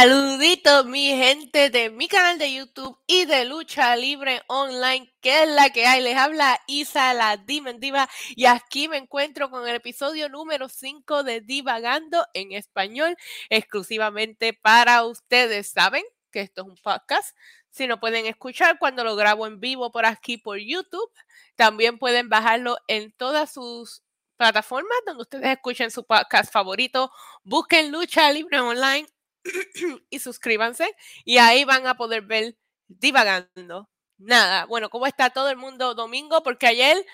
Saluditos 0.00 0.86
mi 0.86 1.14
gente 1.14 1.68
de 1.68 1.90
mi 1.90 2.08
canal 2.08 2.38
de 2.38 2.50
YouTube 2.54 2.98
y 3.06 3.26
de 3.26 3.44
Lucha 3.44 3.94
Libre 3.96 4.40
Online, 4.46 5.14
que 5.20 5.42
es 5.42 5.48
la 5.50 5.68
que 5.68 5.84
hay. 5.84 6.00
Les 6.00 6.16
habla 6.16 6.58
Isa 6.66 7.12
la 7.12 7.36
Dimendiva 7.36 8.08
y 8.34 8.46
aquí 8.46 8.88
me 8.88 8.96
encuentro 8.96 9.50
con 9.50 9.68
el 9.68 9.74
episodio 9.74 10.30
número 10.30 10.70
5 10.70 11.22
de 11.22 11.42
Divagando 11.42 12.24
en 12.32 12.52
español, 12.52 13.14
exclusivamente 13.50 14.54
para 14.54 15.04
ustedes. 15.04 15.68
¿Saben 15.68 16.04
que 16.30 16.40
esto 16.40 16.62
es 16.62 16.68
un 16.68 16.76
podcast? 16.76 17.36
Si 17.68 17.86
no 17.86 18.00
pueden 18.00 18.24
escuchar 18.24 18.78
cuando 18.78 19.04
lo 19.04 19.16
grabo 19.16 19.46
en 19.46 19.60
vivo 19.60 19.92
por 19.92 20.06
aquí 20.06 20.38
por 20.38 20.56
YouTube, 20.56 21.12
también 21.56 21.98
pueden 21.98 22.30
bajarlo 22.30 22.78
en 22.88 23.12
todas 23.12 23.52
sus 23.52 24.02
plataformas 24.38 24.96
donde 25.04 25.24
ustedes 25.24 25.48
escuchen 25.48 25.90
su 25.90 26.06
podcast 26.06 26.50
favorito. 26.50 27.12
Busquen 27.44 27.92
Lucha 27.92 28.32
Libre 28.32 28.60
Online 28.60 29.06
y 30.10 30.18
suscríbanse 30.18 30.94
y 31.24 31.38
ahí 31.38 31.64
van 31.64 31.86
a 31.86 31.96
poder 31.96 32.22
ver 32.22 32.56
divagando. 32.88 33.88
Nada, 34.18 34.66
bueno, 34.66 34.90
¿cómo 34.90 35.06
está 35.06 35.30
todo 35.30 35.48
el 35.48 35.56
mundo 35.56 35.94
domingo? 35.94 36.42
Porque 36.42 36.66
ayer, 36.66 37.06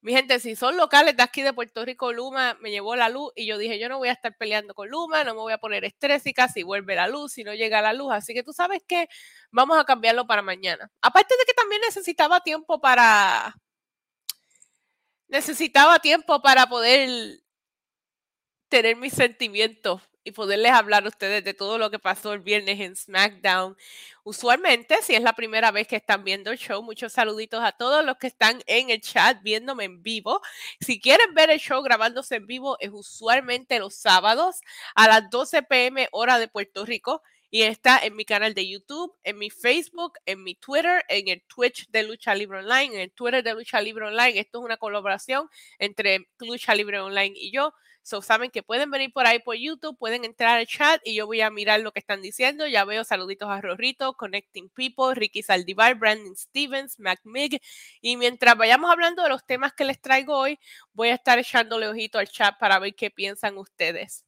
mi 0.00 0.12
gente, 0.14 0.40
si 0.40 0.56
son 0.56 0.76
locales 0.78 1.16
de 1.16 1.22
aquí 1.22 1.42
de 1.42 1.52
Puerto 1.52 1.84
Rico, 1.84 2.12
Luma 2.12 2.56
me 2.60 2.70
llevó 2.70 2.96
la 2.96 3.10
luz 3.10 3.32
y 3.36 3.46
yo 3.46 3.58
dije, 3.58 3.78
yo 3.78 3.88
no 3.90 3.98
voy 3.98 4.08
a 4.08 4.12
estar 4.12 4.34
peleando 4.36 4.74
con 4.74 4.88
Luma, 4.88 5.24
no 5.24 5.34
me 5.34 5.40
voy 5.40 5.52
a 5.52 5.58
poner 5.58 5.84
estrésica 5.84 6.48
si 6.48 6.62
vuelve 6.62 6.94
la 6.94 7.08
luz, 7.08 7.32
si 7.32 7.44
no 7.44 7.54
llega 7.54 7.82
la 7.82 7.92
luz. 7.92 8.12
Así 8.12 8.32
que 8.32 8.42
tú 8.42 8.52
sabes 8.52 8.82
que 8.86 9.08
vamos 9.50 9.78
a 9.78 9.84
cambiarlo 9.84 10.26
para 10.26 10.42
mañana. 10.42 10.90
Aparte 11.02 11.34
de 11.38 11.44
que 11.44 11.54
también 11.54 11.82
necesitaba 11.82 12.40
tiempo 12.40 12.80
para... 12.80 13.54
Necesitaba 15.28 15.98
tiempo 15.98 16.40
para 16.40 16.66
poder 16.66 17.40
tener 18.70 18.96
mis 18.96 19.12
sentimientos 19.12 20.00
y 20.28 20.32
poderles 20.32 20.72
hablar 20.72 21.04
a 21.04 21.08
ustedes 21.08 21.42
de 21.42 21.54
todo 21.54 21.78
lo 21.78 21.90
que 21.90 21.98
pasó 21.98 22.32
el 22.34 22.40
viernes 22.40 22.78
en 22.80 22.94
SmackDown. 22.94 23.76
Usualmente, 24.24 24.98
si 25.02 25.14
es 25.14 25.22
la 25.22 25.32
primera 25.32 25.70
vez 25.70 25.88
que 25.88 25.96
están 25.96 26.22
viendo 26.22 26.50
el 26.50 26.58
show, 26.58 26.82
muchos 26.82 27.14
saluditos 27.14 27.64
a 27.64 27.72
todos 27.72 28.04
los 28.04 28.18
que 28.18 28.26
están 28.26 28.62
en 28.66 28.90
el 28.90 29.00
chat 29.00 29.42
viéndome 29.42 29.84
en 29.84 30.02
vivo. 30.02 30.42
Si 30.80 31.00
quieren 31.00 31.32
ver 31.34 31.48
el 31.50 31.58
show 31.58 31.82
grabándose 31.82 32.36
en 32.36 32.46
vivo, 32.46 32.76
es 32.80 32.90
usualmente 32.92 33.78
los 33.78 33.94
sábados 33.94 34.60
a 34.94 35.08
las 35.08 35.30
12 35.30 35.62
pm 35.62 36.08
hora 36.12 36.38
de 36.38 36.48
Puerto 36.48 36.84
Rico 36.84 37.22
y 37.50 37.62
está 37.62 37.98
en 38.00 38.14
mi 38.14 38.26
canal 38.26 38.52
de 38.52 38.68
YouTube, 38.68 39.14
en 39.24 39.38
mi 39.38 39.48
Facebook, 39.48 40.18
en 40.26 40.44
mi 40.44 40.54
Twitter, 40.56 41.04
en 41.08 41.28
el 41.28 41.42
Twitch 41.46 41.88
de 41.88 42.02
Lucha 42.02 42.34
Libre 42.34 42.58
Online, 42.58 42.94
en 42.94 43.00
el 43.00 43.12
Twitter 43.12 43.42
de 43.42 43.54
Lucha 43.54 43.80
Libre 43.80 44.06
Online. 44.06 44.38
Esto 44.38 44.58
es 44.58 44.64
una 44.66 44.76
colaboración 44.76 45.48
entre 45.78 46.28
Lucha 46.40 46.74
Libre 46.74 47.00
Online 47.00 47.34
y 47.34 47.50
yo. 47.50 47.72
So, 48.08 48.22
saben 48.22 48.50
que 48.50 48.62
pueden 48.62 48.90
venir 48.90 49.12
por 49.12 49.26
ahí 49.26 49.38
por 49.38 49.54
YouTube, 49.54 49.98
pueden 49.98 50.24
entrar 50.24 50.56
al 50.56 50.66
chat 50.66 50.98
y 51.04 51.14
yo 51.14 51.26
voy 51.26 51.42
a 51.42 51.50
mirar 51.50 51.80
lo 51.80 51.92
que 51.92 51.98
están 51.98 52.22
diciendo. 52.22 52.66
Ya 52.66 52.86
veo 52.86 53.04
saluditos 53.04 53.50
a 53.50 53.60
Rorrito, 53.60 54.14
Connecting 54.14 54.70
People, 54.70 55.14
Ricky 55.14 55.42
Saldivar, 55.42 55.94
Brandon 55.94 56.34
Stevens, 56.34 56.98
Mac 56.98 57.20
Mig. 57.24 57.60
Y 58.00 58.16
mientras 58.16 58.56
vayamos 58.56 58.90
hablando 58.90 59.22
de 59.22 59.28
los 59.28 59.44
temas 59.44 59.74
que 59.74 59.84
les 59.84 60.00
traigo 60.00 60.38
hoy, 60.38 60.58
voy 60.94 61.10
a 61.10 61.16
estar 61.16 61.38
echándole 61.38 61.86
ojito 61.86 62.18
al 62.18 62.30
chat 62.30 62.58
para 62.58 62.78
ver 62.78 62.94
qué 62.94 63.10
piensan 63.10 63.58
ustedes. 63.58 64.24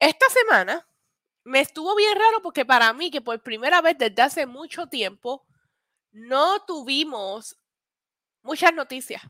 Esta 0.00 0.26
semana 0.28 0.84
me 1.44 1.60
estuvo 1.60 1.94
bien 1.94 2.16
raro 2.16 2.42
porque 2.42 2.64
para 2.64 2.92
mí, 2.92 3.12
que 3.12 3.20
por 3.20 3.40
primera 3.40 3.80
vez 3.82 3.98
desde 3.98 4.20
hace 4.20 4.46
mucho 4.46 4.88
tiempo, 4.88 5.46
no 6.10 6.64
tuvimos 6.64 7.56
muchas 8.42 8.74
noticias. 8.74 9.22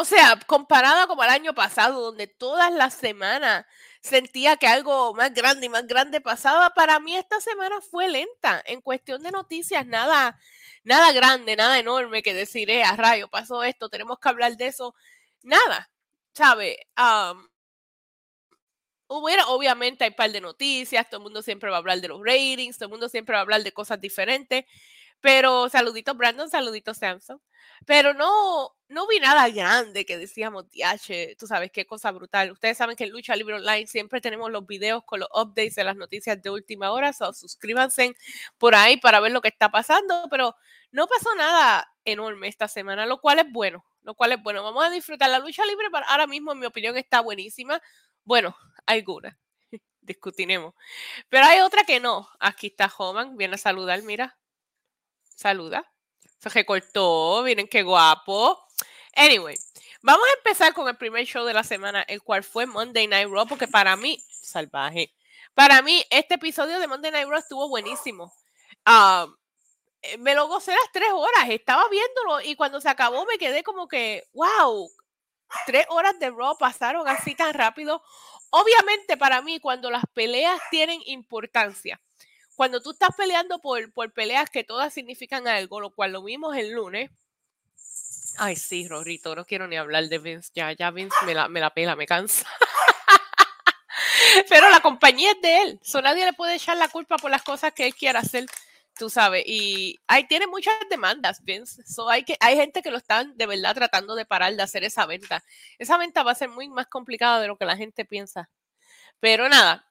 O 0.00 0.04
sea, 0.04 0.38
comparada 0.46 1.08
como 1.08 1.24
el 1.24 1.30
año 1.30 1.54
pasado, 1.54 2.00
donde 2.00 2.28
todas 2.28 2.72
las 2.72 2.94
semanas 2.94 3.66
sentía 4.00 4.56
que 4.56 4.68
algo 4.68 5.12
más 5.12 5.34
grande 5.34 5.66
y 5.66 5.68
más 5.68 5.88
grande 5.88 6.20
pasaba, 6.20 6.70
para 6.70 7.00
mí 7.00 7.16
esta 7.16 7.40
semana 7.40 7.80
fue 7.80 8.06
lenta 8.08 8.62
en 8.66 8.80
cuestión 8.80 9.24
de 9.24 9.32
noticias, 9.32 9.84
nada, 9.84 10.38
nada 10.84 11.10
grande, 11.10 11.56
nada 11.56 11.80
enorme 11.80 12.22
que 12.22 12.32
decir, 12.32 12.70
eh, 12.70 12.84
a 12.84 12.94
rayo, 12.94 13.26
pasó 13.26 13.64
esto, 13.64 13.88
tenemos 13.88 14.20
que 14.20 14.28
hablar 14.28 14.56
de 14.56 14.68
eso, 14.68 14.94
nada, 15.42 15.90
¿sabe? 16.32 16.86
Hubiera, 19.08 19.48
obviamente 19.48 20.04
hay 20.04 20.10
un 20.10 20.16
par 20.16 20.30
de 20.30 20.40
noticias, 20.40 21.08
todo 21.08 21.18
el 21.18 21.24
mundo 21.24 21.42
siempre 21.42 21.70
va 21.70 21.76
a 21.76 21.78
hablar 21.80 22.00
de 22.00 22.06
los 22.06 22.20
ratings, 22.24 22.76
todo 22.76 22.86
el 22.86 22.90
mundo 22.92 23.08
siempre 23.08 23.32
va 23.32 23.40
a 23.40 23.42
hablar 23.42 23.64
de 23.64 23.72
cosas 23.72 24.00
diferentes, 24.00 24.64
pero 25.20 25.68
saludito 25.68 26.14
Brandon, 26.14 26.48
saludito 26.48 26.94
Samson, 26.94 27.40
pero 27.86 28.14
no, 28.14 28.76
no 28.88 29.06
vi 29.06 29.20
nada 29.20 29.48
grande 29.48 30.04
que 30.04 30.18
decíamos, 30.18 30.68
diache, 30.70 31.36
tú 31.38 31.46
sabes 31.46 31.70
qué 31.72 31.86
cosa 31.86 32.10
brutal. 32.12 32.52
Ustedes 32.52 32.76
saben 32.76 32.96
que 32.96 33.04
en 33.04 33.10
Lucha 33.10 33.36
Libre 33.36 33.56
Online 33.56 33.86
siempre 33.86 34.20
tenemos 34.20 34.50
los 34.50 34.66
videos 34.66 35.04
con 35.04 35.20
los 35.20 35.28
updates 35.34 35.74
de 35.74 35.84
las 35.84 35.96
noticias 35.96 36.40
de 36.42 36.50
última 36.50 36.92
hora, 36.92 37.12
so 37.12 37.32
suscríbanse 37.32 38.14
por 38.58 38.74
ahí 38.74 38.96
para 38.96 39.20
ver 39.20 39.32
lo 39.32 39.40
que 39.40 39.48
está 39.48 39.70
pasando, 39.70 40.26
pero 40.30 40.54
no 40.90 41.06
pasó 41.06 41.34
nada 41.34 41.86
enorme 42.04 42.48
esta 42.48 42.68
semana, 42.68 43.06
lo 43.06 43.20
cual 43.20 43.40
es 43.40 43.50
bueno, 43.50 43.84
lo 44.02 44.14
cual 44.14 44.32
es 44.32 44.42
bueno. 44.42 44.62
Vamos 44.62 44.84
a 44.84 44.90
disfrutar 44.90 45.30
la 45.30 45.38
lucha 45.38 45.64
libre, 45.66 45.88
pero 45.92 46.04
ahora 46.08 46.26
mismo 46.26 46.52
en 46.52 46.60
mi 46.60 46.66
opinión 46.66 46.96
está 46.96 47.20
buenísima. 47.20 47.80
Bueno, 48.24 48.56
alguna. 48.86 49.38
Discutiremos. 50.00 50.74
Pero 51.28 51.44
hay 51.46 51.60
otra 51.60 51.84
que 51.84 52.00
no. 52.00 52.28
Aquí 52.40 52.68
está 52.68 52.90
Homan. 52.98 53.36
Viene 53.36 53.56
a 53.56 53.58
saludar, 53.58 54.02
mira. 54.02 54.38
Saluda. 55.38 55.88
Se 56.40 56.48
recortó. 56.48 57.42
Miren 57.44 57.68
qué 57.68 57.84
guapo. 57.84 58.60
Anyway, 59.14 59.56
vamos 60.02 60.26
a 60.28 60.38
empezar 60.38 60.74
con 60.74 60.88
el 60.88 60.96
primer 60.96 61.24
show 61.26 61.44
de 61.44 61.54
la 61.54 61.62
semana, 61.62 62.02
el 62.02 62.22
cual 62.22 62.42
fue 62.42 62.66
Monday 62.66 63.06
Night 63.06 63.28
Raw, 63.30 63.46
porque 63.46 63.68
para 63.68 63.94
mí, 63.94 64.20
salvaje. 64.28 65.14
Para 65.54 65.80
mí, 65.80 66.04
este 66.10 66.34
episodio 66.34 66.80
de 66.80 66.88
Monday 66.88 67.12
Night 67.12 67.28
Raw 67.28 67.38
estuvo 67.38 67.68
buenísimo. 67.68 68.32
Ah, 68.84 69.28
eh, 70.02 70.18
me 70.18 70.34
lo 70.34 70.48
gocé 70.48 70.72
las 70.72 70.90
tres 70.92 71.10
horas, 71.12 71.48
estaba 71.48 71.88
viéndolo 71.88 72.40
y 72.40 72.56
cuando 72.56 72.80
se 72.80 72.88
acabó 72.88 73.24
me 73.24 73.38
quedé 73.38 73.62
como 73.62 73.86
que, 73.86 74.24
wow, 74.32 74.90
tres 75.66 75.86
horas 75.90 76.18
de 76.18 76.30
Raw 76.30 76.58
pasaron 76.58 77.06
así 77.06 77.36
tan 77.36 77.54
rápido. 77.54 78.02
Obviamente 78.50 79.16
para 79.16 79.40
mí 79.40 79.60
cuando 79.60 79.88
las 79.88 80.02
peleas 80.14 80.60
tienen 80.72 81.00
importancia, 81.06 82.00
cuando 82.58 82.82
tú 82.82 82.90
estás 82.90 83.10
peleando 83.16 83.60
por, 83.60 83.92
por 83.92 84.12
peleas 84.12 84.50
que 84.50 84.64
todas 84.64 84.92
significan 84.92 85.46
algo, 85.46 85.78
lo 85.78 85.90
cual 85.90 86.10
lo 86.10 86.24
vimos 86.24 86.56
el 86.56 86.72
lunes. 86.72 87.08
Ay, 88.36 88.56
sí, 88.56 88.88
Rorito, 88.88 89.36
no 89.36 89.44
quiero 89.44 89.68
ni 89.68 89.76
hablar 89.76 90.08
de 90.08 90.18
Vince. 90.18 90.50
Ya, 90.56 90.72
ya 90.72 90.90
Vince 90.90 91.14
me 91.24 91.34
la, 91.34 91.46
me 91.46 91.60
la 91.60 91.70
pela, 91.70 91.94
me 91.94 92.04
cansa. 92.04 92.44
Pero 94.48 94.68
la 94.70 94.80
compañía 94.80 95.30
es 95.30 95.40
de 95.40 95.62
él. 95.62 95.80
So 95.84 96.02
nadie 96.02 96.24
le 96.24 96.32
puede 96.32 96.56
echar 96.56 96.76
la 96.76 96.88
culpa 96.88 97.16
por 97.16 97.30
las 97.30 97.44
cosas 97.44 97.72
que 97.72 97.86
él 97.86 97.94
quiera 97.94 98.18
hacer 98.18 98.46
tú 98.98 99.08
sabes, 99.08 99.44
y 99.46 100.00
ahí 100.08 100.26
tiene 100.26 100.48
muchas 100.48 100.74
demandas, 100.90 101.44
Vince. 101.44 101.80
So 101.86 102.10
hay, 102.10 102.24
que, 102.24 102.36
hay 102.40 102.56
gente 102.56 102.82
que 102.82 102.90
lo 102.90 102.96
están 102.96 103.36
de 103.36 103.46
verdad 103.46 103.76
tratando 103.76 104.16
de 104.16 104.26
parar 104.26 104.56
de 104.56 104.64
hacer 104.64 104.82
esa 104.82 105.06
venta. 105.06 105.44
Esa 105.78 105.96
venta 105.96 106.24
va 106.24 106.32
a 106.32 106.34
ser 106.34 106.48
muy 106.48 106.68
más 106.68 106.88
complicada 106.88 107.40
de 107.40 107.46
lo 107.46 107.56
que 107.56 107.66
la 107.66 107.76
gente 107.76 108.04
piensa. 108.04 108.50
Pero 109.20 109.48
nada, 109.48 109.87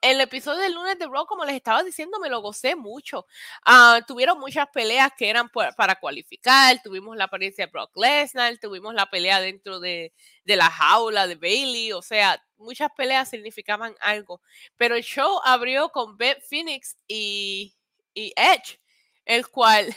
el 0.00 0.20
episodio 0.20 0.60
del 0.60 0.74
lunes 0.74 0.98
de 0.98 1.06
Raw, 1.06 1.26
como 1.26 1.44
les 1.44 1.56
estaba 1.56 1.82
diciendo, 1.82 2.18
me 2.20 2.28
lo 2.28 2.40
gocé 2.40 2.76
mucho. 2.76 3.26
Ah, 3.64 4.00
tuvieron 4.06 4.38
muchas 4.38 4.68
peleas 4.72 5.12
que 5.16 5.28
eran 5.28 5.48
para 5.48 5.96
cualificar. 5.96 6.80
Tuvimos 6.82 7.16
la 7.16 7.24
apariencia 7.24 7.66
de 7.66 7.72
Brock 7.72 7.96
Lesnar, 7.96 8.58
tuvimos 8.58 8.94
la 8.94 9.06
pelea 9.06 9.40
dentro 9.40 9.80
de, 9.80 10.12
de, 10.44 10.56
la 10.56 10.70
jaula 10.70 11.26
de 11.26 11.36
Bailey. 11.36 11.92
O 11.92 12.02
sea, 12.02 12.42
muchas 12.56 12.90
peleas 12.96 13.30
significaban 13.30 13.94
algo. 14.00 14.40
Pero 14.76 14.96
el 14.96 15.02
show 15.02 15.40
abrió 15.44 15.90
con 15.90 16.16
Beth 16.16 16.42
Phoenix 16.48 16.96
y 17.06 17.76
y 18.16 18.32
Edge, 18.34 18.80
el 19.24 19.46
cual, 19.48 19.94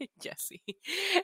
ya 0.16 0.36
sí, 0.36 0.60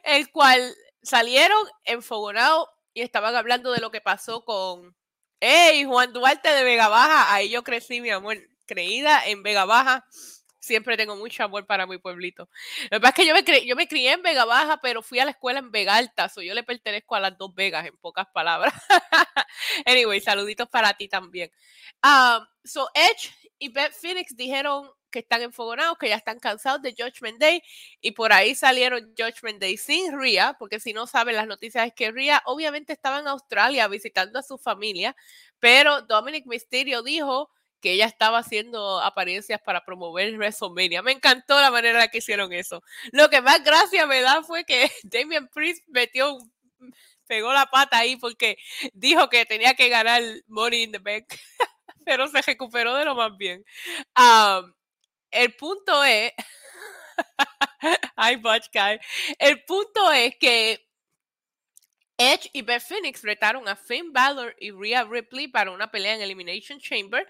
el 0.05 0.31
cual 0.31 0.77
salieron 1.03 1.67
enfogonados 1.85 2.69
y 2.95 3.01
estaban 3.01 3.35
hablando 3.35 3.73
de 3.73 3.81
lo 3.81 3.91
que 3.91 4.01
pasó 4.01 4.45
con, 4.45 4.95
hey, 5.41 5.85
Juan 5.85 6.13
Duarte 6.13 6.49
de 6.49 6.65
Vega 6.65 6.89
Baja, 6.89 7.35
ahí 7.35 7.51
yo 7.51 7.63
crecí, 7.63 8.01
mi 8.01 8.11
amor, 8.11 8.39
creída 8.67 9.27
en 9.27 9.43
Vega 9.43 9.65
Baja. 9.65 10.05
Siempre 10.59 10.97
tengo 10.97 11.15
mucho 11.15 11.45
amor 11.45 11.65
para 11.65 11.87
mi 11.87 11.99
pueblito. 11.99 12.49
Lo 12.91 12.99
que 12.99 13.01
pasa 13.01 13.11
es 13.11 13.15
que 13.15 13.27
yo 13.27 13.35
me, 13.35 13.67
yo 13.67 13.77
me 13.77 13.87
crié 13.87 14.13
en 14.13 14.23
Vega 14.23 14.45
Baja, 14.45 14.81
pero 14.83 15.01
fui 15.01 15.21
a 15.21 15.25
la 15.25 15.31
escuela 15.31 15.61
en 15.61 15.71
Vega 15.71 15.95
Alta. 15.95 16.29
So 16.29 16.43
yo 16.43 16.55
le 16.55 16.65
pertenezco 16.65 17.15
a 17.15 17.21
las 17.21 17.39
dos 17.39 17.55
Vegas, 17.55 17.87
en 17.87 17.97
pocas 17.99 18.27
palabras. 18.33 18.75
anyway, 19.87 20.21
saluditos 20.21 20.69
para 20.69 20.95
ti 20.95 21.09
también. 21.09 21.53
Um, 22.03 22.45
so 22.65 22.89
Edge 22.95 23.33
y 23.59 23.69
Beth 23.69 23.93
Phoenix 23.93 24.35
dijeron 24.35 24.91
que 25.11 25.21
están 25.21 25.43
enfogonados, 25.43 25.99
que 25.99 26.09
ya 26.09 26.17
están 26.17 26.39
cansados 26.39 26.83
de 26.83 26.95
Judgment 26.97 27.39
Day 27.39 27.63
y 28.01 28.13
por 28.13 28.33
ahí 28.33 28.55
salieron 28.55 29.15
Judgment 29.17 29.61
Day 29.61 29.77
sin 29.77 30.19
Ria, 30.19 30.57
porque 30.59 30.81
si 30.81 30.93
no 30.93 31.07
saben 31.07 31.37
las 31.37 31.47
noticias 31.47 31.87
es 31.87 31.95
que 31.95 32.11
Ria 32.11 32.43
obviamente 32.47 32.93
estaba 32.93 33.21
en 33.21 33.29
Australia 33.29 33.89
visitando 33.89 34.39
a 34.39 34.43
su 34.43 34.59
familia, 34.59 35.17
pero 35.59 36.03
Dominic 36.03 36.47
Mysterio 36.47 37.03
dijo 37.03 37.51
que 37.81 37.93
ella 37.93 38.07
estaba 38.07 38.39
haciendo 38.39 39.01
apariencias 39.01 39.61
para 39.61 39.85
promover 39.85 40.37
WrestleMania. 40.37 41.03
Me 41.03 41.13
encantó 41.13 41.61
la 41.61 41.71
manera 41.71 42.03
en 42.03 42.11
que 42.11 42.19
hicieron 42.19 42.53
eso. 42.53 42.83
Lo 43.13 43.29
que 43.29 43.41
más 43.43 43.63
gracia 43.63 44.07
me 44.07 44.23
da 44.23 44.43
fue 44.43 44.65
que 44.65 44.91
Damian 45.05 45.49
Priest 45.49 45.85
metió 45.89 46.39
pegó 47.27 47.53
la 47.53 47.67
pata 47.67 47.99
ahí 47.99 48.17
porque 48.17 48.57
dijo 48.93 49.29
que 49.29 49.45
tenía 49.47 49.75
que 49.75 49.89
ganar 49.89 50.23
Money 50.47 50.85
in 50.85 50.93
the 50.93 50.99
Bank, 50.99 51.27
pero 52.05 52.29
se 52.29 52.41
recuperó 52.43 52.95
de 52.95 53.05
lo 53.05 53.15
más 53.15 53.37
bien. 53.37 53.65
El 55.37 55.55
punto 55.55 56.05
es, 56.05 56.33
ay, 58.17 58.37
Guy. 58.37 59.01
el 59.39 59.65
punto 59.65 60.11
es 60.13 60.37
que 60.37 60.87
Edge 62.19 62.51
y 62.53 62.63
Beth 62.63 62.83
Phoenix 62.83 63.23
retaron 63.23 63.69
a 63.69 63.77
Finn 63.77 64.13
Balor 64.13 64.57
y 64.59 64.71
Rhea 64.71 65.05
Ripley 65.05 65.49
para 65.49 65.71
una 65.71 65.91
pelea 65.91 66.15
en 66.15 66.23
Elimination 66.23 66.81
Chamber 66.81 67.29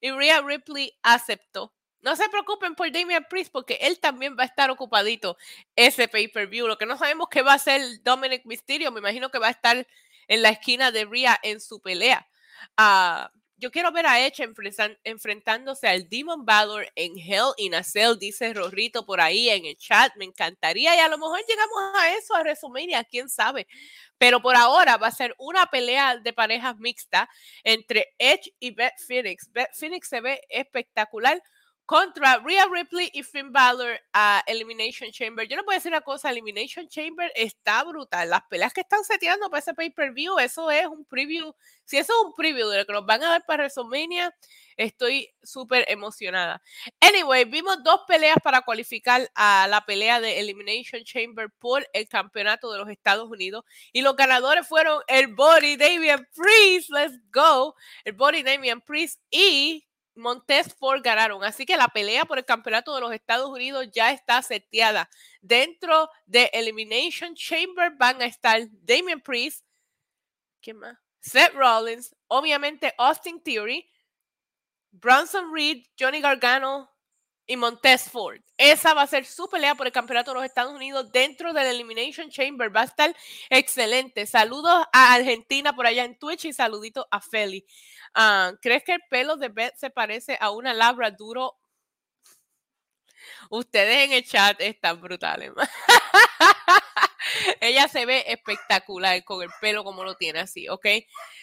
y 0.00 0.10
Rhea 0.10 0.40
Ripley 0.42 0.96
aceptó. 1.02 1.74
No 2.00 2.14
se 2.14 2.28
preocupen 2.28 2.76
por 2.76 2.90
Damian 2.92 3.26
Priest 3.28 3.50
porque 3.50 3.78
él 3.80 3.98
también 3.98 4.36
va 4.38 4.44
a 4.44 4.46
estar 4.46 4.70
ocupadito 4.70 5.36
ese 5.74 6.06
pay-per-view. 6.06 6.68
Lo 6.68 6.78
que 6.78 6.86
no 6.86 6.96
sabemos 6.96 7.28
que 7.28 7.42
va 7.42 7.54
a 7.54 7.58
ser 7.58 7.82
Dominic 8.04 8.44
Mysterio, 8.44 8.92
me 8.92 9.00
imagino 9.00 9.30
que 9.30 9.40
va 9.40 9.48
a 9.48 9.50
estar 9.50 9.84
en 10.28 10.42
la 10.42 10.50
esquina 10.50 10.92
de 10.92 11.04
Rhea 11.04 11.38
en 11.42 11.60
su 11.60 11.80
pelea. 11.80 12.28
Uh, 12.78 13.28
yo 13.58 13.72
quiero 13.72 13.90
ver 13.90 14.06
a 14.06 14.24
Edge 14.24 14.48
enfrentándose 15.04 15.88
al 15.88 16.08
Demon 16.08 16.44
Balor 16.44 16.86
en 16.94 17.18
Hell 17.18 17.52
in 17.56 17.74
a 17.74 17.82
Cell, 17.82 18.16
dice 18.18 18.54
Rorrito 18.54 19.04
por 19.04 19.20
ahí 19.20 19.50
en 19.50 19.66
el 19.66 19.76
chat. 19.76 20.12
Me 20.16 20.24
encantaría 20.24 20.94
y 20.94 21.00
a 21.00 21.08
lo 21.08 21.18
mejor 21.18 21.40
llegamos 21.46 21.76
a 21.96 22.14
eso, 22.14 22.36
a 22.36 22.40
WrestleMania, 22.40 23.02
quién 23.04 23.28
sabe. 23.28 23.66
Pero 24.16 24.40
por 24.40 24.54
ahora 24.54 24.96
va 24.96 25.08
a 25.08 25.12
ser 25.12 25.34
una 25.38 25.66
pelea 25.66 26.18
de 26.18 26.32
parejas 26.32 26.76
mixta 26.78 27.28
entre 27.64 28.14
Edge 28.18 28.54
y 28.60 28.70
Beth 28.70 28.98
Phoenix. 29.06 29.50
Beth 29.50 29.74
Phoenix 29.74 30.08
se 30.08 30.20
ve 30.20 30.40
espectacular 30.48 31.42
contra 31.88 32.36
Rhea 32.40 32.66
Ripley 32.70 33.10
y 33.14 33.22
Finn 33.22 33.50
Balor 33.50 33.98
a 34.12 34.42
Elimination 34.46 35.10
Chamber. 35.10 35.48
Yo 35.48 35.56
no 35.56 35.64
puedo 35.64 35.78
decir 35.78 35.90
una 35.90 36.02
cosa, 36.02 36.28
Elimination 36.28 36.86
Chamber 36.86 37.32
está 37.34 37.82
brutal. 37.82 38.28
Las 38.28 38.42
peleas 38.42 38.74
que 38.74 38.82
están 38.82 39.02
seteando 39.04 39.48
para 39.48 39.60
ese 39.60 39.72
pay-per-view, 39.72 40.38
eso 40.38 40.70
es 40.70 40.86
un 40.86 41.06
preview. 41.06 41.54
Si 41.86 41.96
eso 41.96 42.12
es 42.12 42.26
un 42.26 42.34
preview 42.34 42.68
de 42.68 42.76
lo 42.76 42.84
que 42.84 42.92
nos 42.92 43.06
van 43.06 43.22
a 43.22 43.30
dar 43.30 43.46
para 43.46 43.62
WrestleMania, 43.62 44.36
estoy 44.76 45.30
súper 45.42 45.86
emocionada. 45.88 46.60
Anyway, 47.00 47.46
vimos 47.46 47.82
dos 47.82 48.02
peleas 48.06 48.36
para 48.44 48.60
cualificar 48.60 49.26
a 49.34 49.66
la 49.70 49.86
pelea 49.86 50.20
de 50.20 50.40
Elimination 50.40 51.04
Chamber 51.04 51.48
por 51.58 51.88
el 51.94 52.06
campeonato 52.06 52.70
de 52.70 52.80
los 52.80 52.90
Estados 52.90 53.30
Unidos. 53.30 53.64
Y 53.94 54.02
los 54.02 54.14
ganadores 54.14 54.68
fueron 54.68 55.02
el 55.06 55.28
Body 55.28 55.78
Damian 55.78 56.28
Priest, 56.36 56.90
let's 56.90 57.18
go, 57.32 57.74
el 58.04 58.12
Body 58.12 58.42
Damian 58.42 58.82
Priest 58.82 59.22
y 59.30 59.87
Montez 60.18 60.74
Ford 60.74 61.00
ganaron. 61.02 61.42
Así 61.44 61.64
que 61.64 61.76
la 61.76 61.88
pelea 61.88 62.24
por 62.24 62.38
el 62.38 62.44
campeonato 62.44 62.94
de 62.94 63.00
los 63.00 63.12
Estados 63.12 63.48
Unidos 63.48 63.88
ya 63.92 64.12
está 64.12 64.42
seteada. 64.42 65.08
Dentro 65.40 66.10
de 66.26 66.50
Elimination 66.52 67.34
Chamber 67.34 67.92
van 67.96 68.20
a 68.20 68.26
estar 68.26 68.60
Damian 68.70 69.20
Priest, 69.20 69.64
¿qué 70.60 70.74
más? 70.74 70.98
Seth 71.20 71.54
Rollins, 71.54 72.14
obviamente 72.26 72.94
Austin 72.98 73.42
Theory, 73.42 73.90
Bronson 74.90 75.52
Reed, 75.52 75.84
Johnny 75.98 76.20
Gargano 76.20 76.90
y 77.48 77.56
Montez 77.56 78.10
Ford. 78.10 78.40
Esa 78.58 78.92
va 78.92 79.02
a 79.02 79.06
ser 79.06 79.24
su 79.24 79.48
pelea 79.48 79.74
por 79.74 79.86
el 79.86 79.92
campeonato 79.92 80.30
de 80.30 80.34
los 80.36 80.44
Estados 80.44 80.74
Unidos 80.74 81.10
dentro 81.10 81.54
del 81.54 81.66
Elimination 81.66 82.30
Chamber. 82.30 82.74
Va 82.74 82.82
a 82.82 82.84
estar 82.84 83.16
excelente. 83.48 84.26
Saludos 84.26 84.86
a 84.92 85.14
Argentina 85.14 85.74
por 85.74 85.86
allá 85.86 86.04
en 86.04 86.18
Twitch 86.18 86.44
y 86.44 86.52
saluditos 86.52 87.06
a 87.10 87.22
Feli. 87.22 87.66
Ah, 88.14 88.52
¿Crees 88.60 88.84
que 88.84 88.92
el 88.92 89.02
pelo 89.08 89.36
de 89.36 89.48
Beth 89.48 89.76
se 89.76 89.88
parece 89.88 90.36
a 90.38 90.50
una 90.50 90.74
labra 90.74 91.10
duro? 91.10 91.56
Ustedes 93.48 94.04
en 94.04 94.12
el 94.12 94.24
chat 94.24 94.60
están 94.60 95.00
brutales. 95.00 95.52
Ella 97.60 97.88
se 97.88 98.04
ve 98.04 98.24
espectacular 98.28 99.24
con 99.24 99.42
el 99.42 99.50
pelo 99.60 99.84
como 99.84 100.04
lo 100.04 100.16
tiene 100.16 100.40
así, 100.40 100.68
¿ok? 100.68 100.86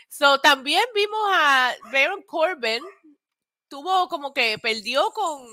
So, 0.08 0.40
también 0.40 0.84
vimos 0.94 1.20
a 1.34 1.74
Baron 1.92 2.22
Corbin, 2.24 2.84
tuvo 3.68 4.08
como 4.08 4.34
que 4.34 4.58
perdió 4.60 5.10
con 5.12 5.48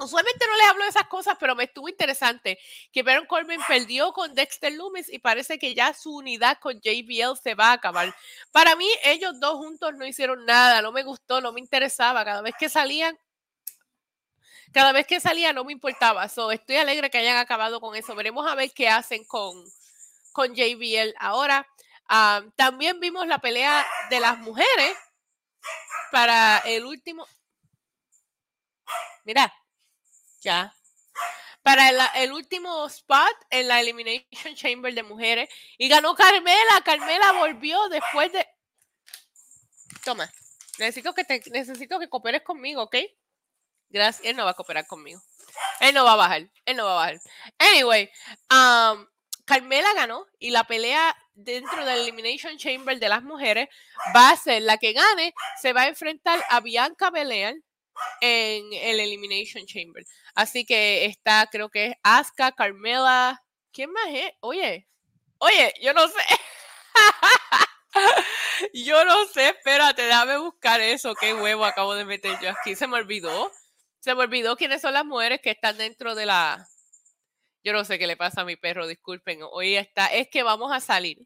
Usualmente 0.00 0.46
no 0.46 0.56
les 0.56 0.66
hablo 0.66 0.84
de 0.84 0.90
esas 0.90 1.08
cosas, 1.08 1.36
pero 1.40 1.56
me 1.56 1.64
estuvo 1.64 1.88
interesante 1.88 2.58
que 2.92 3.02
Baron 3.02 3.26
Corbin 3.26 3.60
perdió 3.66 4.12
con 4.12 4.32
Dexter 4.32 4.72
Loomis 4.72 5.12
y 5.12 5.18
parece 5.18 5.58
que 5.58 5.74
ya 5.74 5.92
su 5.92 6.14
unidad 6.14 6.58
con 6.60 6.80
JBL 6.80 7.36
se 7.42 7.56
va 7.56 7.70
a 7.70 7.72
acabar. 7.72 8.14
Para 8.52 8.76
mí, 8.76 8.88
ellos 9.04 9.40
dos 9.40 9.54
juntos 9.56 9.94
no 9.96 10.06
hicieron 10.06 10.46
nada, 10.46 10.82
no 10.82 10.92
me 10.92 11.02
gustó, 11.02 11.40
no 11.40 11.50
me 11.52 11.58
interesaba. 11.58 12.24
Cada 12.24 12.42
vez 12.42 12.54
que 12.56 12.68
salían, 12.68 13.18
cada 14.72 14.92
vez 14.92 15.04
que 15.04 15.18
salía 15.18 15.52
no 15.52 15.64
me 15.64 15.72
importaba. 15.72 16.28
So, 16.28 16.52
estoy 16.52 16.76
alegre 16.76 17.10
que 17.10 17.18
hayan 17.18 17.38
acabado 17.38 17.80
con 17.80 17.96
eso. 17.96 18.14
Veremos 18.14 18.46
a 18.46 18.54
ver 18.54 18.70
qué 18.72 18.88
hacen 18.88 19.24
con, 19.24 19.64
con 20.32 20.54
JBL 20.54 21.14
ahora. 21.18 21.66
Ah, 22.08 22.42
también 22.54 23.00
vimos 23.00 23.26
la 23.26 23.40
pelea 23.40 23.84
de 24.10 24.20
las 24.20 24.38
mujeres 24.38 24.96
para 26.12 26.58
el 26.58 26.84
último. 26.84 27.26
Mira, 29.24 29.52
ya. 30.40 30.74
Para 31.62 31.90
el, 32.22 32.32
último 32.32 32.86
spot 32.86 33.36
en 33.50 33.68
la 33.68 33.80
Elimination 33.80 34.54
Chamber 34.54 34.94
de 34.94 35.02
mujeres. 35.02 35.50
Y 35.76 35.88
ganó 35.88 36.14
Carmela. 36.14 36.80
Carmela 36.84 37.32
volvió 37.32 37.88
después 37.88 38.32
de. 38.32 38.46
Toma. 40.04 40.30
Necesito 40.78 41.12
que 41.12 41.24
te, 41.24 41.42
necesito 41.50 41.98
que 41.98 42.08
cooperes 42.08 42.42
conmigo, 42.42 42.84
¿ok? 42.84 42.96
Gracias. 43.90 44.26
Él 44.26 44.36
no 44.36 44.44
va 44.44 44.52
a 44.52 44.54
cooperar 44.54 44.86
conmigo. 44.86 45.20
Él 45.80 45.94
no 45.94 46.04
va 46.04 46.12
a 46.12 46.16
bajar. 46.16 46.48
Él 46.64 46.76
no 46.76 46.84
va 46.84 46.92
a 46.92 47.06
bajar. 47.06 47.20
Anyway, 47.58 48.10
um, 48.50 49.06
Carmela 49.44 49.92
ganó 49.94 50.26
y 50.38 50.50
la 50.50 50.64
pelea 50.64 51.16
dentro 51.34 51.84
del 51.84 52.00
Elimination 52.00 52.58
Chamber 52.58 52.98
de 52.98 53.08
las 53.08 53.22
mujeres 53.22 53.68
va 54.14 54.30
a 54.30 54.36
ser 54.36 54.62
la 54.62 54.76
que 54.76 54.92
gane, 54.92 55.34
se 55.60 55.72
va 55.72 55.82
a 55.82 55.88
enfrentar 55.88 56.44
a 56.50 56.60
Bianca 56.60 57.10
Belair 57.10 57.62
en 58.20 58.72
el 58.72 59.00
Elimination 59.00 59.66
Chamber. 59.66 60.04
Así 60.34 60.64
que 60.64 61.04
está, 61.06 61.48
creo 61.50 61.68
que 61.68 61.86
es 61.86 61.94
Asuka, 62.02 62.52
Carmela. 62.52 63.42
¿Quién 63.72 63.92
más 63.92 64.08
es? 64.10 64.32
Oye, 64.40 64.88
oye, 65.38 65.74
yo 65.80 65.92
no 65.94 66.08
sé. 66.08 66.20
yo 68.72 69.04
no 69.04 69.26
sé, 69.26 69.48
espérate, 69.48 70.02
déjame 70.02 70.38
buscar 70.38 70.80
eso. 70.80 71.14
Qué 71.14 71.34
huevo 71.34 71.64
acabo 71.64 71.94
de 71.94 72.04
meter 72.04 72.38
yo 72.40 72.50
aquí. 72.50 72.74
Se 72.74 72.86
me 72.86 72.96
olvidó. 72.96 73.50
Se 74.00 74.14
me 74.14 74.22
olvidó 74.22 74.56
quiénes 74.56 74.80
son 74.80 74.94
las 74.94 75.04
mujeres 75.04 75.40
que 75.42 75.50
están 75.50 75.76
dentro 75.78 76.14
de 76.14 76.26
la. 76.26 76.66
Yo 77.64 77.72
no 77.72 77.84
sé 77.84 77.98
qué 77.98 78.06
le 78.06 78.16
pasa 78.16 78.42
a 78.42 78.44
mi 78.44 78.56
perro, 78.56 78.86
disculpen. 78.86 79.40
Hoy 79.50 79.76
está, 79.76 80.06
es 80.06 80.28
que 80.28 80.42
vamos 80.42 80.72
a 80.72 80.80
salir. 80.80 81.18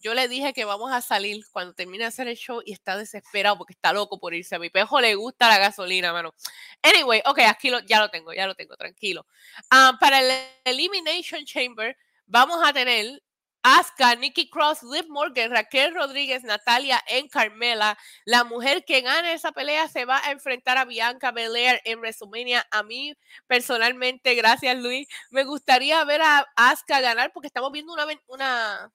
Yo 0.00 0.14
le 0.14 0.28
dije 0.28 0.52
que 0.52 0.64
vamos 0.64 0.92
a 0.92 1.00
salir 1.00 1.44
cuando 1.50 1.74
termine 1.74 2.04
de 2.04 2.08
hacer 2.08 2.28
el 2.28 2.36
show 2.36 2.62
y 2.64 2.72
está 2.72 2.96
desesperado 2.96 3.58
porque 3.58 3.72
está 3.72 3.92
loco 3.92 4.20
por 4.20 4.32
irse. 4.32 4.54
A 4.54 4.58
mi 4.58 4.70
pejo 4.70 5.00
le 5.00 5.14
gusta 5.16 5.48
la 5.48 5.58
gasolina, 5.58 6.12
mano. 6.12 6.34
Anyway, 6.82 7.20
ok, 7.26 7.40
aquí 7.48 7.70
ya 7.86 7.98
lo 8.00 8.08
tengo, 8.08 8.32
ya 8.32 8.46
lo 8.46 8.54
tengo, 8.54 8.76
tranquilo. 8.76 9.26
Ah, 9.70 9.96
para 10.00 10.20
el 10.20 10.32
Elimination 10.64 11.44
Chamber 11.44 11.96
vamos 12.26 12.60
a 12.64 12.72
tener 12.72 13.20
Asuka, 13.62 14.14
Nikki 14.14 14.48
Cross, 14.48 14.84
Liv 14.84 15.08
Morgan, 15.08 15.50
Raquel 15.50 15.92
Rodríguez, 15.94 16.44
Natalia 16.44 17.02
en 17.08 17.28
Carmela. 17.28 17.98
La 18.24 18.44
mujer 18.44 18.84
que 18.84 19.00
gane 19.00 19.32
esa 19.32 19.52
pelea 19.52 19.88
se 19.88 20.04
va 20.04 20.24
a 20.24 20.30
enfrentar 20.30 20.78
a 20.78 20.84
Bianca 20.84 21.32
Belair 21.32 21.80
en 21.84 21.98
WrestleMania. 21.98 22.66
A 22.70 22.82
mí, 22.82 23.14
personalmente, 23.46 24.34
gracias 24.36 24.76
Luis, 24.78 25.08
me 25.30 25.44
gustaría 25.44 26.02
ver 26.04 26.22
a 26.22 26.46
Asuka 26.56 27.00
ganar 27.00 27.32
porque 27.32 27.48
estamos 27.48 27.72
viendo 27.72 27.92
una, 27.92 28.06
una 28.28 28.92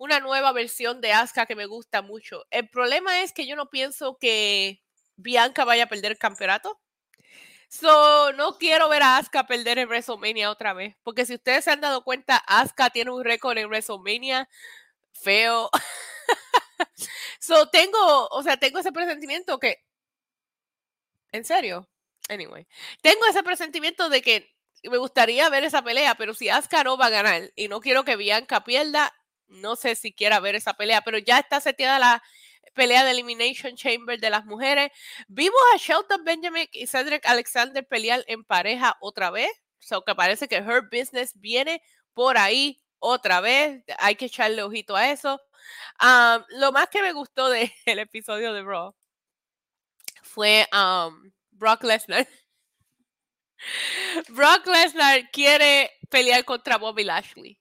una 0.00 0.18
nueva 0.18 0.50
versión 0.52 1.02
de 1.02 1.12
Asuka 1.12 1.44
que 1.44 1.54
me 1.54 1.66
gusta 1.66 2.00
mucho. 2.00 2.46
El 2.50 2.70
problema 2.70 3.20
es 3.20 3.34
que 3.34 3.46
yo 3.46 3.54
no 3.54 3.68
pienso 3.68 4.16
que 4.18 4.82
Bianca 5.16 5.66
vaya 5.66 5.84
a 5.84 5.88
perder 5.88 6.12
el 6.12 6.18
campeonato. 6.18 6.80
So, 7.68 8.32
no 8.32 8.56
quiero 8.56 8.88
ver 8.88 9.02
a 9.02 9.18
Asuka 9.18 9.46
perder 9.46 9.78
en 9.78 9.88
WrestleMania 9.88 10.50
otra 10.50 10.72
vez. 10.72 10.96
Porque 11.02 11.26
si 11.26 11.34
ustedes 11.34 11.64
se 11.64 11.70
han 11.70 11.82
dado 11.82 12.02
cuenta, 12.02 12.38
Asuka 12.46 12.88
tiene 12.88 13.10
un 13.10 13.22
récord 13.22 13.58
en 13.58 13.68
WrestleMania 13.68 14.48
feo. 15.12 15.68
so, 17.38 17.68
tengo, 17.68 18.26
o 18.28 18.42
sea, 18.42 18.56
tengo 18.56 18.78
ese 18.78 18.92
presentimiento 18.92 19.58
que. 19.58 19.84
¿En 21.30 21.44
serio? 21.44 21.86
Anyway. 22.30 22.66
Tengo 23.02 23.26
ese 23.26 23.42
presentimiento 23.42 24.08
de 24.08 24.22
que 24.22 24.50
me 24.82 24.96
gustaría 24.96 25.50
ver 25.50 25.64
esa 25.64 25.82
pelea, 25.82 26.14
pero 26.14 26.32
si 26.32 26.48
Asuka 26.48 26.84
no 26.84 26.96
va 26.96 27.06
a 27.06 27.10
ganar 27.10 27.52
y 27.54 27.68
no 27.68 27.80
quiero 27.80 28.04
que 28.04 28.16
Bianca 28.16 28.64
pierda, 28.64 29.14
no 29.50 29.76
sé 29.76 29.94
si 29.96 30.12
quiera 30.12 30.40
ver 30.40 30.54
esa 30.54 30.74
pelea, 30.74 31.02
pero 31.02 31.18
ya 31.18 31.38
está 31.38 31.60
seteada 31.60 31.98
la 31.98 32.22
pelea 32.74 33.04
de 33.04 33.10
Elimination 33.10 33.76
Chamber 33.76 34.18
de 34.18 34.30
las 34.30 34.44
mujeres. 34.46 34.90
Vimos 35.28 35.60
a 35.74 35.76
Shelton 35.76 36.24
Benjamin 36.24 36.68
y 36.72 36.86
Cedric 36.86 37.26
Alexander 37.26 37.86
pelear 37.86 38.24
en 38.26 38.44
pareja 38.44 38.96
otra 39.00 39.30
vez. 39.30 39.50
So 39.78 40.02
que 40.02 40.14
parece 40.14 40.48
que 40.48 40.56
Her 40.56 40.82
Business 40.90 41.32
viene 41.34 41.82
por 42.14 42.38
ahí 42.38 42.80
otra 42.98 43.40
vez. 43.40 43.82
Hay 43.98 44.16
que 44.16 44.26
echarle 44.26 44.62
ojito 44.62 44.96
a 44.96 45.10
eso. 45.10 45.40
Lo 46.50 46.72
más 46.72 46.88
que 46.88 47.02
me 47.02 47.12
gustó 47.12 47.48
del 47.48 47.70
episodio 47.86 48.52
de 48.52 48.62
Raw 48.62 48.94
fue 50.22 50.66
um, 50.72 51.32
Brock 51.50 51.82
Lesnar. 51.82 52.26
Brock 54.28 54.66
Lesnar 54.66 55.30
quiere 55.30 55.90
pelear 56.08 56.44
contra 56.44 56.78
Bobby 56.78 57.04
Lashley 57.04 57.59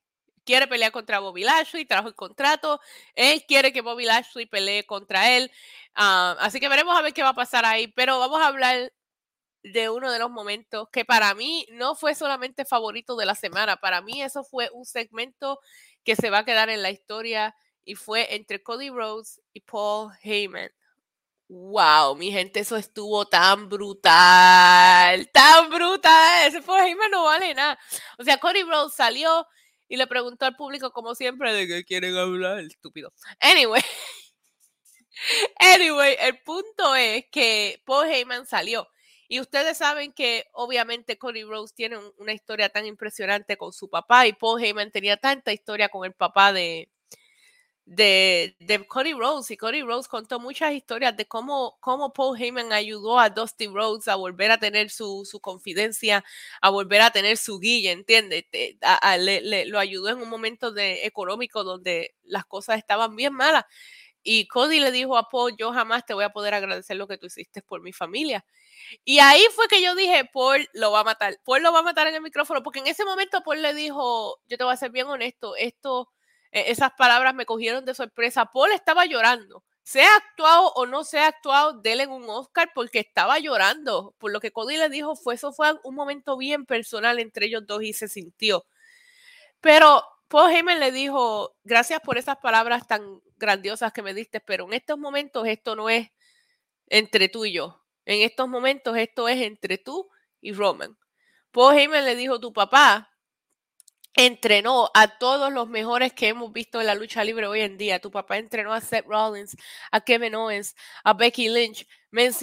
quiere 0.50 0.66
pelear 0.66 0.92
contra 0.92 1.20
Bobby 1.20 1.44
Lashley, 1.44 1.86
trajo 1.86 2.08
el 2.08 2.16
contrato, 2.16 2.82
él 3.14 3.46
quiere 3.48 3.72
que 3.72 3.82
Bobby 3.82 4.06
Lashley 4.06 4.48
pelee 4.48 4.84
contra 4.84 5.30
él. 5.38 5.52
Ah, 5.94 6.36
así 6.40 6.60
que 6.60 6.68
veremos 6.68 6.98
a 6.98 7.04
ver 7.04 7.14
qué 7.14 7.22
va 7.22 7.30
a 7.30 7.36
pasar 7.36 7.66
ahí, 7.66 7.88
pero 7.90 8.18
vamos 8.18 8.42
a 8.42 8.48
hablar 8.48 8.92
de 9.62 9.90
uno 9.92 10.12
de 10.12 10.18
los 10.18 10.32
momentos 10.32 10.90
que 10.92 11.06
para 11.06 11.36
mí 11.36 11.68
no 11.74 11.94
fue 11.94 12.16
solamente 12.16 12.66
favorito 12.66 13.16
de 13.16 13.28
la 13.28 13.36
semana, 13.36 13.78
para 13.78 14.02
mí 14.02 14.24
eso 14.24 14.44
fue 14.44 14.72
un 14.74 14.86
segmento 14.86 15.60
que 16.04 16.16
se 16.16 16.32
va 16.32 16.40
a 16.40 16.46
quedar 16.46 16.70
en 16.70 16.82
la 16.82 16.90
historia 16.90 17.56
y 17.86 17.94
fue 17.94 18.34
entre 18.34 18.64
Cody 18.64 18.90
Rhodes 18.90 19.40
y 19.54 19.60
Paul 19.60 20.12
Heyman. 20.24 20.72
Wow, 21.48 22.16
mi 22.16 22.32
gente, 22.32 22.62
eso 22.62 22.76
estuvo 22.76 23.28
tan 23.28 23.70
brutal, 23.70 25.30
tan 25.32 25.70
brutal. 25.70 26.48
Ese 26.48 26.64
Paul 26.64 26.88
Heyman 26.88 27.12
no 27.12 27.26
vale 27.26 27.54
nada. 27.54 27.78
O 28.18 28.24
sea, 28.24 28.40
Cody 28.40 28.64
Rhodes 28.64 28.96
salió 28.96 29.46
y 29.90 29.98
le 29.98 30.08
preguntó 30.08 30.46
al 30.46 30.56
público, 30.56 30.92
como 30.92 31.16
siempre, 31.16 31.52
de 31.52 31.68
qué 31.68 31.84
quieren 31.84 32.16
hablar, 32.16 32.60
estúpido. 32.60 33.12
Anyway, 33.42 33.82
anyway, 35.60 36.16
el 36.20 36.40
punto 36.44 36.96
es 36.96 37.26
que 37.32 37.82
Paul 37.86 38.08
Heyman 38.08 38.46
salió 38.46 38.88
y 39.28 39.40
ustedes 39.40 39.78
saben 39.78 40.14
que 40.14 40.46
obviamente 40.54 41.18
Cody 41.18 41.44
Rose 41.44 41.74
tiene 41.76 41.98
una 42.18 42.34
historia 42.34 42.70
tan 42.70 42.86
impresionante 42.86 43.58
con 43.58 43.74
su 43.74 43.90
papá 43.90 44.28
y 44.28 44.34
Paul 44.34 44.64
Heyman 44.64 44.92
tenía 44.92 45.18
tanta 45.18 45.52
historia 45.52 45.90
con 45.90 46.06
el 46.06 46.14
papá 46.14 46.54
de, 46.54 46.90
de, 47.90 48.56
de 48.60 48.86
Cody 48.88 49.14
Rose. 49.14 49.54
Y 49.54 49.58
Cody 49.58 49.82
Rose 49.82 50.08
contó 50.08 50.40
muchas 50.40 50.74
historias 50.74 51.18
de 51.18 51.26
cómo, 51.26 51.78
cómo 51.80 52.14
Paul 52.14 52.40
Heyman 52.40 52.72
ayudó 52.72 53.20
a 53.20 53.30
Dusty 53.30 53.68
Rhodes 53.68 54.08
a 54.08 54.16
volver 54.16 54.52
a 54.52 54.60
tener 54.60 54.92
su, 54.92 55.26
su 55.26 55.40
confidencia, 55.40 56.24
a 56.62 56.70
volver 56.70 57.02
a 57.02 57.10
tener 57.12 57.38
su 57.38 57.60
guía, 57.60 57.92
¿entiendes? 57.92 58.46
le, 58.52 59.66
lo 59.66 59.80
ayudó 59.80 60.10
en 60.10 60.22
un 60.22 60.30
momento 60.30 60.72
de, 60.72 61.06
económico 61.06 61.64
donde 61.64 62.14
las 62.24 62.46
cosas 62.46 62.78
estaban 62.78 63.16
bien 63.16 63.34
malas. 63.34 63.66
Y 64.22 64.48
Cody 64.48 64.80
le 64.80 64.92
dijo 64.92 65.18
a 65.18 65.28
Paul, 65.30 65.56
yo 65.58 65.72
jamás 65.74 66.06
te 66.06 66.14
voy 66.14 66.26
a 66.26 66.30
poder 66.30 66.54
agradecer 66.54 66.96
lo 66.96 67.08
que 67.08 67.18
tú 67.18 67.26
hiciste 67.26 67.64
por 67.64 67.82
mi 67.82 67.92
familia. 67.92 68.46
Y 69.04 69.18
ahí 69.20 69.42
fue 69.56 69.68
que 69.68 69.82
yo 69.82 69.96
dije, 69.96 70.30
Paul 70.32 70.68
lo 70.74 70.92
va 70.92 71.00
a 71.00 71.04
matar. 71.04 71.40
Paul 71.44 71.64
lo 71.64 71.74
va 71.74 71.80
a 71.80 71.84
matar 71.84 72.06
en 72.06 72.16
el 72.16 72.22
micrófono, 72.22 72.62
porque 72.62 72.80
en 72.80 72.88
ese 72.88 73.04
momento 73.06 73.42
Paul 73.42 73.64
le 73.64 73.74
dijo, 73.74 74.40
yo 74.48 74.58
te 74.58 74.64
voy 74.64 74.74
a 74.74 74.78
ser 74.78 74.92
bien 74.92 75.08
honesto, 75.08 75.56
esto, 75.56 76.10
esas 76.52 76.92
palabras 76.98 77.34
me 77.36 77.46
cogieron 77.46 77.86
de 77.86 77.94
sorpresa. 77.94 78.46
Paul 78.46 78.72
estaba 78.72 79.06
llorando. 79.06 79.64
Sea 79.84 80.16
actuado 80.16 80.72
o 80.74 80.86
no 80.86 81.04
sea 81.04 81.28
actuado, 81.28 81.74
déle 81.74 82.06
un 82.06 82.30
Oscar 82.30 82.72
porque 82.76 83.00
estaba 83.00 83.40
llorando. 83.40 84.14
Por 84.20 84.32
lo 84.32 84.40
que 84.40 84.52
Cody 84.52 84.78
le 84.78 84.90
dijo, 84.90 85.16
fue, 85.16 85.36
eso 85.36 85.52
fue 85.52 85.74
un 85.84 85.96
momento 85.96 86.38
bien 86.38 86.66
personal 86.66 87.20
entre 87.20 87.48
ellos 87.48 87.66
dos 87.66 87.84
y 87.84 87.94
se 87.94 88.08
sintió. 88.08 88.66
Pero 89.62 90.04
Paul 90.28 90.52
Heyman 90.52 90.80
le 90.80 90.92
dijo, 90.92 91.56
gracias 91.64 92.02
por 92.02 92.18
esas 92.18 92.38
palabras 92.38 92.88
tan 92.88 93.22
grandiosas 93.38 93.92
que 93.92 94.04
me 94.04 94.14
diste, 94.14 94.40
pero 94.40 94.66
en 94.66 94.74
estos 94.74 95.00
momentos 95.00 95.48
esto 95.48 95.76
no 95.76 95.90
es 95.90 96.12
entre 96.88 97.30
tú 97.30 97.46
y 97.46 97.54
yo. 97.54 97.84
En 98.06 98.22
estos 98.22 98.48
momentos 98.48 98.96
esto 98.96 99.28
es 99.28 99.42
entre 99.42 99.80
tú 99.80 100.10
y 100.40 100.54
Roman. 100.54 100.98
Paul 101.52 101.76
Heyman 101.76 102.06
le 102.06 102.16
dijo, 102.16 102.40
tu 102.40 102.54
papá 102.54 103.12
entrenó 104.26 104.92
a 104.94 105.18
todos 105.18 105.52
los 105.52 105.70
mejores 105.70 106.14
que 106.14 106.28
hemos 106.28 106.52
visto 106.52 106.80
en 106.80 106.88
la 106.88 106.96
lucha 106.96 107.24
libre 107.24 107.48
hoy 107.48 107.62
en 107.62 107.78
día. 107.78 108.00
Tu 108.00 108.12
papá 108.12 108.38
entrenó 108.38 108.74
a 108.74 108.82
Seth 108.82 109.06
Rollins, 109.06 109.56
a 109.92 110.02
Kevin 110.02 110.36
Owens, 110.36 110.76
a 111.04 111.14
Becky 111.14 111.50
Lynch, 111.50 111.88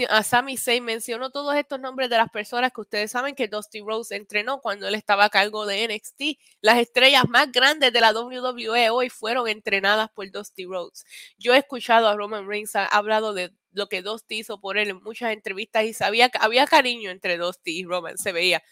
a 0.08 0.22
Sami 0.22 0.56
Zayn, 0.56 0.84
mencionó 0.84 1.30
todos 1.30 1.54
estos 1.56 1.80
nombres 1.80 2.08
de 2.08 2.16
las 2.16 2.30
personas 2.30 2.72
que 2.72 2.80
ustedes 2.80 3.10
saben 3.10 3.34
que 3.34 3.48
Dusty 3.48 3.80
Rose 3.80 4.14
entrenó 4.14 4.60
cuando 4.60 4.86
él 4.86 4.94
estaba 4.94 5.24
a 5.24 5.30
cargo 5.30 5.66
de 5.66 5.88
NXT. 5.88 6.38
Las 6.60 6.78
estrellas 6.78 7.28
más 7.28 7.50
grandes 7.50 7.92
de 7.92 8.00
la 8.00 8.12
WWE 8.12 8.90
hoy 8.90 9.10
fueron 9.10 9.48
entrenadas 9.48 10.08
por 10.14 10.30
Dusty 10.30 10.66
Rhodes. 10.66 11.04
Yo 11.36 11.52
he 11.52 11.58
escuchado 11.58 12.08
a 12.08 12.16
Roman 12.16 12.48
Reigns 12.48 12.76
ha 12.76 12.86
hablado 12.86 13.34
de 13.34 13.52
lo 13.76 13.88
que 13.88 14.02
Dusty 14.02 14.38
hizo 14.38 14.58
por 14.58 14.78
él 14.78 14.88
en 14.88 15.02
muchas 15.02 15.32
entrevistas 15.32 15.84
y 15.84 15.92
sabía 15.92 16.30
que 16.30 16.38
había 16.40 16.66
cariño 16.66 17.10
entre 17.10 17.36
Dusty 17.36 17.78
y 17.78 17.84
Roman, 17.84 18.16
se 18.16 18.32
veía. 18.32 18.62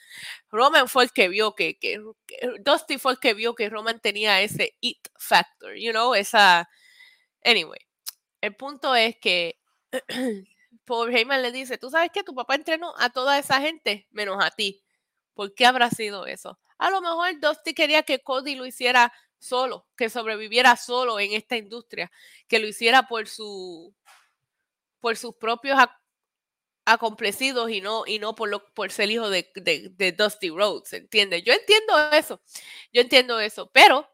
Roman 0.50 0.88
fue 0.88 1.04
el 1.04 1.12
que 1.12 1.28
vio 1.28 1.54
que, 1.54 1.78
que, 1.78 2.00
Dusty 2.60 2.98
fue 2.98 3.12
el 3.12 3.18
que 3.18 3.34
vio 3.34 3.54
que 3.54 3.68
Roman 3.68 4.00
tenía 4.00 4.40
ese 4.40 4.76
it 4.80 5.06
factor, 5.18 5.74
you 5.76 5.92
know, 5.92 6.14
esa 6.14 6.68
anyway. 7.44 7.80
El 8.40 8.56
punto 8.56 8.94
es 8.96 9.16
que 9.20 9.60
Paul 10.86 11.14
Heyman 11.14 11.42
le 11.42 11.52
dice, 11.52 11.76
tú 11.78 11.90
sabes 11.90 12.10
que 12.12 12.24
tu 12.24 12.34
papá 12.34 12.54
entrenó 12.54 12.94
a 12.98 13.10
toda 13.10 13.38
esa 13.38 13.60
gente 13.60 14.06
menos 14.10 14.42
a 14.42 14.50
ti. 14.50 14.82
¿Por 15.34 15.54
qué 15.54 15.66
habrá 15.66 15.90
sido 15.90 16.26
eso? 16.26 16.58
A 16.78 16.90
lo 16.90 17.02
mejor 17.02 17.38
Dusty 17.40 17.74
quería 17.74 18.02
que 18.02 18.20
Cody 18.20 18.54
lo 18.54 18.64
hiciera 18.64 19.12
solo, 19.38 19.86
que 19.96 20.08
sobreviviera 20.08 20.76
solo 20.76 21.20
en 21.20 21.34
esta 21.34 21.56
industria, 21.56 22.10
que 22.48 22.58
lo 22.58 22.66
hiciera 22.66 23.06
por 23.06 23.28
su 23.28 23.94
por 25.04 25.18
sus 25.18 25.34
propios 25.34 25.78
acomplecidos 26.86 27.70
y 27.70 27.82
no, 27.82 28.04
y 28.06 28.18
no 28.18 28.34
por, 28.34 28.48
lo, 28.48 28.64
por 28.72 28.90
ser 28.90 29.10
hijo 29.10 29.28
de, 29.28 30.14
Dusty 30.16 30.48
Rhodes, 30.48 30.94
¿entiendes? 30.94 31.44
Yo 31.44 31.52
entiendo 31.52 32.10
eso, 32.10 32.40
yo 32.90 33.02
entiendo 33.02 33.38
eso, 33.38 33.70
pero 33.70 34.10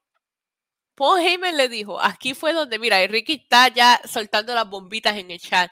Paul 0.96 1.20
Heyman 1.20 1.56
le 1.56 1.68
dijo, 1.68 2.00
aquí 2.00 2.34
fue 2.34 2.52
donde, 2.52 2.80
mira, 2.80 3.06
Ricky 3.06 3.34
está 3.34 3.68
ya 3.68 4.00
soltando 4.04 4.52
las 4.52 4.68
bombitas 4.68 5.16
en 5.16 5.30
el 5.30 5.38
chat. 5.38 5.70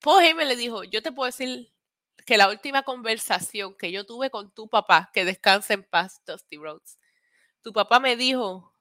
Paul 0.00 0.24
Heyman 0.24 0.48
le 0.48 0.56
dijo, 0.56 0.82
yo 0.82 1.00
te 1.02 1.12
puedo 1.12 1.26
decir 1.26 1.72
que 2.26 2.36
la 2.36 2.48
última 2.48 2.82
conversación 2.82 3.76
que 3.76 3.92
yo 3.92 4.04
tuve 4.04 4.30
con 4.30 4.52
tu 4.52 4.68
papá, 4.68 5.08
que 5.14 5.24
descansa 5.24 5.72
en 5.72 5.84
paz, 5.84 6.20
Dusty 6.26 6.56
Rhodes, 6.56 6.98
tu 7.62 7.72
papá 7.72 8.00
me 8.00 8.16
dijo 8.16 8.74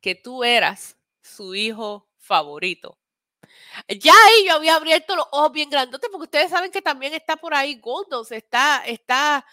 que 0.00 0.14
tú 0.14 0.44
eras 0.44 0.96
su 1.20 1.56
hijo 1.56 2.08
favorito. 2.16 3.01
Ya 3.88 4.12
ahí 4.12 4.46
yo 4.46 4.54
había 4.54 4.76
abierto 4.76 5.16
los 5.16 5.26
ojos 5.32 5.52
bien 5.52 5.70
grandotes, 5.70 6.10
porque 6.10 6.24
ustedes 6.24 6.50
saben 6.50 6.70
que 6.70 6.82
también 6.82 7.14
está 7.14 7.36
por 7.36 7.54
ahí 7.54 7.76
Goldos, 7.76 8.32
está, 8.32 8.82
está, 8.86 9.44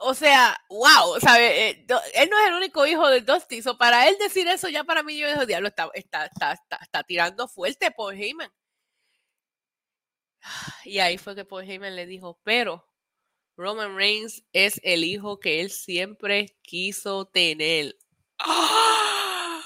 o 0.00 0.14
sea, 0.14 0.60
wow, 0.68 1.18
¿sabe? 1.20 1.70
Eh, 1.70 1.86
él 2.14 2.30
no 2.30 2.38
es 2.38 2.48
el 2.48 2.54
único 2.54 2.86
hijo 2.86 3.08
de 3.08 3.22
Dusty, 3.22 3.62
so 3.62 3.78
para 3.78 4.08
él 4.08 4.16
decir 4.18 4.46
eso 4.48 4.68
ya 4.68 4.84
para 4.84 5.02
mí 5.02 5.16
yo 5.18 5.28
digo, 5.28 5.46
diablo, 5.46 5.68
está, 5.68 5.90
está, 5.94 6.26
está, 6.26 6.52
está, 6.82 7.02
tirando 7.04 7.48
fuerte 7.48 7.90
por 7.90 8.14
Heyman. 8.14 8.52
Y 10.84 10.98
ahí 11.00 11.18
fue 11.18 11.34
que 11.34 11.44
Paul 11.44 11.64
Heyman 11.64 11.96
le 11.96 12.06
dijo, 12.06 12.40
pero 12.44 12.86
Roman 13.56 13.96
Reigns 13.96 14.44
es 14.52 14.80
el 14.84 15.04
hijo 15.04 15.40
que 15.40 15.60
él 15.60 15.70
siempre 15.70 16.56
quiso 16.62 17.26
tener. 17.26 17.96
¡Ah! 18.38 19.60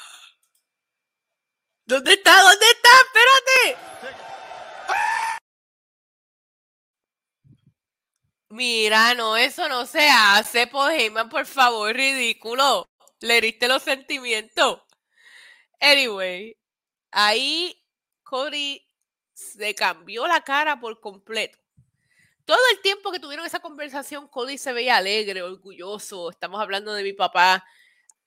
¿Dónde 1.85 2.15
está? 2.15 2.41
¿Dónde 2.41 2.67
está? 2.75 2.82
Espérate. 3.13 3.79
Mira, 8.49 9.15
no, 9.15 9.37
eso 9.37 9.69
no 9.69 9.87
se 9.87 10.09
hace, 10.09 10.71
Heyman, 10.73 11.29
por 11.29 11.47
favor, 11.47 11.95
ridículo. 11.95 12.87
Le 13.21 13.39
heriste 13.39 13.69
los 13.69 13.83
sentimientos. 13.83 14.83
Anyway, 15.81 16.57
ahí 17.11 17.83
Cody 18.23 18.87
se 19.33 19.75
cambió 19.75 20.27
la 20.27 20.43
cara 20.43 20.79
por 20.81 21.01
completo. 21.01 21.59
Todo 22.45 22.59
el 22.73 22.81
tiempo 22.83 23.11
que 23.11 23.21
tuvieron 23.21 23.47
esa 23.47 23.61
conversación, 23.61 24.29
Cody 24.29 24.59
se 24.59 24.73
veía 24.73 24.97
alegre, 24.97 25.43
orgulloso. 25.43 26.31
Estamos 26.31 26.61
hablando 26.61 26.93
de 26.93 27.03
mi 27.03 27.13
papá 27.13 27.65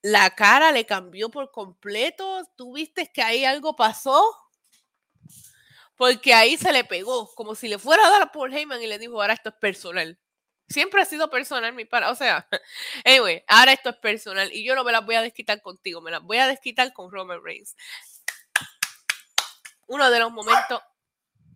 la 0.02 0.30
cara 0.30 0.70
le 0.70 0.86
cambió 0.86 1.30
por 1.30 1.50
completo. 1.50 2.42
¿Tú 2.54 2.74
viste 2.74 3.10
que 3.12 3.22
ahí 3.22 3.44
algo 3.44 3.74
pasó? 3.74 4.22
Porque 5.96 6.34
ahí 6.34 6.56
se 6.56 6.72
le 6.72 6.84
pegó, 6.84 7.34
como 7.34 7.54
si 7.54 7.68
le 7.68 7.78
fuera 7.78 8.06
a 8.06 8.10
dar 8.10 8.22
a 8.22 8.32
Paul 8.32 8.52
Heyman 8.52 8.82
y 8.82 8.86
le 8.86 8.98
dijo, 8.98 9.20
ahora 9.20 9.32
esto 9.32 9.48
es 9.48 9.54
personal. 9.56 10.18
Siempre 10.68 11.00
ha 11.00 11.04
sido 11.04 11.30
personal 11.30 11.72
mi 11.72 11.84
para, 11.84 12.10
o 12.10 12.14
sea, 12.14 12.46
anyway, 13.04 13.42
ahora 13.46 13.72
esto 13.72 13.90
es 13.90 13.96
personal 13.96 14.52
y 14.52 14.64
yo 14.64 14.74
no 14.74 14.84
me 14.84 14.92
las 14.92 15.04
voy 15.06 15.14
a 15.14 15.22
desquitar 15.22 15.62
contigo, 15.62 16.00
me 16.00 16.10
las 16.10 16.22
voy 16.22 16.38
a 16.38 16.48
desquitar 16.48 16.92
con 16.92 17.10
Roman 17.10 17.42
Reigns. 17.42 17.76
Uno 19.86 20.10
de 20.10 20.18
los 20.18 20.32
momentos, 20.32 20.82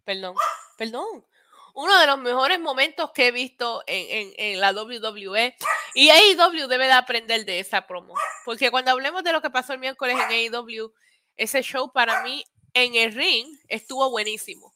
perdón, 0.05 0.37
perdón, 0.79 1.27
uno 1.75 1.99
de 1.99 2.07
los 2.07 2.19
mejores 2.19 2.61
momentos 2.61 3.11
que 3.13 3.29
he 3.29 3.33
visto 3.33 3.83
en, 3.87 4.61
la 4.61 4.73
WWE. 4.73 5.57
Y 5.95 6.11
AEW 6.11 6.67
debe 6.69 6.87
de 6.87 6.93
aprender 6.93 7.45
de 7.45 7.61
esa 7.61 7.87
promo. 7.87 8.15
Porque 8.45 8.71
cuando 8.71 8.91
hablemos 8.91 9.23
de 9.23 9.33
lo 9.33 9.41
que 9.41 9.51
pasó 9.51 9.73
el 9.73 9.79
miércoles 9.79 10.17
en 10.17 10.55
AEW, 10.55 10.93
ese 11.37 11.63
show 11.63 11.93
para 11.93 12.23
mí 12.23 12.45
en 12.75 12.95
el 12.95 13.15
ring 13.15 13.59
estuvo 13.69 14.11
buenísimo. 14.11 14.75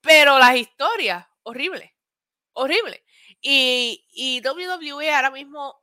Pero 0.00 0.38
las 0.38 0.56
historias, 0.56 1.26
horrible. 1.42 1.94
Horrible. 2.54 3.04
Y, 3.40 4.06
y 4.10 4.42
WWE 4.46 5.10
ahora 5.12 5.30
mismo 5.30 5.80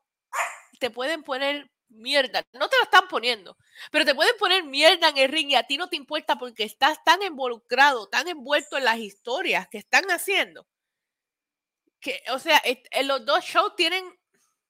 te 0.79 0.89
pueden 0.89 1.23
poner 1.23 1.71
mierda. 1.89 2.43
No 2.53 2.69
te 2.69 2.77
lo 2.77 2.83
están 2.83 3.07
poniendo, 3.07 3.57
pero 3.91 4.05
te 4.05 4.15
pueden 4.15 4.35
poner 4.37 4.63
mierda 4.63 5.09
en 5.09 5.17
el 5.17 5.31
ring 5.31 5.49
y 5.51 5.55
a 5.55 5.63
ti 5.63 5.77
no 5.77 5.89
te 5.89 5.95
importa 5.95 6.37
porque 6.37 6.63
estás 6.63 7.03
tan 7.03 7.21
involucrado, 7.23 8.07
tan 8.07 8.27
envuelto 8.27 8.77
en 8.77 8.85
las 8.85 8.97
historias 8.99 9.67
que 9.69 9.77
están 9.77 10.05
haciendo. 10.11 10.67
Que, 11.99 12.21
o 12.31 12.39
sea, 12.39 12.61
en 12.63 13.07
los 13.07 13.25
dos 13.25 13.43
shows 13.43 13.75
tienen. 13.75 14.05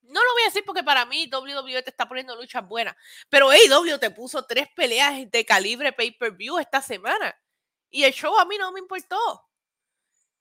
No 0.08 0.24
lo 0.24 0.32
voy 0.32 0.42
a 0.42 0.46
decir 0.46 0.64
porque 0.64 0.82
para 0.82 1.04
mí 1.04 1.28
WWE 1.30 1.82
te 1.82 1.90
está 1.90 2.06
poniendo 2.06 2.36
luchas 2.36 2.66
buenas, 2.66 2.96
pero 3.28 3.50
AEW 3.50 3.98
te 3.98 4.10
puso 4.10 4.44
tres 4.44 4.68
peleas 4.74 5.30
de 5.30 5.44
calibre 5.44 5.92
pay-per-view 5.92 6.58
esta 6.58 6.80
semana 6.80 7.36
y 7.90 8.04
el 8.04 8.12
show 8.12 8.36
a 8.38 8.44
mí 8.44 8.56
no 8.58 8.72
me 8.72 8.80
importó. 8.80 9.42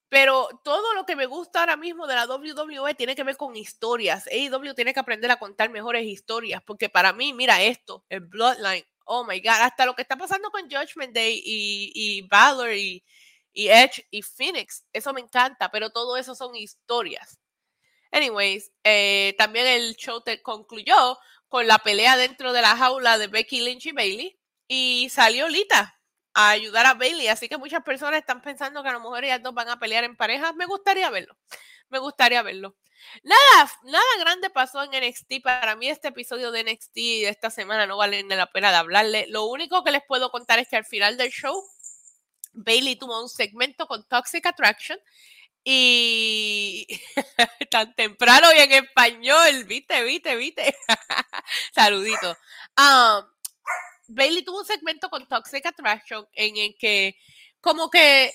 Pero 0.07 0.47
todo 0.63 0.93
lo 0.93 1.05
que 1.05 1.15
me 1.15 1.25
gusta 1.25 1.61
ahora 1.61 1.77
mismo 1.77 2.05
de 2.07 2.15
la 2.15 2.25
WWE 2.27 2.93
tiene 2.95 3.15
que 3.15 3.23
ver 3.23 3.37
con 3.37 3.55
historias. 3.55 4.27
AEW 4.27 4.73
tiene 4.75 4.93
que 4.93 4.99
aprender 4.99 5.31
a 5.31 5.39
contar 5.39 5.69
mejores 5.69 6.05
historias, 6.05 6.61
porque 6.63 6.89
para 6.89 7.11
mí, 7.11 7.33
mira 7.33 7.61
esto, 7.61 8.05
el 8.09 8.21
Bloodline, 8.21 8.85
oh 9.05 9.23
my 9.25 9.39
God, 9.39 9.61
hasta 9.61 9.85
lo 9.85 9.95
que 9.95 10.03
está 10.03 10.15
pasando 10.15 10.51
con 10.51 10.69
Judgment 10.69 11.13
Day 11.13 11.41
y, 11.43 11.91
y 11.93 12.21
Valor 12.27 12.73
y, 12.73 13.03
y 13.51 13.67
Edge 13.69 14.05
y 14.11 14.21
Phoenix, 14.21 14.85
eso 14.93 15.11
me 15.13 15.21
encanta, 15.21 15.71
pero 15.71 15.89
todo 15.89 16.17
eso 16.17 16.35
son 16.35 16.55
historias. 16.55 17.39
Anyways, 18.15 18.71
eh, 18.85 19.35
también 19.37 19.67
el 19.67 19.97
show 19.97 20.21
te 20.21 20.41
concluyó 20.41 21.19
con 21.49 21.67
la 21.67 21.79
pelea 21.79 22.15
dentro 22.15 22.53
de 22.53 22.61
la 22.61 22.77
jaula 22.77 23.17
de 23.17 23.27
Becky 23.27 23.59
Lynch 23.59 23.87
y 23.87 23.91
Bailey 23.91 24.39
y 24.69 25.09
salió 25.09 25.49
Lita 25.49 25.99
a 26.33 26.51
ayudar 26.51 26.85
a 26.85 26.93
Bailey. 26.93 27.27
Así 27.27 27.49
que 27.49 27.57
muchas 27.57 27.83
personas 27.83 28.21
están 28.21 28.41
pensando 28.41 28.81
que 28.81 28.87
a 28.87 28.93
lo 28.93 29.01
mejor 29.01 29.25
ellas 29.25 29.43
dos 29.43 29.53
van 29.53 29.67
a 29.67 29.79
pelear 29.79 30.05
en 30.05 30.15
pareja. 30.15 30.53
Me 30.53 30.65
gustaría 30.65 31.09
verlo. 31.09 31.35
Me 31.89 31.99
gustaría 31.99 32.41
verlo. 32.41 32.77
Nada, 33.21 33.69
nada 33.83 34.05
grande 34.21 34.49
pasó 34.49 34.81
en 34.81 34.91
NXT. 34.91 35.43
Para 35.43 35.75
mí 35.75 35.89
este 35.89 36.07
episodio 36.07 36.51
de 36.51 36.63
NXT 36.63 36.95
de 36.95 37.27
esta 37.27 37.49
semana 37.49 37.85
no 37.85 37.97
vale 37.97 38.23
ni 38.23 38.33
la 38.33 38.49
pena 38.49 38.71
de 38.71 38.77
hablarle. 38.77 39.25
Lo 39.27 39.43
único 39.43 39.83
que 39.83 39.91
les 39.91 40.03
puedo 40.07 40.31
contar 40.31 40.59
es 40.59 40.69
que 40.69 40.77
al 40.77 40.85
final 40.85 41.17
del 41.17 41.31
show, 41.31 41.61
Bailey 42.53 42.95
tuvo 42.95 43.21
un 43.21 43.27
segmento 43.27 43.87
con 43.87 44.07
Toxic 44.07 44.45
Attraction 44.45 44.97
y 45.67 46.87
tan 47.71 47.95
temprano 47.95 48.47
y 48.55 48.59
en 48.59 48.71
español, 48.71 49.63
viste, 49.65 50.03
viste, 50.03 50.35
viste. 50.35 50.77
Saludito. 51.73 52.37
Um, 52.77 53.25
Bailey 54.07 54.43
tuvo 54.43 54.59
un 54.59 54.65
segmento 54.65 55.09
con 55.09 55.27
Toxic 55.27 55.65
Attraction 55.65 56.27
en 56.33 56.55
el 56.57 56.77
que 56.77 57.17
como 57.59 57.89
que 57.89 58.31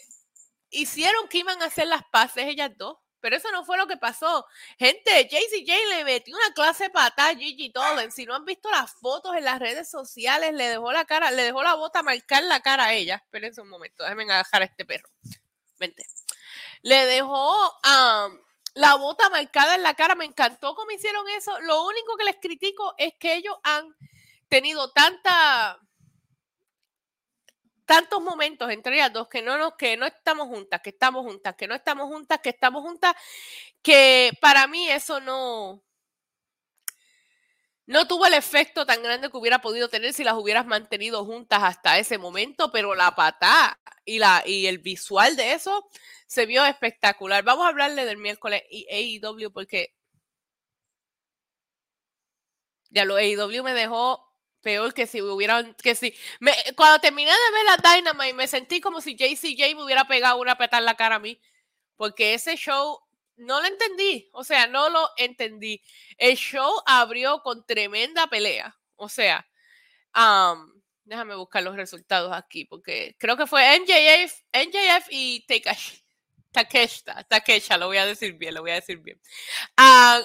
hicieron 0.70 1.28
que 1.28 1.38
iban 1.38 1.62
a 1.62 1.66
hacer 1.66 1.86
las 1.86 2.02
paces 2.10 2.46
ellas 2.46 2.72
dos. 2.76 2.98
Pero 3.20 3.36
eso 3.36 3.52
no 3.52 3.66
fue 3.66 3.76
lo 3.76 3.86
que 3.86 3.98
pasó. 3.98 4.46
Gente, 4.78 5.28
JCJ 5.28 5.88
le 5.90 6.04
metió 6.04 6.34
una 6.34 6.54
clase 6.54 6.88
pata 6.88 7.28
a 7.28 7.36
Gigi 7.36 7.70
Tolen. 7.70 8.10
Si 8.10 8.24
no 8.24 8.34
han 8.34 8.46
visto 8.46 8.70
las 8.70 8.94
fotos 8.94 9.36
en 9.36 9.44
las 9.44 9.58
redes 9.58 9.90
sociales, 9.90 10.54
le 10.54 10.68
dejó 10.68 10.90
la 10.90 11.04
cara, 11.04 11.30
le 11.30 11.42
dejó 11.42 11.62
la 11.62 11.74
bota 11.74 12.02
marcar 12.02 12.42
la 12.44 12.60
cara 12.60 12.86
a 12.86 12.94
ella. 12.94 13.16
Espérense 13.16 13.60
un 13.60 13.68
momento, 13.68 14.04
déjenme 14.04 14.22
agarrar 14.24 14.62
a 14.62 14.64
este 14.64 14.86
perro. 14.86 15.10
Vente. 15.78 16.06
Le 16.82 17.06
dejó 17.06 17.72
la 18.74 18.94
bota 18.96 19.28
marcada 19.30 19.74
en 19.74 19.82
la 19.82 19.94
cara. 19.94 20.14
Me 20.14 20.24
encantó 20.24 20.74
cómo 20.74 20.90
hicieron 20.90 21.28
eso. 21.30 21.58
Lo 21.60 21.86
único 21.86 22.16
que 22.16 22.24
les 22.24 22.36
critico 22.40 22.94
es 22.98 23.14
que 23.18 23.34
ellos 23.34 23.56
han 23.62 23.94
tenido 24.48 24.90
tanta 24.92 25.78
tantos 27.90 28.22
momentos 28.22 28.70
entre 28.70 28.94
ellas 28.94 29.12
dos 29.12 29.26
que 29.26 29.42
no 29.42 29.58
nos, 29.58 29.74
que 29.74 29.96
no 29.96 30.06
estamos 30.06 30.46
juntas, 30.46 30.80
que 30.80 30.90
estamos 30.90 31.24
juntas, 31.24 31.56
que 31.56 31.66
no 31.66 31.74
estamos 31.74 32.06
juntas, 32.06 32.38
que 32.38 32.50
estamos 32.50 32.82
juntas, 32.82 33.16
que 33.82 34.30
para 34.40 34.68
mí 34.68 34.88
eso 34.88 35.18
no 35.18 35.82
no 37.90 38.06
tuvo 38.06 38.24
el 38.26 38.34
efecto 38.34 38.86
tan 38.86 39.02
grande 39.02 39.30
que 39.30 39.36
hubiera 39.36 39.60
podido 39.60 39.88
tener 39.88 40.12
si 40.12 40.22
las 40.22 40.34
hubieras 40.34 40.64
mantenido 40.64 41.24
juntas 41.24 41.60
hasta 41.64 41.98
ese 41.98 42.18
momento, 42.18 42.70
pero 42.70 42.94
la 42.94 43.16
patada 43.16 43.80
y 44.04 44.20
la 44.20 44.44
y 44.46 44.66
el 44.66 44.78
visual 44.78 45.34
de 45.34 45.54
eso 45.54 45.88
se 46.28 46.46
vio 46.46 46.64
espectacular. 46.64 47.42
Vamos 47.42 47.66
a 47.66 47.70
hablarle 47.70 48.04
del 48.04 48.16
miércoles 48.16 48.62
y 48.70 48.86
AEW 48.88 49.50
porque 49.52 49.92
ya 52.90 53.04
lo 53.04 53.16
AEW 53.16 53.64
me 53.64 53.74
dejó 53.74 54.24
peor 54.60 54.94
que 54.94 55.08
si 55.08 55.20
hubieran, 55.20 55.74
que 55.74 55.96
si, 55.96 56.14
cuando 56.76 57.00
terminé 57.00 57.32
de 57.32 57.52
ver 57.52 57.64
la 57.64 57.94
Dynamite 57.96 58.34
me 58.34 58.46
sentí 58.46 58.80
como 58.80 59.00
si 59.00 59.16
JCJ 59.16 59.74
me 59.74 59.82
hubiera 59.82 60.06
pegado 60.06 60.38
una 60.38 60.56
peta 60.56 60.78
en 60.78 60.84
la 60.84 60.94
cara 60.94 61.16
a 61.16 61.18
mí, 61.18 61.40
porque 61.96 62.34
ese 62.34 62.56
show 62.56 63.00
no 63.40 63.60
lo 63.60 63.66
entendí, 63.66 64.28
o 64.32 64.44
sea, 64.44 64.66
no 64.66 64.88
lo 64.90 65.08
entendí. 65.16 65.82
El 66.16 66.36
show 66.36 66.72
abrió 66.86 67.42
con 67.42 67.64
tremenda 67.66 68.26
pelea, 68.28 68.78
o 68.96 69.08
sea, 69.08 69.46
déjame 71.04 71.34
buscar 71.34 71.62
los 71.62 71.76
resultados 71.76 72.32
aquí, 72.32 72.64
porque 72.64 73.16
creo 73.18 73.36
que 73.36 73.46
fue 73.46 73.78
MJF, 73.80 74.32
MJF 74.52 75.08
y 75.10 75.46
Takashi. 75.46 76.00
Takeshita, 76.52 77.22
Takesha, 77.24 77.78
lo 77.78 77.86
voy 77.86 77.98
a 77.98 78.06
decir 78.06 78.32
bien, 78.32 78.54
lo 78.54 78.62
voy 78.62 78.72
a 78.72 78.74
decir 78.74 78.98
bien. 78.98 79.20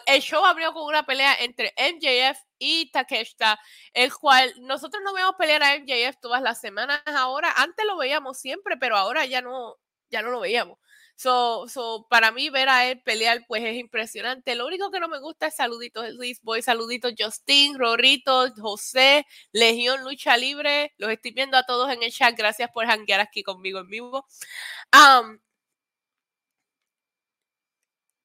El 0.07 0.21
show 0.21 0.43
abrió 0.43 0.73
con 0.73 0.83
una 0.83 1.05
pelea 1.05 1.35
entre 1.39 1.71
MJF 1.77 2.39
y 2.57 2.89
Takeshita, 2.91 3.59
el 3.93 4.11
cual 4.11 4.51
nosotros 4.59 5.03
no 5.05 5.13
vemos 5.13 5.35
pelear 5.37 5.61
a 5.61 5.77
MJF 5.77 6.19
todas 6.19 6.41
las 6.41 6.59
semanas 6.59 7.01
ahora. 7.05 7.53
Antes 7.57 7.85
lo 7.85 7.97
veíamos 7.97 8.39
siempre, 8.39 8.75
pero 8.77 8.97
ahora 8.97 9.25
ya 9.25 9.41
no, 9.43 9.77
ya 10.09 10.23
no 10.23 10.31
lo 10.31 10.39
veíamos. 10.39 10.79
So, 11.17 11.67
so, 11.69 12.07
para 12.09 12.31
mí 12.31 12.49
ver 12.49 12.67
a 12.67 12.85
él 12.89 13.01
pelear 13.01 13.45
pues 13.47 13.63
es 13.63 13.75
impresionante. 13.75 14.55
Lo 14.55 14.67
único 14.67 14.91
que 14.91 14.99
no 14.99 15.07
me 15.07 15.19
gusta 15.19 15.47
es 15.47 15.55
saluditos 15.55 16.09
Luis 16.13 16.41
Boy, 16.41 16.61
saluditos 16.61 17.13
Justin, 17.17 17.77
Rorito, 17.79 18.51
José, 18.57 19.25
Legión 19.53 20.03
Lucha 20.03 20.35
Libre. 20.37 20.93
Los 20.97 21.11
estoy 21.11 21.31
viendo 21.31 21.57
a 21.57 21.63
todos 21.63 21.91
en 21.91 22.03
el 22.03 22.11
chat. 22.11 22.35
Gracias 22.37 22.69
por 22.71 22.85
hanguear 22.85 23.21
aquí 23.21 23.43
conmigo 23.43 23.79
en 23.79 23.87
vivo. 23.89 24.25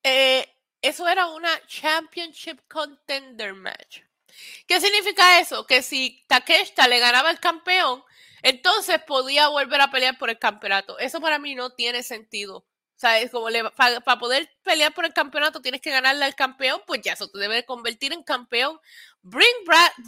Eh, 0.02 0.46
eso 0.82 1.06
era 1.08 1.26
una 1.26 1.50
Championship 1.66 2.60
Contender 2.68 3.54
Match. 3.54 4.00
¿Qué 4.66 4.80
significa 4.80 5.40
eso? 5.40 5.66
Que 5.66 5.82
si 5.82 6.24
Takeshita 6.28 6.88
le 6.88 6.98
ganaba 6.98 7.30
el 7.30 7.40
campeón, 7.40 8.02
entonces 8.42 9.02
podía 9.06 9.48
volver 9.48 9.80
a 9.80 9.90
pelear 9.90 10.18
por 10.18 10.30
el 10.30 10.38
campeonato. 10.38 10.98
Eso 10.98 11.20
para 11.20 11.38
mí 11.38 11.54
no 11.54 11.70
tiene 11.74 12.02
sentido. 12.02 12.64
O 13.00 13.06
sea, 13.06 13.18
es 13.18 13.30
como 13.30 13.46
para, 13.74 14.18
poder 14.18 14.50
pelear 14.62 14.92
por 14.92 15.06
el 15.06 15.14
campeonato 15.14 15.62
tienes 15.62 15.80
que 15.80 15.90
ganarle 15.90 16.22
al 16.26 16.34
campeón, 16.34 16.82
pues 16.86 17.00
ya 17.00 17.14
eso 17.14 17.30
te 17.30 17.38
debe 17.38 17.64
convertir 17.64 18.12
en 18.12 18.22
campeón. 18.22 18.78
Bring, 19.22 19.48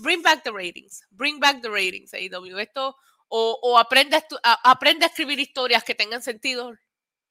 bring 0.03 0.21
back 0.21 0.43
the 0.43 0.51
ratings. 0.51 1.03
Bring 1.11 1.41
back 1.41 1.63
the 1.63 1.71
ratings, 1.71 2.13
AEW. 2.13 2.59
Esto, 2.59 2.95
o, 3.29 3.59
o 3.63 3.79
aprende, 3.79 4.23
a, 4.43 4.71
aprende 4.71 5.07
a 5.07 5.09
escribir 5.09 5.41
historias 5.41 5.85
que 5.85 5.95
tengan 5.95 6.23
sentido 6.23 6.75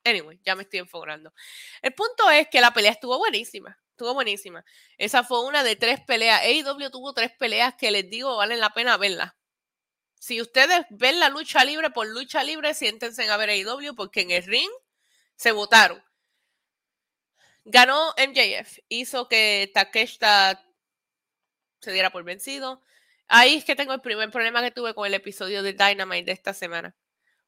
Anyway, 0.04 0.40
ya 0.44 0.56
me 0.56 0.64
estoy 0.64 0.80
enfocando. 0.80 1.32
El 1.84 1.94
punto 1.94 2.32
es 2.32 2.48
que 2.50 2.60
la 2.60 2.74
pelea 2.74 2.94
estuvo 2.94 3.20
buenísima. 3.20 3.78
Estuvo 3.92 4.16
buenísima. 4.16 4.66
Esa 4.98 5.24
fue 5.24 5.46
una 5.46 5.64
de 5.64 5.76
tres 5.76 6.02
peleas. 6.02 6.42
AEW 6.42 6.90
tuvo 6.90 7.14
tres 7.14 7.34
peleas 7.38 7.76
que 7.76 7.92
les 7.92 8.10
digo 8.10 8.36
valen 8.36 8.60
la 8.60 8.74
pena 8.74 8.98
verlas. 8.98 9.34
Si 10.20 10.42
ustedes 10.42 10.88
ven 10.90 11.20
la 11.20 11.30
lucha 11.30 11.64
libre 11.64 11.92
por 11.92 12.08
lucha 12.08 12.44
libre, 12.44 12.74
siéntense 12.74 13.30
a 13.30 13.38
ver 13.38 13.52
AEW 13.52 13.94
porque 13.96 14.22
en 14.22 14.32
el 14.32 14.44
ring 14.44 14.72
se 15.42 15.52
votaron. 15.52 16.04
Ganó 17.66 18.14
MJF. 18.18 18.80
Hizo 18.90 19.28
que 19.28 19.72
Takeshita 19.74 20.64
se 21.80 21.92
diera 21.92 22.12
por 22.12 22.24
vencido. 22.24 22.82
Ahí 23.28 23.56
es 23.56 23.66
que 23.66 23.76
tengo 23.76 23.94
el 23.94 24.02
primer 24.02 24.30
problema 24.30 24.62
que 24.62 24.72
tuve 24.72 24.94
con 24.94 25.08
el 25.08 25.14
episodio 25.14 25.64
de 25.64 25.74
Dynamite 25.74 26.26
de 26.26 26.32
esta 26.32 26.54
semana 26.54 26.96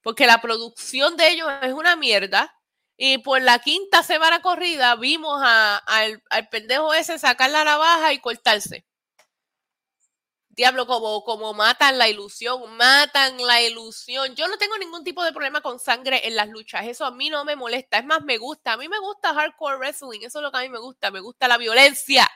porque 0.03 0.27
la 0.27 0.41
producción 0.41 1.17
de 1.17 1.29
ellos 1.29 1.47
es 1.63 1.73
una 1.73 1.95
mierda. 1.95 2.53
Y 2.95 3.17
por 3.19 3.41
la 3.41 3.57
quinta 3.57 4.03
semana 4.03 4.41
corrida 4.43 4.95
vimos 4.97 5.41
al, 5.43 6.21
pendejo 6.51 6.93
ese 6.93 7.17
sacar 7.17 7.49
la 7.49 7.63
navaja 7.63 8.13
y 8.13 8.19
cortarse. 8.19 8.85
Diablo, 10.55 10.85
como, 10.85 11.23
como 11.23 11.53
matan 11.55 11.97
la 11.97 12.07
ilusión, 12.07 12.77
matan 12.77 13.37
la 13.43 13.59
ilusión. 13.61 14.35
Yo 14.35 14.47
no 14.47 14.57
tengo 14.57 14.77
ningún 14.77 15.03
tipo 15.03 15.23
de 15.23 15.31
problema 15.31 15.61
con 15.61 15.79
sangre 15.79 16.27
en 16.27 16.35
las 16.35 16.47
luchas. 16.49 16.85
Eso 16.85 17.05
a 17.05 17.11
mí 17.11 17.29
no 17.31 17.43
me 17.43 17.55
molesta. 17.55 17.97
Es 17.97 18.05
más, 18.05 18.21
me 18.21 18.37
gusta. 18.37 18.73
A 18.73 18.77
mí 18.77 18.87
me 18.87 18.99
gusta 18.99 19.33
hardcore 19.33 19.77
wrestling. 19.77 20.19
Eso 20.21 20.39
es 20.39 20.43
lo 20.43 20.51
que 20.51 20.59
a 20.59 20.61
mí 20.61 20.69
me 20.69 20.77
gusta. 20.77 21.09
Me 21.09 21.21
gusta 21.21 21.47
la 21.47 21.57
violencia. 21.57 22.29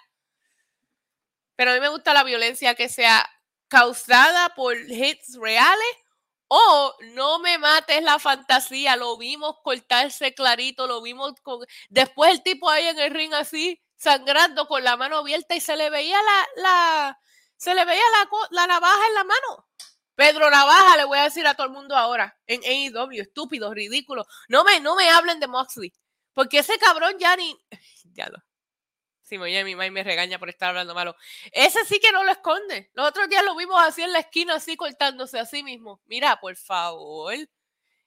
Pero 1.56 1.72
a 1.72 1.74
mí 1.76 1.80
me 1.80 1.90
gusta 1.90 2.14
la 2.16 2.24
violencia 2.24 2.74
que 2.74 2.90
sea 2.90 3.30
causada 3.68 4.50
por 4.56 4.76
hits 4.76 5.38
reales 5.40 5.98
o 6.48 6.96
no 7.14 7.40
me 7.40 7.58
mates 7.58 8.02
la 8.02 8.20
fantasía, 8.20 8.96
lo 8.96 9.18
vimos 9.18 9.58
cortarse 9.64 10.34
clarito, 10.34 10.88
lo 10.88 11.02
vimos 11.02 11.34
con... 11.44 11.66
Después 11.90 12.32
el 12.32 12.42
tipo 12.42 12.70
ahí 12.70 12.88
en 12.88 13.00
el 13.00 13.14
ring 13.14 13.34
así, 13.34 13.82
sangrando 13.98 14.68
con 14.68 14.84
la 14.84 14.96
mano 14.98 15.18
abierta 15.18 15.56
y 15.56 15.62
se 15.62 15.76
le 15.76 15.90
veía 15.90 16.18
la, 16.22 16.48
la, 16.56 17.20
se 17.58 17.76
le 17.76 17.86
veía 17.86 18.02
la, 18.12 18.30
la 18.52 18.68
navaja 18.68 19.08
en 19.08 19.14
la 19.14 19.24
mano. 19.24 19.68
Pedro 20.16 20.50
Navaja, 20.50 20.98
le 20.98 21.06
voy 21.06 21.20
a 21.20 21.26
decir 21.26 21.46
a 21.46 21.54
todo 21.54 21.68
el 21.68 21.74
mundo 21.74 21.96
ahora, 21.96 22.36
en 22.48 22.62
AEW, 22.64 23.22
estúpido, 23.22 23.72
ridículo. 23.72 24.26
No 24.48 24.64
me, 24.64 24.80
no 24.80 24.96
me 24.96 25.08
hablen 25.10 25.40
de 25.40 25.48
Moxley, 25.48 25.94
porque 26.34 26.60
ese 26.60 26.78
cabrón 26.80 27.16
ya 27.20 27.36
ni... 27.36 27.56
Ya 28.14 28.28
lo, 28.30 28.40
Sí, 29.28 29.38
mi 29.38 29.76
mamá 29.76 29.92
me 29.92 30.04
regaña 30.06 30.40
por 30.40 30.48
estar 30.48 30.70
hablando 30.70 30.96
malo. 30.96 31.14
Ese 31.52 31.84
sí 31.84 32.00
que 32.00 32.14
no 32.14 32.24
lo 32.24 32.32
esconde. 32.32 32.90
Los 32.94 33.10
otros 33.10 33.28
días 33.28 33.44
lo 33.44 33.58
vimos 33.58 33.78
así 33.82 34.02
en 34.02 34.14
la 34.14 34.20
esquina, 34.20 34.56
así 34.56 34.78
cortándose 34.78 35.38
a 35.38 35.46
sí 35.46 35.64
mismo. 35.64 36.02
Mira, 36.06 36.40
por 36.40 36.56
favor. 36.56 37.36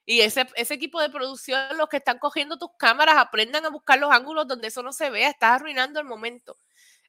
Y 0.07 0.23
ese, 0.23 0.49
ese 0.55 0.73
equipo 0.73 0.99
de 0.99 1.11
producción, 1.11 1.77
los 1.77 1.91
que 1.91 1.99
están 1.99 2.19
cogiendo 2.19 2.57
tus 2.57 2.71
cámaras, 2.79 3.19
aprendan 3.19 3.67
a 3.67 3.69
buscar 3.69 3.99
los 3.99 4.11
ángulos 4.11 4.49
donde 4.49 4.69
eso 4.69 4.83
no 4.83 4.95
se 4.95 5.11
vea. 5.11 5.29
Estás 5.29 5.61
arruinando 5.61 6.01
el 6.01 6.07
momento. 6.07 6.57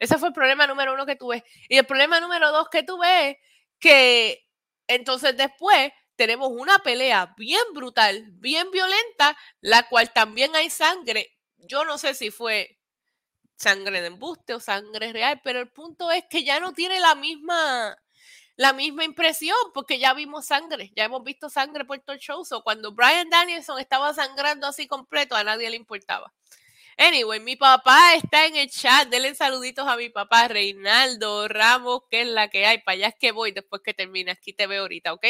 Ese 0.02 0.18
fue 0.18 0.30
el 0.30 0.34
problema 0.34 0.66
número 0.66 0.96
uno 0.96 1.06
que 1.06 1.16
tuve. 1.16 1.44
Y 1.70 1.78
el 1.78 1.86
problema 1.86 2.20
número 2.20 2.52
dos 2.52 2.70
que 2.70 2.82
tuve 2.82 3.30
es 3.30 3.38
que 3.80 4.48
entonces 4.88 5.38
después 5.38 5.94
tenemos 6.16 6.50
una 6.52 6.80
pelea 6.80 7.36
bien 7.38 7.62
brutal, 7.72 8.26
bien 8.32 8.72
violenta, 8.72 9.38
la 9.62 9.88
cual 9.90 10.12
también 10.12 10.56
hay 10.56 10.72
sangre. 10.72 11.38
Yo 11.58 11.86
no 11.86 12.00
sé 12.00 12.16
si 12.16 12.32
fue 12.32 12.80
sangre 13.56 14.02
de 14.02 14.08
embuste 14.08 14.56
o 14.56 14.60
sangre 14.60 15.14
real, 15.14 15.40
pero 15.44 15.60
el 15.60 15.70
punto 15.70 16.10
es 16.10 16.24
que 16.28 16.44
ya 16.44 16.60
no 16.60 16.74
tiene 16.74 17.00
la 17.00 17.14
misma 17.14 17.96
la 18.56 18.74
misma 18.74 19.04
impresión 19.04 19.58
porque 19.72 20.00
ya 20.00 20.16
vimos 20.16 20.48
sangre, 20.48 20.92
ya 20.96 21.06
hemos 21.06 21.24
visto 21.24 21.48
sangre 21.48 21.86
por 21.86 22.00
todo 22.00 22.16
el 22.16 22.20
show. 22.20 22.44
So, 22.44 22.64
cuando 22.64 22.92
Brian 22.92 23.30
Danielson 23.30 23.80
estaba 23.80 24.16
sangrando 24.16 24.66
así 24.66 24.88
completo, 24.88 25.36
a 25.36 25.44
nadie 25.44 25.70
le 25.70 25.76
importaba. 25.76 26.34
Anyway, 26.98 27.40
mi 27.40 27.56
papá 27.56 28.16
está 28.16 28.46
en 28.46 28.56
el 28.56 28.70
chat. 28.70 29.08
Denle 29.10 29.34
saluditos 29.36 29.88
a 29.88 29.98
mi 29.98 30.10
papá 30.10 30.48
Reinaldo 30.48 31.48
Ramos, 31.48 32.04
que 32.10 32.22
es 32.22 32.28
la 32.28 32.50
que 32.50 32.66
hay. 32.66 32.80
Para 32.80 32.96
allá 32.96 33.08
es 33.08 33.16
que 33.20 33.32
voy 33.32 33.52
después 33.52 33.82
que 33.84 33.94
termine. 33.94 34.32
Aquí 34.32 34.54
te 34.54 34.68
veo 34.68 34.82
ahorita, 34.84 35.14
¿ok? 35.14 35.26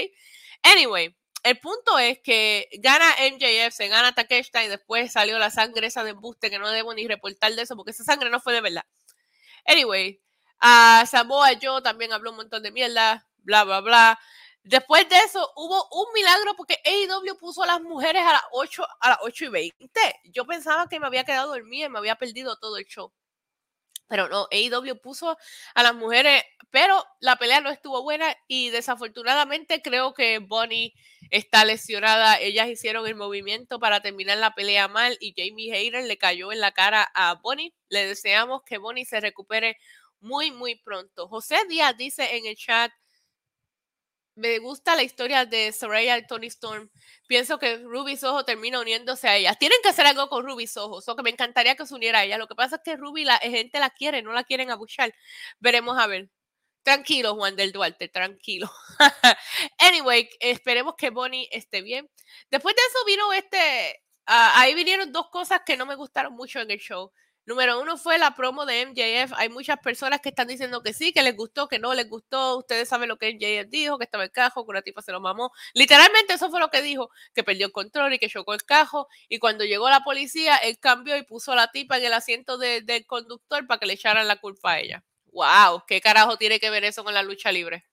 Anyway, 0.63 1.15
el 1.43 1.60
punto 1.60 1.97
es 1.97 2.19
que 2.19 2.69
gana 2.80 3.06
MJF, 3.19 3.74
se 3.74 3.88
gana 3.88 4.13
Takeshita 4.13 4.63
y 4.63 4.67
después 4.67 5.12
salió 5.12 5.39
la 5.39 5.50
sangre 5.50 5.88
esa 5.88 6.04
de 6.04 6.12
embuste 6.12 6.50
que 6.50 6.60
no 6.60 6.69
debo 6.69 6.93
ni 6.93 7.08
reportar 7.08 7.54
de 7.56 7.63
eso 7.63 7.76
porque 7.76 7.91
esa 7.91 8.04
sangre 8.04 8.30
no 8.30 8.39
fue 8.39 8.54
de 8.54 8.62
verdad. 8.62 8.86
Anyway, 9.65 10.21
a 10.60 11.06
Samoa 11.08 11.52
Joe 11.62 11.82
también 11.82 12.13
habló 12.13 12.32
un 12.32 12.38
montón 12.38 12.63
de 12.63 12.71
mierda, 12.71 13.28
bla, 13.38 13.63
bla, 13.63 13.82
bla. 13.82 14.19
Después 14.63 15.10
de 15.10 15.17
eso 15.17 15.52
hubo 15.56 15.88
un 15.91 16.13
milagro 16.13 16.56
porque 16.56 16.78
AEW 16.86 17.36
puso 17.38 17.63
a 17.63 17.67
las 17.67 17.82
mujeres 17.82 18.21
a 18.21 18.34
las 18.34 18.43
8, 18.52 18.86
a 19.00 19.10
las 19.10 19.17
8 19.21 19.45
y 19.45 19.50
20. 19.50 20.19
Yo 20.26 20.45
pensaba 20.45 20.88
que 20.88 21.00
me 21.00 21.08
había 21.08 21.24
quedado 21.24 21.52
dormida 21.52 21.88
y 21.88 21.89
me 21.89 21.97
había 21.97 22.15
perdido 22.15 22.58
todo 22.58 22.78
el 22.78 22.86
show. 22.86 23.12
Pero 24.08 24.28
no, 24.28 24.47
AEW 24.52 25.00
puso 25.02 25.38
a 25.74 25.84
las 25.84 25.95
mujeres, 25.95 26.43
pero 26.69 27.04
la 27.21 27.38
pelea 27.38 27.62
no 27.62 27.69
estuvo 27.69 28.04
buena 28.04 28.36
y 28.47 28.69
desafortunadamente 28.69 29.82
creo 29.82 30.13
que 30.13 30.39
Bonnie 30.39 30.93
está 31.30 31.65
lesionada. 31.65 32.38
Ellas 32.39 32.67
hicieron 32.67 33.08
el 33.08 33.15
movimiento 33.15 33.80
para 33.80 34.02
terminar 34.02 34.38
la 34.38 34.54
pelea 34.54 34.88
mal 34.89 35.17
y 35.21 35.34
Jamie 35.36 35.74
Hayter 35.74 36.04
le 36.04 36.17
cayó 36.17 36.52
en 36.52 36.60
la 36.60 36.74
cara 36.74 37.10
a 37.15 37.36
Bonnie. 37.36 37.74
Le 37.89 38.06
deseamos 38.06 38.63
que 38.63 38.78
Bonnie 38.78 39.06
se 39.06 39.21
recupere 39.21 39.78
muy, 40.19 40.52
muy 40.52 40.76
pronto. 40.76 41.28
José 41.28 41.65
Díaz 41.67 41.97
dice 41.97 42.36
en 42.36 42.45
el 42.45 42.56
chat, 42.56 42.91
me 44.36 44.60
gusta 44.60 44.96
la 44.96 45.04
historia 45.04 45.46
de 45.46 45.72
Soraya 45.72 46.17
y 46.17 46.26
Tony 46.26 46.48
Storm. 46.48 46.89
Pienso 47.28 47.60
que 47.60 47.78
Ruby 47.78 48.17
Soho 48.17 48.46
termina 48.46 48.80
uniéndose 48.80 49.28
a 49.28 49.36
ella. 49.38 49.56
Tienen 49.56 49.78
que 49.84 49.89
hacer 49.89 50.06
algo 50.06 50.30
con 50.30 50.46
Ruby 50.46 50.67
Soho, 50.67 51.02
o 51.06 51.15
que 51.15 51.24
me 51.24 51.30
encantaría 51.30 51.76
que 51.76 51.86
se 51.86 51.94
uniera 51.94 52.20
a 52.20 52.24
ella. 52.24 52.38
Lo 52.38 52.48
que 52.48 52.56
pasa 52.56 52.78
es 52.78 52.82
que 52.84 52.96
Ruby 52.98 53.26
la 53.26 53.38
gente 53.38 53.80
la 53.80 53.89
quiere, 53.89 54.22
no 54.22 54.32
la 54.34 54.44
quieren 54.44 54.72
abuchar. 54.72 55.13
Veremos 55.60 55.98
a 55.98 56.08
ver. 56.08 56.30
Tranquilo, 56.84 57.36
Juan 57.36 57.56
del 57.56 57.72
Duarte, 57.72 58.08
tranquilo. 58.10 58.72
anyway, 59.80 60.28
esperemos 60.39 60.96
que 60.98 61.12
Bonnie 61.12 61.48
esté 61.52 61.82
bien. 61.82 62.10
Después 62.50 62.76
de 62.76 62.82
eso 62.89 63.06
vino 63.06 63.34
este, 63.34 64.04
ah, 64.26 64.54
ahí 64.56 64.74
vinieron 64.74 65.12
dos 65.12 65.30
cosas 65.30 65.62
que 65.65 65.78
no 65.78 65.86
me 65.86 65.96
gustaron 65.96 66.34
mucho 66.34 66.60
en 66.60 66.72
el 66.72 66.80
show. 66.80 67.12
Número 67.45 67.82
uno 67.82 67.97
fue 67.97 68.19
la 68.19 68.36
promo 68.36 68.65
de 68.65 68.82
MJF. 68.82 69.34
Hay 69.36 69.49
muchas 69.49 69.80
personas 69.80 70.21
que 70.21 70.30
están 70.30 70.47
diciendo 70.47 70.84
que 70.84 70.93
sí, 70.93 71.12
que 71.12 71.23
les 71.23 71.36
gustó, 71.36 71.67
que 71.67 71.80
no 71.80 71.93
les 71.93 72.08
gustó. 72.08 72.58
Ustedes 72.58 72.88
saben 72.88 73.10
lo 73.10 73.17
que 73.17 73.30
MJF 73.34 73.69
dijo, 73.69 73.97
que 73.97 74.04
estaba 74.06 74.23
el 74.23 74.32
cajo, 74.32 74.63
que 74.63 74.69
una 74.71 74.82
tipa 74.84 75.01
se 75.01 75.12
lo 75.12 75.19
mamó. 75.19 75.51
Literalmente 75.73 76.34
eso 76.34 76.51
fue 76.51 76.60
lo 76.60 76.69
que 76.69 76.82
dijo, 76.84 77.10
que 77.34 77.43
perdió 77.43 77.65
el 77.65 77.71
control 77.71 78.13
y 78.13 78.19
que 78.19 78.30
chocó 78.30 78.54
el 78.54 78.63
cajo. 78.63 79.08
Y 79.27 79.39
cuando 79.39 79.65
llegó 79.65 79.89
la 79.89 80.01
policía, 80.01 80.58
él 80.58 80.77
cambió 80.80 81.17
y 81.17 81.23
puso 81.23 81.54
a 81.54 81.56
la 81.56 81.71
tipa 81.71 81.97
en 81.97 82.06
el 82.06 82.13
asiento 82.13 82.58
del 82.60 83.06
conductor 83.08 83.65
para 83.65 83.80
que 83.80 83.88
le 83.88 83.93
echaran 83.93 84.27
la 84.27 84.36
culpa 84.38 84.73
a 84.73 84.80
ella. 84.80 85.04
¡Wow! 85.32 85.84
¿Qué 85.88 85.99
carajo 86.01 86.38
tiene 86.38 86.60
que 86.60 86.69
ver 86.69 86.84
eso 86.84 87.04
con 87.04 87.13
la 87.13 87.23
lucha 87.23 87.51
libre? 87.51 87.86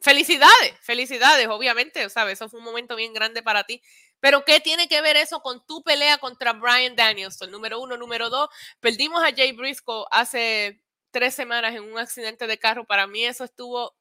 Felicidades, 0.00 0.74
felicidades, 0.80 1.46
obviamente, 1.48 2.08
¿sabes? 2.10 2.34
Eso 2.34 2.48
fue 2.48 2.58
un 2.58 2.64
momento 2.64 2.96
bien 2.96 3.12
grande 3.14 3.40
para 3.42 3.62
ti. 3.64 3.80
Pero 4.22 4.44
¿qué 4.44 4.60
tiene 4.60 4.86
que 4.86 5.00
ver 5.00 5.16
eso 5.16 5.42
con 5.42 5.66
tu 5.66 5.82
pelea 5.82 6.16
contra 6.18 6.52
Brian 6.52 6.94
Danielson? 6.94 7.50
Número 7.50 7.80
uno, 7.80 7.96
número 7.96 8.30
dos, 8.30 8.48
perdimos 8.78 9.20
a 9.20 9.34
Jay 9.34 9.50
Briscoe 9.50 10.04
hace 10.12 10.80
tres 11.10 11.34
semanas 11.34 11.74
en 11.74 11.82
un 11.82 11.98
accidente 11.98 12.46
de 12.46 12.56
carro. 12.56 12.86
Para 12.86 13.08
mí 13.08 13.24
eso 13.24 13.42
estuvo, 13.42 13.96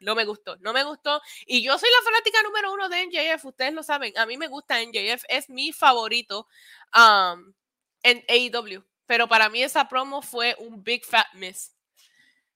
no 0.00 0.14
me 0.14 0.26
gustó, 0.26 0.56
no 0.56 0.74
me 0.74 0.84
gustó. 0.84 1.18
Y 1.46 1.64
yo 1.64 1.78
soy 1.78 1.88
la 1.88 2.04
fanática 2.04 2.42
número 2.42 2.74
uno 2.74 2.90
de 2.90 3.06
NJF, 3.06 3.42
ustedes 3.46 3.72
lo 3.72 3.82
saben. 3.82 4.12
A 4.18 4.26
mí 4.26 4.36
me 4.36 4.48
gusta 4.48 4.82
NJF, 4.82 5.24
es 5.30 5.48
mi 5.48 5.72
favorito 5.72 6.46
um, 6.94 7.54
en 8.02 8.22
AEW. 8.28 8.84
Pero 9.06 9.28
para 9.28 9.48
mí 9.48 9.62
esa 9.62 9.88
promo 9.88 10.20
fue 10.20 10.56
un 10.58 10.84
big 10.84 11.06
fat 11.06 11.32
miss. 11.32 11.74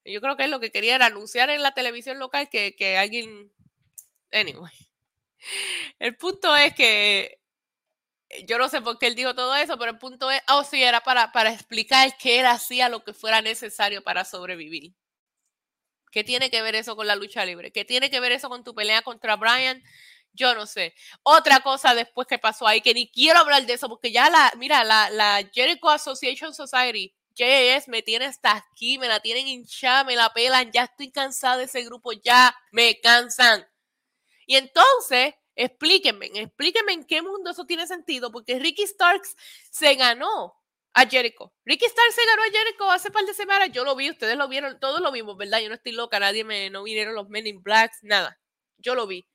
Yo 0.05 0.21
creo 0.21 0.37
que 0.37 0.44
es 0.44 0.51
lo 0.51 0.61
que 0.61 0.71
quería 0.71 0.97
anunciar 0.97 1.49
en 1.49 1.62
la 1.62 1.73
televisión 1.73 2.18
local 2.18 2.51
que, 2.51 2.77
que 2.77 2.99
alguien... 2.99 3.51
Anyway. 4.31 4.73
El 5.99 6.17
punto 6.17 6.55
es 6.57 6.75
que 6.75 7.41
eh, 8.29 8.47
yo 8.47 8.59
no 8.59 8.69
sé 8.69 8.81
por 8.81 8.99
qué 8.99 9.07
él 9.09 9.15
dijo 9.15 9.35
todo 9.35 9.55
eso, 9.57 9.79
pero 9.79 9.93
el 9.93 9.99
punto 9.99 10.31
es, 10.31 10.41
oh 10.49 10.65
sí, 10.65 10.83
era 10.83 11.01
para, 11.03 11.33
para 11.33 11.53
explicar 11.53 12.17
que 12.19 12.41
él 12.41 12.47
hacía 12.47 12.89
lo 12.89 13.05
que 13.05 13.13
fuera 13.15 13.43
necesario 13.43 14.03
para 14.03 14.25
sobrevivir. 14.25 14.95
¿Qué 16.11 16.25
tiene 16.25 16.51
que 16.51 16.63
ver 16.63 16.75
eso 16.75 16.97
con 16.97 17.07
la 17.07 17.17
lucha 17.17 17.45
libre? 17.45 17.71
¿Qué 17.73 17.85
tiene 17.85 18.11
que 18.11 18.21
ver 18.21 18.33
eso 18.33 18.49
con 18.49 18.65
tu 18.65 18.75
pelea 18.75 19.03
contra 19.03 19.37
Brian? 19.37 19.83
Yo 20.33 20.55
no 20.55 20.67
sé. 20.67 20.95
Otra 21.23 21.61
cosa 21.61 21.95
después 21.95 22.27
que 22.27 22.39
pasó 22.39 22.67
ahí, 22.67 22.81
que 22.81 22.95
ni 22.95 23.11
quiero 23.11 23.41
hablar 23.41 23.67
de 23.67 23.75
eso, 23.75 23.89
porque 23.89 24.13
ya 24.13 24.31
la, 24.31 24.53
mira, 24.57 24.85
la, 24.85 25.11
la 25.11 25.43
Jericho 25.53 25.89
Association 25.89 26.55
Society, 26.55 27.15
JS, 27.35 27.89
me 27.89 28.03
tiene 28.03 28.27
hasta 28.27 28.57
aquí, 28.57 28.99
me 28.99 29.09
la 29.09 29.21
tienen 29.21 29.47
hinchada, 29.49 30.05
me 30.05 30.17
la 30.17 30.33
pelan, 30.33 30.71
ya 30.73 30.85
estoy 30.85 31.11
cansada 31.11 31.59
de 31.59 31.65
ese 31.65 31.83
grupo, 31.85 32.13
ya 32.13 32.55
me 32.73 33.01
cansan. 33.01 33.67
Y 34.47 34.57
entonces, 34.57 35.35
explíquenme, 35.59 36.31
explíquenme 36.35 36.92
en 36.92 37.05
qué 37.05 37.21
mundo 37.21 37.51
eso 37.51 37.66
tiene 37.66 37.87
sentido, 37.87 38.31
porque 38.31 38.59
Ricky 38.61 38.87
Starks 38.87 39.37
se 39.71 39.94
ganó 39.97 40.55
a 40.94 41.05
Jericho. 41.05 41.53
Ricky 41.64 41.85
Starks 41.85 42.14
se 42.14 42.25
ganó 42.25 42.42
a 42.42 42.51
Jericho 42.51 42.90
hace 42.90 43.09
un 43.09 43.14
par 43.14 43.25
de 43.25 43.35
semanas, 43.35 43.71
yo 43.73 43.85
lo 43.85 43.97
vi, 43.97 44.09
ustedes 44.11 44.37
lo 44.37 44.49
vieron, 44.49 44.79
todos 44.79 45.01
lo 45.01 45.11
vimos, 45.11 45.37
¿verdad? 45.37 45.59
Yo 45.59 45.68
no 45.68 45.75
estoy 45.75 45.92
loca, 45.92 46.21
nadie 46.21 46.44
me, 46.44 46.71
no 46.71 46.85
vinieron 46.85 47.14
los 47.14 47.29
Men 47.29 47.49
in 47.49 47.62
Blacks, 47.62 47.99
nada. 48.03 48.38
Yo 48.79 48.94
lo 48.94 49.09
vi. 49.09 49.27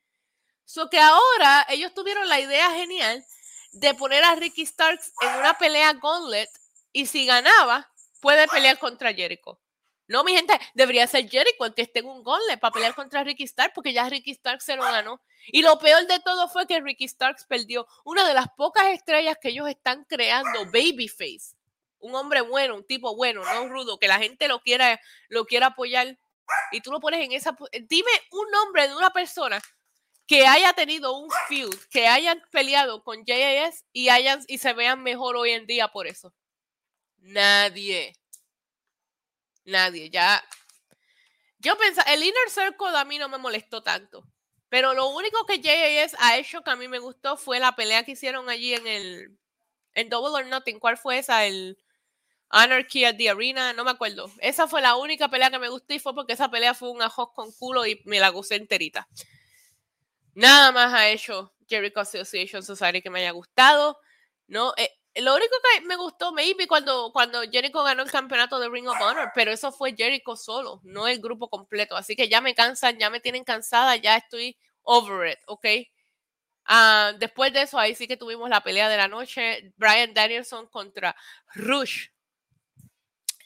So 0.63 0.89
que 0.89 0.99
ahora 0.99 1.65
ellos 1.69 1.93
tuvieron 1.93 2.29
la 2.29 2.39
idea 2.39 2.71
genial 2.71 3.23
de 3.73 3.93
poner 3.93 4.23
a 4.23 4.35
Ricky 4.35 4.65
Starks 4.65 5.11
en 5.21 5.39
una 5.39 5.57
pelea 5.57 5.91
gauntlet 5.93 6.49
y 6.93 7.05
si 7.05 7.25
ganaba, 7.25 7.91
puede 8.21 8.47
pelear 8.47 8.79
contra 8.79 9.13
Jericho. 9.13 9.59
No, 10.07 10.23
mi 10.23 10.33
gente, 10.33 10.59
debería 10.73 11.07
ser 11.07 11.29
Jericho 11.29 11.65
el 11.65 11.73
que 11.73 11.83
esté 11.83 11.99
en 11.99 12.07
un 12.07 12.23
gole 12.23 12.57
para 12.57 12.73
pelear 12.73 12.93
contra 12.93 13.23
Ricky 13.23 13.47
Starks, 13.47 13.73
porque 13.73 13.93
ya 13.93 14.09
Ricky 14.09 14.33
Starks 14.33 14.65
se 14.65 14.75
lo 14.75 14.83
ganó. 14.83 15.21
Y 15.47 15.61
lo 15.61 15.79
peor 15.79 16.05
de 16.07 16.19
todo 16.19 16.49
fue 16.49 16.67
que 16.67 16.79
Ricky 16.81 17.07
Starks 17.07 17.45
perdió 17.45 17.87
una 18.03 18.27
de 18.27 18.33
las 18.33 18.47
pocas 18.49 18.87
estrellas 18.87 19.37
que 19.41 19.49
ellos 19.49 19.69
están 19.69 20.03
creando, 20.05 20.65
Babyface. 20.65 21.55
Un 21.99 22.15
hombre 22.15 22.41
bueno, 22.41 22.75
un 22.75 22.85
tipo 22.85 23.15
bueno, 23.15 23.43
no 23.45 23.69
rudo, 23.69 23.97
que 23.97 24.09
la 24.09 24.19
gente 24.19 24.49
lo 24.49 24.59
quiera, 24.59 24.99
lo 25.29 25.45
quiera 25.45 25.67
apoyar. 25.67 26.17
Y 26.73 26.81
tú 26.81 26.91
lo 26.91 26.99
pones 26.99 27.23
en 27.25 27.31
esa. 27.31 27.55
Dime 27.87 28.11
un 28.31 28.51
nombre 28.51 28.89
de 28.89 28.95
una 28.95 29.11
persona 29.11 29.61
que 30.27 30.45
haya 30.45 30.73
tenido 30.73 31.17
un 31.17 31.29
feud, 31.47 31.75
que 31.89 32.07
hayan 32.07 32.41
peleado 32.51 33.03
con 33.03 33.23
JAS 33.25 33.85
y, 33.93 34.09
hayan, 34.09 34.43
y 34.47 34.57
se 34.57 34.73
vean 34.73 35.01
mejor 35.01 35.37
hoy 35.37 35.51
en 35.51 35.65
día 35.65 35.87
por 35.87 36.07
eso. 36.07 36.33
Nadie. 37.19 38.13
Nadie, 39.65 40.09
ya. 40.09 40.43
Yo 41.59 41.77
pensaba, 41.77 42.11
el 42.11 42.23
Inner 42.23 42.49
Circle 42.49 42.97
a 42.97 43.05
mí 43.05 43.17
no 43.17 43.29
me 43.29 43.37
molestó 43.37 43.81
tanto. 43.81 44.23
Pero 44.69 44.93
lo 44.93 45.07
único 45.09 45.45
que 45.45 45.61
JAS 45.61 46.15
ha 46.19 46.37
hecho 46.37 46.63
que 46.63 46.71
a 46.71 46.75
mí 46.75 46.87
me 46.87 46.99
gustó 46.99 47.37
fue 47.37 47.59
la 47.59 47.75
pelea 47.75 48.03
que 48.03 48.13
hicieron 48.13 48.49
allí 48.49 48.73
en 48.73 48.87
el. 48.87 49.37
En 49.93 50.09
Double 50.09 50.33
or 50.35 50.47
Nothing. 50.47 50.79
¿Cuál 50.79 50.97
fue 50.97 51.19
esa? 51.19 51.45
El 51.45 51.77
Anarchy 52.49 53.05
at 53.05 53.15
the 53.15 53.29
Arena. 53.29 53.73
No 53.73 53.83
me 53.83 53.91
acuerdo. 53.91 54.31
Esa 54.39 54.67
fue 54.67 54.81
la 54.81 54.95
única 54.95 55.29
pelea 55.29 55.51
que 55.51 55.59
me 55.59 55.69
gustó 55.69 55.93
y 55.93 55.99
fue 55.99 56.15
porque 56.15 56.33
esa 56.33 56.49
pelea 56.49 56.73
fue 56.73 56.89
un 56.89 57.01
ajos 57.01 57.29
con 57.33 57.51
culo 57.51 57.85
y 57.85 58.01
me 58.05 58.19
la 58.19 58.29
gocé 58.29 58.55
enterita. 58.55 59.07
Nada 60.33 60.71
más 60.71 60.91
ha 60.93 61.09
hecho 61.09 61.53
Jericho 61.67 61.99
Association 61.99 62.63
Society 62.63 63.01
que 63.01 63.11
me 63.11 63.19
haya 63.19 63.31
gustado. 63.31 63.99
No, 64.47 64.73
eh, 64.77 64.89
lo 65.15 65.35
único 65.35 65.55
que 65.61 65.81
me 65.85 65.95
gustó, 65.95 66.31
maybe, 66.31 66.67
cuando, 66.67 67.11
cuando 67.13 67.41
Jericho 67.43 67.83
ganó 67.83 68.01
el 68.03 68.11
campeonato 68.11 68.59
de 68.59 68.69
Ring 68.69 68.87
of 68.87 68.99
Honor, 68.99 69.31
pero 69.35 69.51
eso 69.51 69.71
fue 69.71 69.95
Jericho 69.95 70.35
solo, 70.35 70.81
no 70.83 71.07
el 71.07 71.19
grupo 71.19 71.49
completo. 71.49 71.95
Así 71.95 72.15
que 72.15 72.27
ya 72.29 72.41
me 72.41 72.55
cansan, 72.55 72.97
ya 72.97 73.09
me 73.09 73.19
tienen 73.19 73.43
cansada, 73.43 73.95
ya 73.95 74.17
estoy 74.17 74.57
over 74.81 75.31
it, 75.31 75.39
¿ok? 75.47 75.65
Ah, 76.65 77.13
después 77.19 77.53
de 77.53 77.63
eso, 77.63 77.77
ahí 77.77 77.93
sí 77.93 78.07
que 78.07 78.17
tuvimos 78.17 78.49
la 78.49 78.63
pelea 78.63 78.89
de 78.89 78.97
la 78.97 79.07
noche, 79.07 79.73
Brian 79.77 80.13
Danielson 80.13 80.67
contra 80.67 81.15
Rush. 81.53 82.07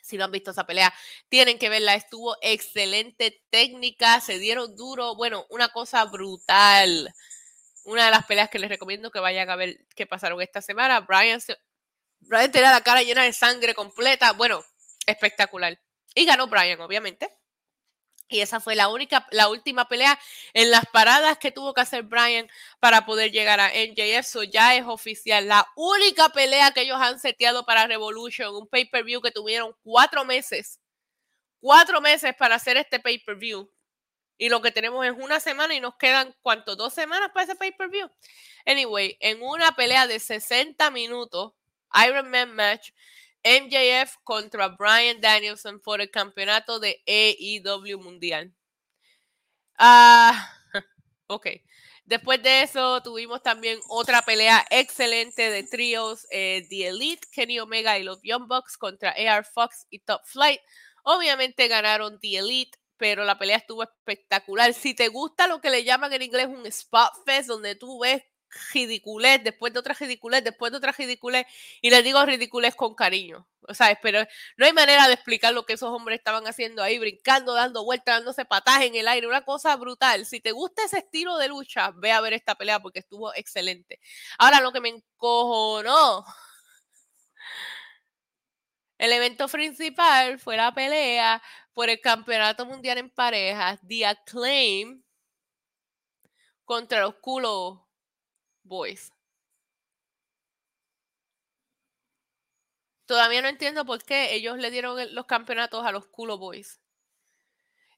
Si 0.02 0.18
no 0.18 0.24
han 0.26 0.32
visto 0.32 0.52
esa 0.52 0.66
pelea, 0.66 0.94
tienen 1.28 1.60
que 1.60 1.68
verla. 1.68 1.96
Estuvo 1.96 2.38
excelente 2.42 3.44
técnica, 3.50 4.22
se 4.22 4.40
dieron 4.40 4.74
duro. 4.78 5.16
Bueno, 5.16 5.46
una 5.50 5.68
cosa 5.70 6.06
brutal 6.06 7.14
una 7.88 8.06
de 8.06 8.12
las 8.12 8.26
peleas 8.26 8.50
que 8.50 8.60
les 8.60 8.70
recomiendo 8.70 9.12
que 9.12 9.20
vayan 9.20 9.50
a 9.50 9.56
ver 9.56 9.80
qué 9.96 10.06
pasaron 10.06 10.42
esta 10.42 10.62
semana. 10.62 11.00
Brian, 11.00 11.40
Brian 12.20 12.52
tenía 12.52 12.72
la 12.72 12.82
cara 12.82 13.02
llena 13.02 13.24
de 13.24 13.32
sangre 13.32 13.74
completa. 13.74 14.34
Bueno, 14.34 14.62
espectacular. 15.06 15.80
Y 16.14 16.26
ganó 16.26 16.48
Brian, 16.48 16.82
obviamente. 16.82 17.32
Y 18.28 18.42
esa 18.42 18.60
fue 18.60 18.76
la 18.76 18.90
única, 18.90 19.26
la 19.32 19.48
última 19.48 19.88
pelea 19.88 20.20
en 20.54 20.70
las 20.70 20.86
paradas 20.88 21.38
que 21.38 21.54
tuvo 21.54 21.74
que 21.74 21.80
hacer 21.80 22.04
Brian 22.04 22.50
para 22.82 23.06
poder 23.06 23.32
llegar 23.32 23.62
a 23.62 23.70
NJF. 23.70 24.20
Eso 24.20 24.44
ya 24.44 24.76
es 24.76 24.84
oficial. 24.86 25.48
La 25.48 25.66
única 25.78 26.28
pelea 26.28 26.72
que 26.72 26.82
ellos 26.82 27.00
han 27.00 27.20
seteado 27.20 27.66
para 27.66 27.88
Revolution, 27.88 28.54
un 28.54 28.68
pay-per-view 28.68 29.22
que 29.22 29.32
tuvieron 29.32 29.74
cuatro 29.82 30.26
meses. 30.26 30.82
Cuatro 31.62 32.02
meses 32.02 32.36
para 32.38 32.56
hacer 32.56 32.76
este 32.76 33.00
pay-per-view. 33.00 33.72
Y 34.38 34.50
lo 34.50 34.62
que 34.62 34.72
tenemos 34.72 35.06
es 35.06 35.14
una 35.18 35.40
semana 35.40 35.74
y 35.74 35.80
nos 35.80 35.96
quedan, 35.96 36.36
¿cuánto? 36.42 36.76
¿Dos 36.76 36.94
semanas 36.94 37.32
para 37.34 37.46
ese 37.46 37.56
pay-per-view? 37.56 38.10
Anyway, 38.66 39.18
en 39.20 39.42
una 39.42 39.72
pelea 39.76 40.06
de 40.08 40.20
60 40.20 40.92
minutos, 40.92 41.54
Iron 42.06 42.30
Man 42.30 42.54
match, 42.54 42.92
MJF 43.44 44.18
contra 44.24 44.68
Brian 44.70 45.22
Danielson 45.22 45.80
por 45.80 46.02
el 46.02 46.12
campeonato 46.12 46.80
de 46.80 47.02
AEW 47.08 48.00
Mundial. 48.00 48.54
Ah, 49.78 50.52
ok. 51.28 51.48
Después 52.06 52.42
de 52.42 52.62
eso 52.62 53.02
tuvimos 53.04 53.44
también 53.44 53.80
otra 53.90 54.22
pelea 54.22 54.66
excelente 54.70 55.52
de 55.52 55.64
tríos, 55.64 56.26
eh, 56.32 56.66
The 56.70 56.88
Elite, 56.88 57.28
Kenny 57.32 57.60
Omega 57.60 58.00
y 58.00 58.04
los 58.04 58.22
Young 58.24 58.48
Bucks 58.48 58.78
contra 58.78 59.12
AR 59.12 59.44
Fox 59.44 59.88
y 59.90 60.00
Top 60.00 60.22
Flight. 60.26 60.62
Obviamente 61.04 61.68
ganaron 61.68 62.20
The 62.20 62.38
Elite, 62.38 62.78
pero 62.98 63.24
la 63.24 63.38
pelea 63.38 63.58
estuvo 63.58 63.84
espectacular. 63.84 64.74
Si 64.74 64.94
te 64.94 65.08
gusta 65.08 65.48
lo 65.48 65.62
que 65.62 65.70
le 65.70 65.84
llaman 65.84 66.12
en 66.14 66.24
inglés 66.24 66.48
un 66.48 66.66
spot 66.66 67.12
fest, 67.26 67.48
donde 67.48 67.76
tú 67.76 68.00
ves 68.00 68.24
ridiculez, 68.74 69.44
después 69.44 69.74
de 69.74 69.80
otra 69.80 69.94
ridiculez, 69.94 70.44
después 70.44 70.72
de 70.72 70.78
otra 70.78 70.92
ridiculez, 70.92 71.46
y 71.82 71.90
les 71.90 72.04
digo 72.04 72.26
ridiculez 72.26 72.76
con 72.76 72.96
cariño, 72.96 73.48
o 73.62 73.74
sea, 73.74 73.98
pero 74.02 74.26
no 74.58 74.66
hay 74.66 74.74
manera 74.74 75.08
de 75.08 75.14
explicar 75.14 75.54
lo 75.54 75.66
que 75.66 75.74
esos 75.74 75.90
hombres 75.90 76.20
estaban 76.20 76.48
haciendo 76.48 76.84
ahí, 76.84 76.98
brincando, 77.00 77.54
dando 77.54 77.84
vueltas, 77.84 78.18
dándose 78.18 78.46
patadas 78.46 78.84
en 78.84 78.96
el 78.96 79.08
aire, 79.08 79.28
una 79.28 79.44
cosa 79.44 79.76
brutal. 79.76 80.26
Si 80.26 80.40
te 80.40 80.52
gusta 80.52 80.84
ese 80.86 81.00
estilo 81.00 81.38
de 81.38 81.50
lucha, 81.50 81.92
ve 81.96 82.12
a 82.12 82.22
ver 82.22 82.34
esta 82.34 82.56
pelea 82.56 82.80
porque 82.80 83.00
estuvo 83.00 83.34
excelente. 83.36 84.00
Ahora 84.38 84.62
lo 84.62 84.72
que 84.72 84.82
me 84.82 84.90
encojonó, 84.90 86.26
el 88.98 89.12
evento 89.12 89.48
principal 89.48 90.40
fue 90.40 90.58
la 90.58 90.74
pelea 90.74 91.42
por 91.78 91.92
el 91.92 92.02
campeonato 92.02 92.66
mundial 92.66 92.98
en 92.98 93.08
parejas, 93.12 93.80
The 93.88 94.08
Acclaim 94.08 95.04
contra 96.66 97.02
los 97.02 97.14
culos 97.18 97.78
Boys. 98.64 99.14
Todavía 103.06 103.44
no 103.44 103.48
entiendo 103.50 103.86
por 103.86 104.04
qué 104.04 104.34
ellos 104.34 104.58
le 104.58 104.72
dieron 104.72 104.98
los 105.14 105.28
campeonatos 105.28 105.86
a 105.86 105.92
los 105.92 106.08
Culo 106.08 106.40
Boys. 106.40 106.82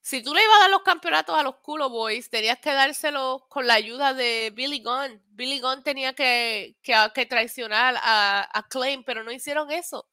Si 0.02 0.22
tú 0.22 0.34
le 0.34 0.44
ibas 0.44 0.56
a 0.56 0.60
dar 0.60 0.70
los 0.70 0.82
campeonatos 0.82 1.34
a 1.34 1.42
los 1.42 1.56
Culo 1.56 1.88
Boys, 1.88 2.28
tenías 2.28 2.58
que 2.58 2.74
dárselos 2.74 3.46
con 3.48 3.66
la 3.66 3.74
ayuda 3.74 4.12
de 4.12 4.52
Billy 4.54 4.82
Gunn. 4.82 5.22
Billy 5.30 5.58
Gunn 5.58 5.82
tenía 5.82 6.12
que, 6.12 6.76
que, 6.82 7.26
traicionar 7.26 7.94
a, 8.02 8.46
a 8.58 8.68
Claim, 8.68 9.04
pero 9.04 9.24
no 9.24 9.32
hicieron 9.32 9.70
eso. 9.70 10.06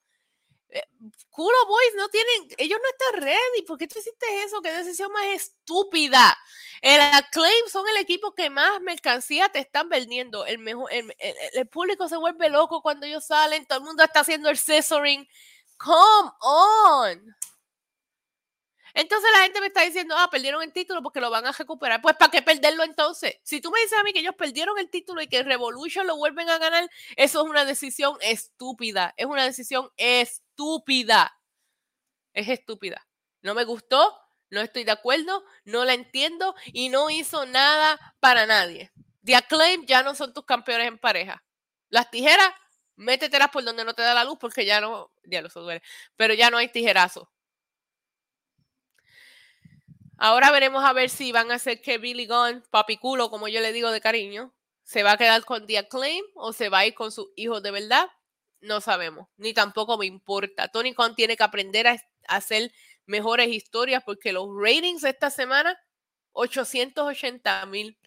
Eh, 0.69 0.83
Culo 1.29 1.57
Boys 1.67 1.93
no 1.95 2.09
tienen, 2.09 2.49
ellos 2.57 2.79
no 2.81 2.89
están 2.89 3.21
ready. 3.21 3.61
¿Por 3.65 3.77
qué 3.77 3.87
tú 3.87 3.99
hiciste 3.99 4.43
eso? 4.43 4.61
Qué 4.61 4.71
decisión 4.71 5.11
más 5.11 5.25
estúpida. 5.27 6.37
El 6.81 6.99
Acclaim 7.01 7.67
son 7.71 7.87
el 7.87 7.97
equipo 7.97 8.33
que 8.33 8.49
más 8.49 8.81
mercancía 8.81 9.49
te 9.49 9.59
están 9.59 9.89
vendiendo. 9.89 10.45
El, 10.45 10.59
mejor, 10.59 10.89
el, 10.91 11.67
público 11.67 12.07
se 12.07 12.17
vuelve 12.17 12.49
loco 12.49 12.81
cuando 12.81 13.05
ellos 13.05 13.25
salen. 13.25 13.65
Todo 13.65 13.79
el 13.79 13.85
mundo 13.85 14.03
está 14.03 14.21
haciendo 14.21 14.49
el 14.49 14.57
scissoring. 14.57 15.27
Come 15.77 16.31
on. 16.41 17.35
Entonces 18.97 19.29
la 19.31 19.43
gente 19.43 19.61
me 19.61 19.67
está 19.67 19.83
diciendo, 19.83 20.15
ah, 20.17 20.27
perdieron 20.27 20.63
el 20.63 20.73
título 20.73 21.03
porque 21.03 21.21
lo 21.21 21.29
van 21.29 21.45
a 21.45 21.51
recuperar. 21.51 22.01
Pues 22.01 22.15
¿para 22.15 22.31
qué 22.31 22.41
perderlo 22.41 22.83
entonces? 22.83 23.35
Si 23.43 23.61
tú 23.61 23.69
me 23.69 23.79
dices 23.81 23.95
a 23.99 24.01
mí 24.01 24.11
que 24.11 24.21
ellos 24.21 24.33
perdieron 24.33 24.79
el 24.79 24.89
título 24.89 25.21
y 25.21 25.27
que 25.27 25.43
Revolution 25.43 26.07
lo 26.07 26.17
vuelven 26.17 26.49
a 26.49 26.57
ganar, 26.57 26.89
eso 27.15 27.43
es 27.43 27.47
una 27.47 27.63
decisión 27.63 28.17
estúpida. 28.21 29.13
Es 29.15 29.27
una 29.27 29.43
decisión 29.43 29.91
estúpida. 29.97 31.39
Es 32.33 32.49
estúpida. 32.49 33.07
No 33.43 33.53
me 33.53 33.65
gustó, 33.65 34.19
no 34.49 34.61
estoy 34.61 34.83
de 34.83 34.93
acuerdo, 34.93 35.45
no 35.63 35.85
la 35.85 35.93
entiendo 35.93 36.55
y 36.65 36.89
no 36.89 37.11
hizo 37.11 37.45
nada 37.45 37.99
para 38.19 38.47
nadie. 38.47 38.91
The 39.23 39.35
Acclaim 39.35 39.85
ya 39.85 40.01
no 40.01 40.15
son 40.15 40.33
tus 40.33 40.45
campeones 40.45 40.87
en 40.87 40.97
pareja. 40.97 41.43
Las 41.89 42.09
tijeras, 42.09 42.49
métetelas 42.95 43.49
por 43.49 43.63
donde 43.63 43.85
no 43.85 43.93
te 43.93 44.01
da 44.01 44.15
la 44.15 44.23
luz 44.23 44.39
porque 44.41 44.65
ya 44.65 44.81
no, 44.81 45.11
ya 45.23 45.43
lo 45.43 45.49
duele, 45.49 45.83
pero 46.15 46.33
ya 46.33 46.49
no 46.49 46.57
hay 46.57 46.69
tijerazo. 46.69 47.29
Ahora 50.19 50.49
veremos 50.51 50.83
a 50.83 50.93
ver 50.93 51.09
si 51.09 51.31
van 51.31 51.51
a 51.51 51.55
hacer 51.55 51.79
que 51.81 51.99
Billy 51.99 52.25
Gunn, 52.25 52.63
papiculo, 52.71 53.29
como 53.29 53.47
yo 53.47 53.61
le 53.61 53.71
digo 53.71 53.91
de 53.91 54.01
cariño, 54.01 54.51
se 54.83 55.03
va 55.03 55.11
a 55.11 55.17
quedar 55.17 55.45
con 55.45 55.67
The 55.67 55.77
Acclaim 55.77 56.25
o 56.33 56.53
se 56.53 56.69
va 56.69 56.79
a 56.79 56.85
ir 56.87 56.95
con 56.95 57.11
sus 57.11 57.27
hijos 57.35 57.61
de 57.61 57.71
verdad. 57.71 58.07
No 58.59 58.81
sabemos, 58.81 59.27
ni 59.37 59.53
tampoco 59.53 59.97
me 59.97 60.07
importa. 60.07 60.69
Tony 60.69 60.95
Khan 60.95 61.15
tiene 61.15 61.37
que 61.37 61.43
aprender 61.43 61.87
a 61.87 61.97
hacer 62.27 62.71
mejores 63.05 63.49
historias 63.49 64.01
porque 64.03 64.31
los 64.33 64.47
ratings 64.59 65.03
esta 65.03 65.29
semana, 65.29 65.77
880 66.31 67.65
mil. 67.67 67.97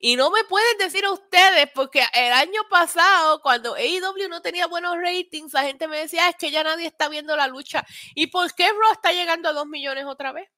Y 0.00 0.16
no 0.16 0.30
me 0.30 0.44
pueden 0.44 0.78
decir 0.78 1.04
a 1.06 1.12
ustedes, 1.12 1.68
porque 1.74 2.04
el 2.14 2.32
año 2.32 2.60
pasado, 2.70 3.40
cuando 3.42 3.74
AEW 3.74 4.28
no 4.28 4.42
tenía 4.42 4.66
buenos 4.66 4.96
ratings, 4.96 5.52
la 5.54 5.64
gente 5.64 5.88
me 5.88 5.98
decía, 5.98 6.26
ah, 6.26 6.28
es 6.28 6.36
que 6.36 6.50
ya 6.50 6.62
nadie 6.62 6.86
está 6.86 7.08
viendo 7.08 7.36
la 7.36 7.48
lucha. 7.48 7.84
¿Y 8.14 8.28
por 8.28 8.54
qué 8.54 8.68
Raw 8.68 8.92
está 8.92 9.12
llegando 9.12 9.48
a 9.48 9.52
2 9.52 9.66
millones 9.66 10.04
otra 10.04 10.32
vez? 10.32 10.48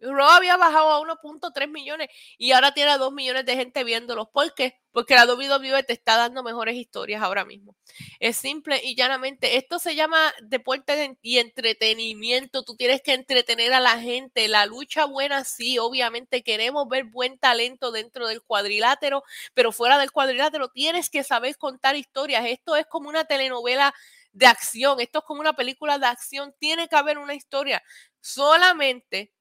Raw 0.00 0.28
había 0.28 0.56
bajado 0.56 0.90
a 0.90 1.00
1.3 1.00 1.68
millones 1.68 2.08
y 2.36 2.52
ahora 2.52 2.72
tiene 2.72 2.90
a 2.90 2.98
2 2.98 3.12
millones 3.12 3.46
de 3.46 3.56
gente 3.56 3.84
viéndolos. 3.84 4.28
¿Por 4.32 4.54
qué? 4.54 4.80
Porque 4.92 5.14
la 5.14 5.26
WWE 5.26 5.82
te 5.82 5.92
está 5.92 6.16
dando 6.16 6.42
mejores 6.42 6.76
historias 6.76 7.22
ahora 7.22 7.44
mismo. 7.44 7.76
Es 8.20 8.36
simple 8.36 8.80
y 8.82 8.94
llanamente. 8.94 9.56
Esto 9.56 9.78
se 9.78 9.94
llama 9.94 10.32
deporte 10.42 11.16
y 11.22 11.38
entretenimiento. 11.38 12.62
Tú 12.62 12.76
tienes 12.76 13.02
que 13.02 13.14
entretener 13.14 13.72
a 13.72 13.80
la 13.80 13.98
gente. 13.98 14.46
La 14.48 14.66
lucha 14.66 15.04
buena, 15.06 15.44
sí, 15.44 15.78
obviamente 15.78 16.42
queremos 16.42 16.88
ver 16.88 17.04
buen 17.04 17.38
talento 17.38 17.90
dentro 17.90 18.28
del 18.28 18.42
cuadrilátero, 18.42 19.24
pero 19.54 19.72
fuera 19.72 19.98
del 19.98 20.12
cuadrilátero 20.12 20.68
tienes 20.68 21.10
que 21.10 21.24
saber 21.24 21.56
contar 21.56 21.96
historias. 21.96 22.46
Esto 22.46 22.76
es 22.76 22.86
como 22.86 23.08
una 23.08 23.24
telenovela 23.24 23.94
de 24.32 24.46
acción. 24.46 25.00
Esto 25.00 25.20
es 25.20 25.24
como 25.24 25.40
una 25.40 25.54
película 25.54 25.98
de 25.98 26.06
acción. 26.06 26.54
Tiene 26.58 26.88
que 26.88 26.96
haber 26.96 27.18
una 27.18 27.34
historia. 27.34 27.82
Solamente 28.20 29.33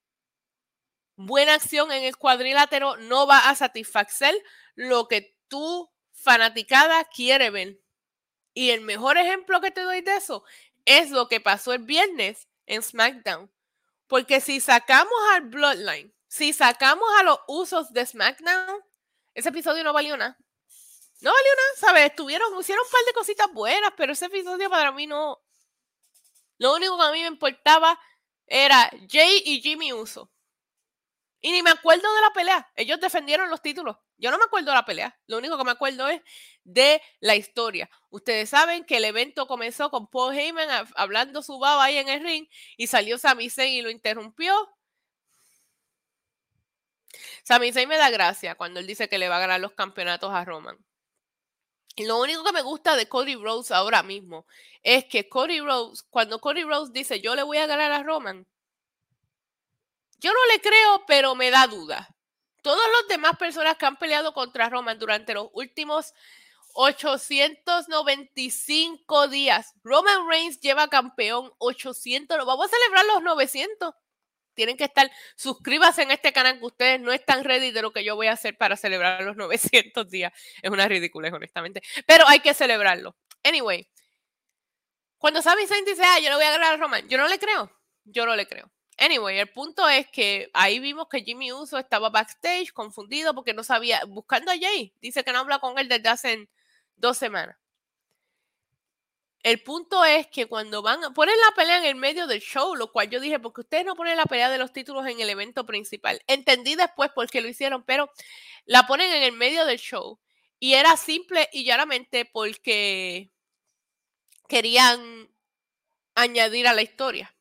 buena 1.15 1.53
acción 1.55 1.91
en 1.91 2.03
el 2.03 2.17
cuadrilátero 2.17 2.97
no 2.97 3.27
va 3.27 3.49
a 3.49 3.55
satisfacer 3.55 4.35
lo 4.75 5.07
que 5.07 5.37
tu 5.47 5.89
fanaticada 6.11 7.03
quiere 7.05 7.49
ver. 7.49 7.79
Y 8.53 8.71
el 8.71 8.81
mejor 8.81 9.17
ejemplo 9.17 9.61
que 9.61 9.71
te 9.71 9.81
doy 9.81 10.01
de 10.01 10.15
eso 10.15 10.43
es 10.85 11.11
lo 11.11 11.27
que 11.27 11.39
pasó 11.39 11.73
el 11.73 11.83
viernes 11.83 12.47
en 12.65 12.81
SmackDown. 12.83 13.51
Porque 14.07 14.41
si 14.41 14.59
sacamos 14.59 15.13
al 15.33 15.41
Bloodline, 15.41 16.13
si 16.27 16.53
sacamos 16.53 17.07
a 17.19 17.23
los 17.23 17.39
usos 17.47 17.91
de 17.93 18.05
SmackDown, 18.05 18.81
ese 19.33 19.49
episodio 19.49 19.83
no 19.83 19.93
valió 19.93 20.17
nada. 20.17 20.37
No 21.21 21.31
valió 21.31 21.51
nada, 21.55 21.69
¿sabes? 21.79 22.09
Estuvieron, 22.09 22.59
hicieron 22.59 22.83
un 22.85 22.91
par 22.91 23.05
de 23.05 23.13
cositas 23.13 23.51
buenas, 23.53 23.93
pero 23.95 24.13
ese 24.13 24.25
episodio 24.25 24.69
para 24.69 24.91
mí 24.91 25.07
no. 25.07 25.41
Lo 26.57 26.75
único 26.75 26.97
que 26.97 27.03
a 27.03 27.11
mí 27.11 27.21
me 27.21 27.27
importaba 27.27 27.99
era 28.45 28.89
Jay 29.09 29.41
y 29.45 29.61
Jimmy 29.61 29.93
Uso. 29.93 30.32
Y 31.45 31.51
ni 31.51 31.61
me 31.61 31.71
acuerdo 31.71 32.11
de 32.15 32.21
la 32.21 32.31
pelea. 32.31 32.71
Ellos 32.73 33.01
defendieron 33.01 33.49
los 33.49 33.61
títulos. 33.61 33.97
Yo 34.17 34.31
no 34.31 34.37
me 34.37 34.45
acuerdo 34.45 34.71
de 34.71 34.77
la 34.77 34.85
pelea. 34.85 35.19
Lo 35.27 35.39
único 35.39 35.57
que 35.57 35.65
me 35.65 35.71
acuerdo 35.71 36.07
es 36.07 36.21
de 36.63 37.01
la 37.19 37.35
historia. 37.35 37.89
Ustedes 38.09 38.49
saben 38.49 38.85
que 38.85 38.95
el 38.95 39.03
evento 39.03 39.45
comenzó 39.45 39.89
con 39.89 40.07
Paul 40.07 40.33
Heyman 40.33 40.87
hablando 40.95 41.41
su 41.41 41.59
baba 41.59 41.83
ahí 41.83 41.97
en 41.97 42.07
el 42.07 42.23
ring 42.23 42.47
y 42.77 42.87
salió 42.87 43.17
Sami 43.17 43.49
Zayn 43.49 43.73
y 43.73 43.81
lo 43.81 43.89
interrumpió. 43.89 44.53
Sami 47.43 47.73
Zayn 47.73 47.89
me 47.89 47.97
da 47.97 48.09
gracia 48.09 48.55
cuando 48.55 48.79
él 48.79 48.87
dice 48.87 49.09
que 49.09 49.17
le 49.17 49.27
va 49.27 49.35
a 49.35 49.41
ganar 49.41 49.59
los 49.59 49.73
campeonatos 49.73 50.31
a 50.31 50.45
Roman. 50.45 50.77
Y 51.97 52.05
lo 52.05 52.21
único 52.21 52.45
que 52.45 52.53
me 52.53 52.61
gusta 52.61 52.95
de 52.95 53.09
Cody 53.09 53.35
Rose 53.35 53.73
ahora 53.73 54.01
mismo 54.01 54.47
es 54.81 55.03
que 55.05 55.27
Cody 55.27 55.59
Rose, 55.59 56.03
cuando 56.09 56.39
Cody 56.39 56.63
Rose 56.63 56.93
dice 56.93 57.19
yo 57.19 57.35
le 57.35 57.43
voy 57.43 57.57
a 57.57 57.67
ganar 57.67 57.91
a 57.91 58.01
Roman, 58.01 58.47
yo 60.23 60.31
no 60.31 60.39
le 60.53 60.61
creo, 60.61 61.03
pero 61.05 61.35
me 61.35 61.51
da 61.51 61.67
duda. 61.67 62.07
Todas 62.61 62.87
las 62.93 63.09
demás 63.09 63.37
personas 63.37 63.75
que 63.77 63.85
han 63.85 63.99
peleado 63.99 64.33
contra 64.33 64.69
Roman 64.69 64.97
durante 64.97 65.33
los 65.33 65.49
últimos 65.51 66.13
895 66.75 69.27
días. 69.27 69.73
Roman 69.83 70.29
Reigns 70.29 70.61
lleva 70.61 70.87
campeón 70.87 71.51
800. 71.57 72.45
Vamos 72.45 72.67
a 72.67 72.69
celebrar 72.69 73.03
los 73.05 73.21
900. 73.21 73.93
Tienen 74.53 74.77
que 74.77 74.85
estar, 74.85 75.11
suscríbanse 75.35 76.03
en 76.03 76.11
este 76.11 76.31
canal 76.31 76.57
que 76.57 76.65
ustedes 76.65 77.01
no 77.01 77.11
están 77.11 77.43
ready 77.43 77.71
de 77.71 77.81
lo 77.81 77.91
que 77.91 78.05
yo 78.05 78.15
voy 78.15 78.27
a 78.27 78.33
hacer 78.33 78.57
para 78.57 78.77
celebrar 78.77 79.21
los 79.23 79.35
900 79.35 80.09
días. 80.09 80.31
Es 80.61 80.71
una 80.71 80.87
ridiculez, 80.87 81.33
honestamente. 81.33 81.81
Pero 82.05 82.25
hay 82.29 82.39
que 82.39 82.53
celebrarlo. 82.53 83.17
Anyway, 83.43 83.89
cuando 85.17 85.41
Sami 85.41 85.67
Zayn 85.67 85.83
dice, 85.83 86.03
ah, 86.05 86.19
yo 86.19 86.29
no 86.29 86.37
voy 86.37 86.45
a 86.45 86.51
ganar 86.51 86.75
a 86.75 86.77
Roman, 86.77 87.09
yo 87.09 87.17
no 87.17 87.27
le 87.27 87.37
creo. 87.39 87.69
Yo 88.05 88.25
no 88.25 88.37
le 88.37 88.47
creo. 88.47 88.71
Anyway, 88.97 89.39
el 89.39 89.49
punto 89.49 89.87
es 89.89 90.07
que 90.07 90.49
ahí 90.53 90.79
vimos 90.79 91.07
que 91.09 91.21
Jimmy 91.21 91.51
Uso 91.51 91.77
estaba 91.77 92.09
backstage 92.09 92.71
confundido 92.71 93.33
porque 93.33 93.53
no 93.53 93.63
sabía, 93.63 94.03
buscando 94.05 94.51
a 94.51 94.57
Jay. 94.57 94.93
Dice 95.01 95.23
que 95.23 95.31
no 95.31 95.39
habla 95.39 95.59
con 95.59 95.77
él 95.79 95.87
desde 95.87 96.09
hace 96.09 96.49
dos 96.95 97.17
semanas. 97.17 97.57
El 99.43 99.61
punto 99.61 100.05
es 100.05 100.27
que 100.27 100.45
cuando 100.45 100.81
van 100.81 101.03
a 101.03 101.11
poner 101.11 101.35
la 101.35 101.55
pelea 101.55 101.79
en 101.79 101.83
el 101.85 101.95
medio 101.95 102.27
del 102.27 102.39
show, 102.39 102.75
lo 102.75 102.93
cual 102.93 103.09
yo 103.09 103.19
dije, 103.19 103.39
porque 103.39 103.61
ustedes 103.61 103.83
no 103.85 103.95
ponen 103.95 104.15
la 104.15 104.23
pelea 104.25 104.49
de 104.49 104.57
los 104.57 104.71
títulos 104.71 105.05
en 105.05 105.19
el 105.19 105.29
evento 105.29 105.65
principal. 105.65 106.21
Entendí 106.27 106.75
después 106.75 107.11
por 107.11 107.29
qué 107.29 107.41
lo 107.41 107.49
hicieron, 107.49 107.83
pero 107.83 108.09
la 108.65 108.87
ponen 108.87 109.11
en 109.11 109.23
el 109.23 109.33
medio 109.33 109.65
del 109.65 109.79
show. 109.79 110.17
Y 110.59 110.75
era 110.75 110.95
simple 110.95 111.49
y 111.51 111.65
llanamente 111.65 112.23
porque 112.23 113.31
querían 114.47 115.29
añadir 116.15 116.67
a 116.67 116.73
la 116.73 116.81
historia. 116.81 117.35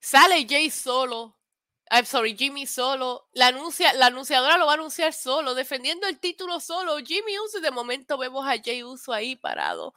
Sale 0.00 0.46
Jay 0.48 0.70
solo. 0.70 1.36
I'm 1.90 2.06
sorry, 2.06 2.36
Jimmy 2.36 2.66
solo. 2.66 3.28
La, 3.32 3.48
anuncia, 3.48 3.92
la 3.94 4.06
anunciadora 4.06 4.56
lo 4.56 4.66
va 4.66 4.72
a 4.72 4.74
anunciar 4.76 5.12
solo, 5.12 5.54
defendiendo 5.54 6.06
el 6.06 6.20
título 6.20 6.60
solo. 6.60 6.98
Jimmy 6.98 7.38
Uso 7.40 7.58
y 7.58 7.62
de 7.62 7.70
momento 7.70 8.16
vemos 8.16 8.46
a 8.46 8.56
Jay 8.62 8.82
Uso 8.82 9.12
ahí 9.12 9.36
parado. 9.36 9.92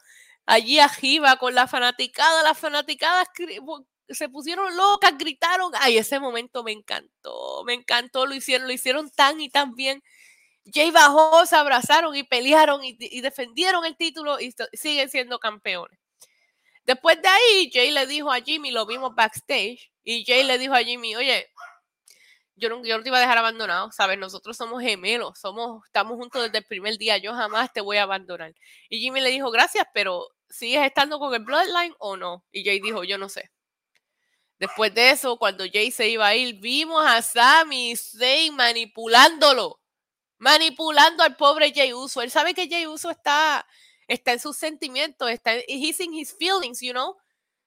Allí 0.46 0.78
arriba 0.80 1.36
con 1.36 1.54
la 1.54 1.68
fanaticada. 1.68 2.42
Las 2.42 2.58
fanaticadas 2.58 3.28
se 4.08 4.28
pusieron 4.28 4.76
locas, 4.76 5.16
gritaron. 5.16 5.72
Ay, 5.80 5.98
ese 5.98 6.20
momento 6.20 6.64
me 6.64 6.72
encantó. 6.72 7.62
Me 7.64 7.74
encantó. 7.74 8.26
Lo 8.26 8.34
hicieron, 8.34 8.66
lo 8.66 8.72
hicieron 8.72 9.10
tan 9.10 9.40
y 9.40 9.48
tan 9.48 9.74
bien. 9.74 10.02
Jay 10.72 10.90
bajó, 10.90 11.46
se 11.46 11.56
abrazaron 11.56 12.16
y 12.16 12.24
pelearon 12.24 12.80
y 12.82 13.20
defendieron 13.20 13.84
el 13.84 13.96
título 13.96 14.40
y 14.40 14.54
siguen 14.72 15.10
siendo 15.10 15.38
campeones. 15.38 15.98
Después 16.84 17.20
de 17.22 17.28
ahí, 17.28 17.70
Jay 17.72 17.90
le 17.92 18.06
dijo 18.06 18.30
a 18.30 18.40
Jimmy, 18.40 18.70
lo 18.70 18.84
vimos 18.84 19.14
backstage, 19.14 19.90
y 20.04 20.24
Jay 20.24 20.44
le 20.44 20.58
dijo 20.58 20.74
a 20.74 20.82
Jimmy, 20.82 21.16
oye, 21.16 21.50
yo 22.56 22.68
no, 22.68 22.84
yo 22.84 22.96
no 22.96 23.02
te 23.02 23.08
iba 23.08 23.18
a 23.18 23.20
dejar 23.20 23.38
abandonado, 23.38 23.90
¿sabes? 23.90 24.18
Nosotros 24.18 24.56
somos 24.56 24.82
gemelos, 24.82 25.38
somos, 25.38 25.84
estamos 25.86 26.16
juntos 26.16 26.42
desde 26.42 26.58
el 26.58 26.64
primer 26.64 26.98
día, 26.98 27.18
yo 27.18 27.32
jamás 27.32 27.72
te 27.72 27.80
voy 27.80 27.96
a 27.96 28.04
abandonar. 28.04 28.54
Y 28.88 29.00
Jimmy 29.00 29.20
le 29.20 29.30
dijo, 29.30 29.50
gracias, 29.50 29.86
pero 29.92 30.28
¿sigues 30.48 30.84
estando 30.84 31.18
con 31.18 31.34
el 31.34 31.42
Bloodline 31.42 31.94
o 31.98 32.16
no? 32.16 32.44
Y 32.52 32.64
Jay 32.64 32.80
dijo, 32.80 33.02
yo 33.04 33.18
no 33.18 33.28
sé. 33.28 33.50
Después 34.58 34.94
de 34.94 35.10
eso, 35.10 35.36
cuando 35.36 35.64
Jay 35.70 35.90
se 35.90 36.08
iba 36.08 36.28
a 36.28 36.36
ir, 36.36 36.60
vimos 36.60 37.04
a 37.04 37.20
Sami 37.22 37.96
Zayn 37.96 38.54
manipulándolo, 38.54 39.80
manipulando 40.38 41.24
al 41.24 41.36
pobre 41.36 41.72
Jay 41.74 41.92
Uso. 41.92 42.22
Él 42.22 42.30
sabe 42.30 42.54
que 42.54 42.68
Jay 42.68 42.86
Uso 42.86 43.10
está 43.10 43.66
está 44.06 44.32
en 44.32 44.40
sus 44.40 44.56
sentimientos, 44.56 45.30
está 45.30 45.54
he's 45.66 45.98
in 46.00 46.12
his 46.12 46.34
feelings, 46.36 46.80
you 46.80 46.92
know. 46.92 47.16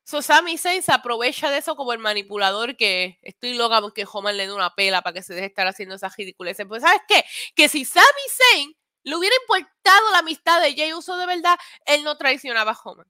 So 0.08 0.22
Sami 0.22 0.58
Zayn 0.58 0.82
aprovecha 0.88 1.52
de 1.52 1.58
eso 1.58 1.76
como 1.76 1.92
el 1.92 2.00
manipulador 2.00 2.78
que 2.78 3.20
estoy 3.24 3.56
loca 3.56 3.82
porque 3.82 4.06
Homan 4.10 4.38
le 4.38 4.48
da 4.48 4.56
una 4.56 4.74
pela 4.74 5.02
para 5.02 5.14
que 5.14 5.22
se 5.22 5.34
deje 5.34 5.48
estar 5.48 5.68
haciendo 5.68 5.96
esas 5.96 6.16
ridiculeces. 6.16 6.66
Pues 6.66 6.82
¿sabes 6.82 7.02
qué? 7.10 7.26
Que 7.56 7.68
si 7.68 7.84
Sami 7.84 8.06
Zayn 8.30 8.74
le 9.04 9.16
hubiera 9.18 9.36
importado 9.36 10.12
la 10.14 10.20
amistad 10.20 10.62
de 10.62 10.74
Jay 10.78 10.94
Uso 10.94 11.18
de 11.18 11.26
verdad, 11.26 11.58
él 11.86 12.06
no 12.06 12.18
traicionaba 12.18 12.72
a 12.72 12.80
Homan. 12.82 13.06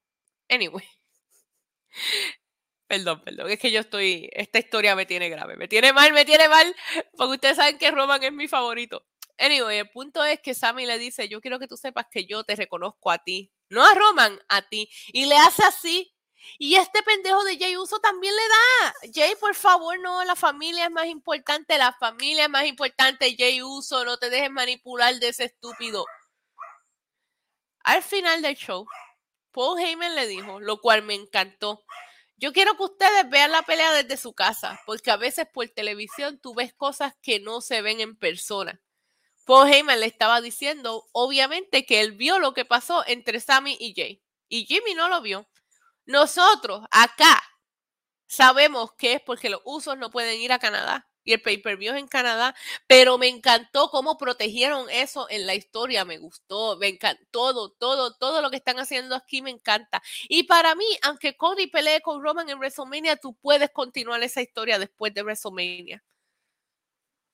Anyway. 0.49 0.89
Perdón, 2.88 3.21
perdón, 3.21 3.49
es 3.51 3.60
que 3.60 3.69
yo 3.69 3.81
estoy, 3.81 4.29
esta 4.31 4.60
historia 4.60 4.95
me 4.95 5.05
tiene 5.05 5.27
grave, 5.27 5.57
me 5.57 5.67
tiene 5.67 5.91
mal, 5.91 6.13
me 6.13 6.23
tiene 6.23 6.47
mal, 6.47 6.73
porque 7.17 7.33
ustedes 7.33 7.57
saben 7.57 7.77
que 7.77 7.91
Roman 7.91 8.23
es 8.23 8.31
mi 8.31 8.47
favorito. 8.47 9.05
Anyway, 9.38 9.79
el 9.79 9.89
punto 9.89 10.23
es 10.23 10.39
que 10.39 10.53
Sammy 10.53 10.86
le 10.86 10.97
dice, 10.97 11.27
yo 11.27 11.41
quiero 11.41 11.60
que 11.60 11.67
tú 11.67 11.75
sepas 11.75 12.05
que 12.10 12.25
yo 12.25 12.45
te 12.45 12.55
reconozco 12.55 13.12
a 13.12 13.17
ti, 13.17 13.51
no 13.67 13.86
a 13.86 13.93
Roman, 13.93 14.39
a 14.47 14.62
ti. 14.62 14.89
Y 15.12 15.25
le 15.25 15.36
hace 15.36 15.63
así. 15.63 16.16
Y 16.57 16.75
este 16.75 17.03
pendejo 17.03 17.43
de 17.43 17.57
Jay 17.57 17.77
Uso 17.77 17.99
también 17.99 18.33
le 18.36 18.41
da. 18.41 18.93
Jay, 19.13 19.36
por 19.36 19.55
favor, 19.55 19.99
no, 19.99 20.23
la 20.25 20.36
familia 20.36 20.86
es 20.86 20.91
más 20.91 21.05
importante, 21.05 21.77
la 21.77 21.93
familia 21.93 22.43
es 22.43 22.49
más 22.49 22.65
importante. 22.65 23.36
Jay 23.38 23.62
Uso, 23.62 24.05
no 24.05 24.17
te 24.17 24.29
dejes 24.29 24.51
manipular 24.51 25.15
de 25.15 25.29
ese 25.29 25.45
estúpido. 25.45 26.05
Al 27.83 28.03
final 28.03 28.41
del 28.41 28.55
show, 28.55 28.86
Paul 29.51 29.79
Heyman 29.79 30.15
le 30.15 30.27
dijo, 30.27 30.60
lo 30.60 30.79
cual 30.81 31.03
me 31.03 31.13
encantó. 31.13 31.83
Yo 32.36 32.53
quiero 32.53 32.77
que 32.77 32.83
ustedes 32.83 33.29
vean 33.29 33.51
la 33.51 33.63
pelea 33.63 33.91
desde 33.93 34.17
su 34.17 34.33
casa, 34.33 34.79
porque 34.86 35.10
a 35.10 35.17
veces 35.17 35.47
por 35.51 35.67
televisión 35.69 36.39
tú 36.39 36.53
ves 36.53 36.73
cosas 36.73 37.13
que 37.21 37.39
no 37.39 37.62
se 37.62 37.81
ven 37.81 37.99
en 37.99 38.15
persona. 38.15 38.79
Paul 39.45 39.71
Heyman 39.71 40.01
le 40.01 40.05
estaba 40.05 40.41
diciendo, 40.41 41.07
obviamente, 41.13 41.86
que 41.86 42.01
él 42.01 42.12
vio 42.12 42.38
lo 42.38 42.53
que 42.53 42.65
pasó 42.65 43.03
entre 43.07 43.39
Sammy 43.39 43.77
y 43.79 43.93
Jay. 43.95 44.21
Y 44.49 44.65
Jimmy 44.65 44.93
no 44.93 45.07
lo 45.07 45.21
vio. 45.21 45.47
Nosotros, 46.07 46.85
acá, 46.89 47.43
sabemos 48.27 48.93
que 48.93 49.13
es 49.13 49.21
porque 49.21 49.49
los 49.49 49.61
usos 49.65 49.97
no 49.97 50.09
pueden 50.09 50.39
ir 50.41 50.51
a 50.51 50.59
Canadá. 50.59 51.07
Y 51.23 51.33
el 51.33 51.41
pay-per-view 51.41 51.93
es 51.93 51.99
en 51.99 52.07
Canadá. 52.07 52.55
Pero 52.87 53.17
me 53.17 53.27
encantó 53.27 53.89
cómo 53.89 54.17
protegieron 54.17 54.89
eso 54.89 55.27
en 55.29 55.45
la 55.45 55.55
historia. 55.55 56.05
Me 56.05 56.17
gustó. 56.17 56.77
Me 56.77 56.87
encantó. 56.87 57.25
Todo, 57.31 57.71
todo, 57.71 58.15
todo 58.15 58.41
lo 58.41 58.49
que 58.49 58.55
están 58.55 58.79
haciendo 58.79 59.13
aquí 59.13 59.41
me 59.41 59.49
encanta. 59.49 60.01
Y 60.29 60.43
para 60.43 60.73
mí, 60.75 60.85
aunque 61.01 61.35
Cody 61.35 61.67
pelee 61.67 62.01
con 62.01 62.23
Roman 62.23 62.49
en 62.49 62.59
WrestleMania, 62.59 63.17
tú 63.17 63.35
puedes 63.35 63.69
continuar 63.71 64.23
esa 64.23 64.41
historia 64.41 64.79
después 64.79 65.13
de 65.13 65.23
WrestleMania. 65.23 66.01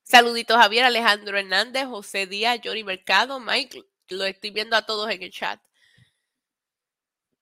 Saluditos 0.03 0.57
Javier, 0.57 0.85
Alejandro 0.85 1.37
Hernández, 1.37 1.85
José 1.85 2.25
Díaz, 2.25 2.59
Jory 2.63 2.83
Mercado, 2.83 3.39
Mike, 3.39 3.83
lo 4.09 4.25
estoy 4.25 4.51
viendo 4.51 4.75
a 4.75 4.85
todos 4.85 5.09
en 5.09 5.21
el 5.23 5.31
chat. 5.31 5.61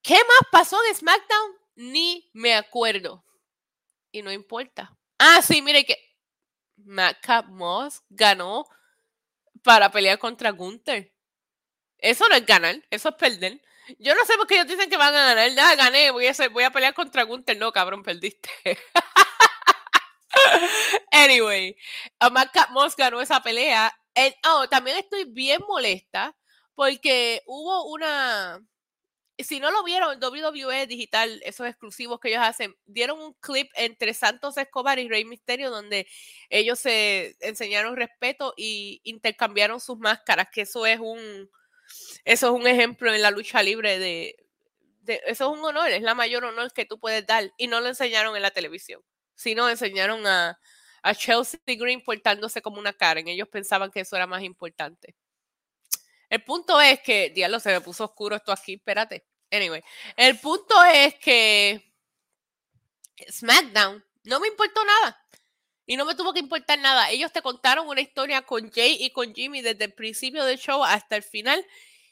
¿Qué 0.01 0.15
más 0.15 0.49
pasó 0.51 0.77
en 0.87 0.95
SmackDown? 0.95 1.51
Ni 1.75 2.29
me 2.33 2.55
acuerdo. 2.55 3.23
Y 4.11 4.21
no 4.21 4.31
importa. 4.31 4.97
Ah, 5.19 5.41
sí, 5.41 5.61
mire 5.61 5.85
que 5.85 5.97
Matt 6.77 7.45
Moss 7.47 8.03
ganó 8.09 8.65
para 9.63 9.91
pelear 9.91 10.19
contra 10.19 10.51
Gunther. 10.51 11.13
Eso 11.97 12.27
no 12.29 12.35
es 12.35 12.45
ganar, 12.45 12.81
eso 12.89 13.09
es 13.09 13.15
perder. 13.15 13.61
Yo 13.99 14.15
no 14.15 14.25
sé 14.25 14.35
por 14.37 14.47
qué 14.47 14.55
ellos 14.55 14.67
dicen 14.67 14.89
que 14.89 14.97
van 14.97 15.15
a 15.15 15.33
ganar. 15.33 15.51
Ya 15.51 15.75
gané, 15.75 16.11
voy 16.11 16.27
a, 16.27 16.33
voy 16.49 16.63
a 16.63 16.71
pelear 16.71 16.93
contra 16.93 17.23
Gunther. 17.23 17.57
No, 17.57 17.71
cabrón, 17.71 18.03
perdiste. 18.03 18.49
anyway, 21.11 21.75
Matt 22.31 22.55
Moss 22.71 22.95
ganó 22.95 23.21
esa 23.21 23.41
pelea. 23.41 23.93
oh, 24.47 24.67
también 24.69 24.97
estoy 24.97 25.25
bien 25.25 25.61
molesta 25.67 26.35
porque 26.75 27.41
hubo 27.45 27.85
una. 27.91 28.61
Si 29.43 29.59
no 29.59 29.71
lo 29.71 29.83
vieron, 29.83 30.19
WWE 30.21 30.87
Digital, 30.87 31.41
esos 31.43 31.67
exclusivos 31.67 32.19
que 32.19 32.29
ellos 32.29 32.43
hacen, 32.43 32.75
dieron 32.85 33.19
un 33.19 33.33
clip 33.33 33.69
entre 33.75 34.13
Santos 34.13 34.57
Escobar 34.57 34.99
y 34.99 35.09
Rey 35.09 35.25
Misterio 35.25 35.69
donde 35.69 36.07
ellos 36.49 36.79
se 36.79 37.35
enseñaron 37.39 37.95
respeto 37.95 38.53
y 38.57 39.01
intercambiaron 39.03 39.79
sus 39.79 39.97
máscaras, 39.99 40.47
que 40.51 40.61
eso 40.61 40.85
es 40.85 40.99
un, 40.99 41.49
eso 42.25 42.47
es 42.47 42.53
un 42.53 42.67
ejemplo 42.67 43.13
en 43.13 43.21
la 43.21 43.31
lucha 43.31 43.63
libre 43.63 43.99
de, 43.99 44.35
eso 45.05 45.51
es 45.51 45.59
un 45.59 45.65
honor, 45.65 45.89
es 45.89 46.01
la 46.01 46.15
mayor 46.15 46.45
honor 46.45 46.71
que 46.73 46.85
tú 46.85 46.99
puedes 46.99 47.25
dar 47.25 47.51
y 47.57 47.67
no 47.67 47.81
lo 47.81 47.87
enseñaron 47.87 48.35
en 48.35 48.41
la 48.41 48.51
televisión 48.51 49.01
sino 49.41 49.69
enseñaron 49.69 50.25
a, 50.27 50.59
Chelsea 51.17 51.59
Green 51.65 52.03
portándose 52.03 52.61
como 52.61 52.79
una 52.79 52.93
Karen. 52.93 53.27
Ellos 53.27 53.47
pensaban 53.47 53.89
que 53.89 54.01
eso 54.01 54.15
era 54.15 54.27
más 54.27 54.43
importante. 54.43 55.15
El 56.29 56.43
punto 56.43 56.79
es 56.79 56.99
que, 56.99 57.31
diablo, 57.31 57.59
se 57.59 57.71
me 57.71 57.81
puso 57.81 58.05
oscuro 58.05 58.35
esto 58.35 58.51
aquí, 58.51 58.75
espérate. 58.75 59.25
Anyway, 59.51 59.83
el 60.15 60.39
punto 60.39 60.81
es 60.85 61.15
que 61.15 61.93
SmackDown 63.29 64.03
no 64.23 64.39
me 64.39 64.47
importó 64.47 64.83
nada. 64.85 65.17
Y 65.85 65.97
no 65.97 66.05
me 66.05 66.15
tuvo 66.15 66.33
que 66.33 66.39
importar 66.39 66.79
nada. 66.79 67.09
Ellos 67.09 67.33
te 67.33 67.41
contaron 67.41 67.87
una 67.87 68.01
historia 68.01 68.43
con 68.43 68.71
Jay 68.71 68.97
y 68.99 69.11
con 69.11 69.35
Jimmy 69.35 69.61
desde 69.61 69.85
el 69.85 69.93
principio 69.93 70.45
del 70.45 70.57
show 70.57 70.83
hasta 70.83 71.17
el 71.17 71.23
final 71.23 71.65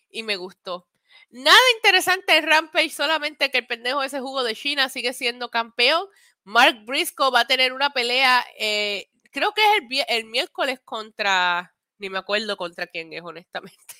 y 0.10 0.24
me 0.24 0.36
gustó. 0.36 0.88
Nada 1.30 1.60
interesante 1.76 2.36
en 2.38 2.48
Rampage, 2.48 2.90
solamente 2.90 3.52
que 3.52 3.60
el 3.60 3.68
pendejo 3.68 4.02
ese 4.02 4.20
jugo 4.20 4.44
de 4.44 4.56
China 4.56 4.90
sigue 4.90 5.14
siendo 5.14 5.50
campeón. 5.50 6.08
Mark 6.44 6.84
Briscoe 6.86 7.32
va 7.32 7.42
a 7.42 7.48
tener 7.48 7.74
una 7.74 7.92
pelea, 7.92 8.44
eh, 8.58 9.10
creo 9.32 9.54
que 9.54 9.62
es 9.62 10.06
el, 10.08 10.26
miércoles 10.26 10.80
contra, 10.84 11.76
ni 12.00 12.10
me 12.10 12.18
acuerdo 12.18 12.58
contra 12.58 12.88
quién 12.88 13.14
es, 13.14 13.22
honestamente. 13.22 13.96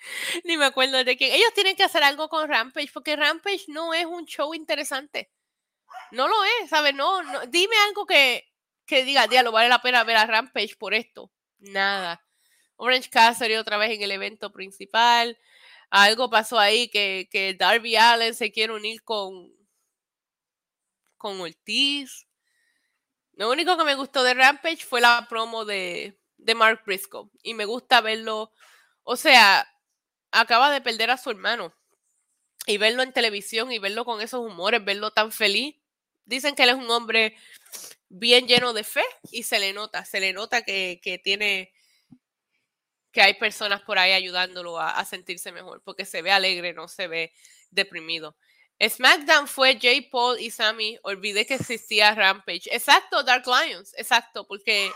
ni 0.44 0.56
me 0.56 0.66
acuerdo 0.66 1.02
de 1.04 1.16
quién. 1.16 1.32
Ellos 1.32 1.52
tienen 1.54 1.76
que 1.76 1.84
hacer 1.84 2.02
algo 2.02 2.28
con 2.28 2.48
Rampage, 2.48 2.90
porque 2.92 3.16
Rampage 3.16 3.64
no 3.68 3.94
es 3.94 4.06
un 4.06 4.24
show 4.26 4.54
interesante. 4.54 5.30
No 6.12 6.28
lo 6.28 6.36
es, 6.44 6.70
¿sabes? 6.70 6.94
No, 6.94 7.20
dime 7.48 7.76
algo 7.88 8.06
que, 8.06 8.48
que 8.86 9.04
diga, 9.04 9.26
lo 9.42 9.52
vale 9.52 9.68
la 9.68 9.82
pena 9.82 10.04
ver 10.04 10.16
a 10.16 10.26
Rampage 10.26 10.76
por 10.76 10.94
esto. 10.94 11.30
Nada. 11.58 12.24
Orange 12.76 13.10
Cassidy 13.10 13.56
otra 13.56 13.76
vez 13.76 13.90
en 13.90 14.02
el 14.02 14.10
evento 14.10 14.52
principal. 14.52 15.38
Algo 15.90 16.30
pasó 16.30 16.58
ahí 16.58 16.88
que, 16.88 17.28
que 17.30 17.54
Darby 17.54 17.96
Allen 17.96 18.34
se 18.34 18.52
quiere 18.52 18.72
unir 18.72 19.02
con, 19.02 19.52
con 21.16 21.40
Ortiz. 21.40 22.26
Lo 23.32 23.50
único 23.50 23.76
que 23.76 23.84
me 23.84 23.94
gustó 23.94 24.22
de 24.22 24.34
Rampage 24.34 24.84
fue 24.84 25.00
la 25.00 25.26
promo 25.28 25.64
de, 25.64 26.18
de 26.38 26.54
Mark 26.54 26.82
Briscoe. 26.86 27.30
Y 27.42 27.54
me 27.54 27.64
gusta 27.64 28.00
verlo. 28.00 28.52
O 29.02 29.16
sea, 29.16 29.66
acaba 30.30 30.70
de 30.70 30.80
perder 30.80 31.10
a 31.10 31.18
su 31.18 31.30
hermano. 31.30 31.74
Y 32.66 32.78
verlo 32.78 33.02
en 33.02 33.12
televisión 33.12 33.72
y 33.72 33.78
verlo 33.78 34.04
con 34.04 34.20
esos 34.20 34.40
humores, 34.46 34.84
verlo 34.84 35.10
tan 35.10 35.32
feliz. 35.32 35.76
Dicen 36.24 36.54
que 36.54 36.62
él 36.64 36.70
es 36.70 36.74
un 36.76 36.90
hombre 36.90 37.36
bien 38.08 38.46
lleno 38.46 38.72
de 38.72 38.84
fe 38.84 39.04
y 39.30 39.44
se 39.44 39.58
le 39.58 39.72
nota, 39.72 40.04
se 40.04 40.20
le 40.20 40.32
nota 40.32 40.62
que, 40.62 41.20
tiene, 41.24 41.72
que 43.12 43.22
hay 43.22 43.34
personas 43.34 43.82
por 43.82 43.98
ahí 43.98 44.12
ayudándolo 44.12 44.78
a, 44.78 44.90
a, 44.90 45.04
sentirse 45.04 45.52
mejor, 45.52 45.82
porque 45.82 46.04
se 46.04 46.20
ve 46.20 46.30
alegre, 46.30 46.74
no 46.74 46.88
se 46.88 47.08
ve 47.08 47.32
deprimido. 47.70 48.36
SmackDown 48.82 49.46
fue 49.46 49.78
Jay 49.80 50.02
Paul 50.02 50.40
y 50.40 50.50
Sammy, 50.50 50.98
olvidé 51.02 51.46
que 51.46 51.54
existía 51.54 52.14
Rampage. 52.14 52.68
Exacto, 52.72 53.22
Dark 53.22 53.44
Lions, 53.46 53.94
exacto, 53.96 54.46
porque 54.46 54.90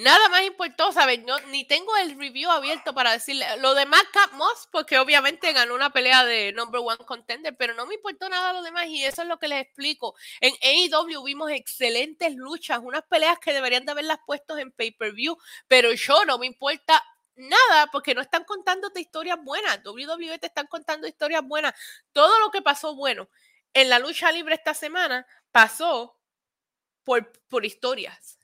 Nada 0.00 0.30
más 0.30 0.42
importó, 0.44 0.92
¿sabes? 0.92 1.22
No, 1.24 1.38
ni 1.48 1.66
tengo 1.66 1.94
el 1.98 2.18
review 2.18 2.50
abierto 2.50 2.94
para 2.94 3.12
decirle 3.12 3.44
lo 3.58 3.74
de 3.74 3.84
Cap 3.84 4.32
Moss, 4.32 4.66
porque 4.72 4.98
obviamente 4.98 5.52
ganó 5.52 5.74
una 5.74 5.90
pelea 5.90 6.24
de 6.24 6.52
number 6.52 6.80
one 6.82 7.04
contender, 7.04 7.54
pero 7.58 7.74
no 7.74 7.84
me 7.84 7.96
importó 7.96 8.26
nada 8.30 8.54
lo 8.54 8.62
demás 8.62 8.86
y 8.86 9.04
eso 9.04 9.20
es 9.20 9.28
lo 9.28 9.38
que 9.38 9.48
les 9.48 9.60
explico. 9.60 10.14
En 10.40 10.54
AEW 10.62 11.22
vimos 11.22 11.50
excelentes 11.50 12.34
luchas, 12.34 12.80
unas 12.82 13.02
peleas 13.10 13.38
que 13.40 13.52
deberían 13.52 13.84
de 13.84 13.92
haberlas 13.92 14.20
puesto 14.24 14.56
en 14.56 14.72
pay-per-view, 14.72 15.36
pero 15.68 15.92
yo 15.92 16.24
no 16.24 16.38
me 16.38 16.46
importa 16.46 17.04
nada 17.34 17.88
porque 17.88 18.14
no 18.14 18.22
están 18.22 18.44
contándote 18.44 19.02
historias 19.02 19.38
buenas. 19.44 19.80
WWE 19.84 20.38
te 20.38 20.46
están 20.46 20.66
contando 20.66 21.06
historias 21.08 21.42
buenas. 21.44 21.74
Todo 22.12 22.38
lo 22.38 22.50
que 22.50 22.62
pasó 22.62 22.94
bueno 22.94 23.28
en 23.74 23.90
la 23.90 23.98
lucha 23.98 24.32
libre 24.32 24.54
esta 24.54 24.72
semana 24.72 25.26
pasó 25.52 26.18
por, 27.04 27.30
por 27.48 27.66
historias. 27.66 28.38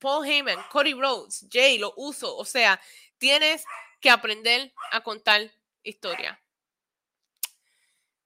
Paul 0.00 0.26
Heyman, 0.26 0.58
Cody 0.70 0.94
Rhodes, 0.94 1.46
Jay, 1.50 1.78
lo 1.78 1.92
uso. 1.96 2.36
O 2.36 2.44
sea, 2.44 2.80
tienes 3.18 3.64
que 4.00 4.10
aprender 4.10 4.72
a 4.90 5.02
contar 5.02 5.50
historia. 5.82 6.40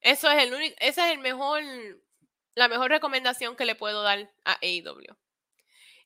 Eso 0.01 0.31
es 0.31 0.43
el 0.43 0.55
único, 0.55 0.77
esa 0.81 1.07
es 1.07 1.13
el 1.13 1.19
mejor, 1.19 1.63
la 2.55 2.69
mejor 2.69 2.91
recomendación 2.91 3.57
que 3.57 3.65
le 3.65 3.75
puedo 3.75 4.03
dar 4.03 4.31
a 4.45 4.59
AEW. 4.63 5.17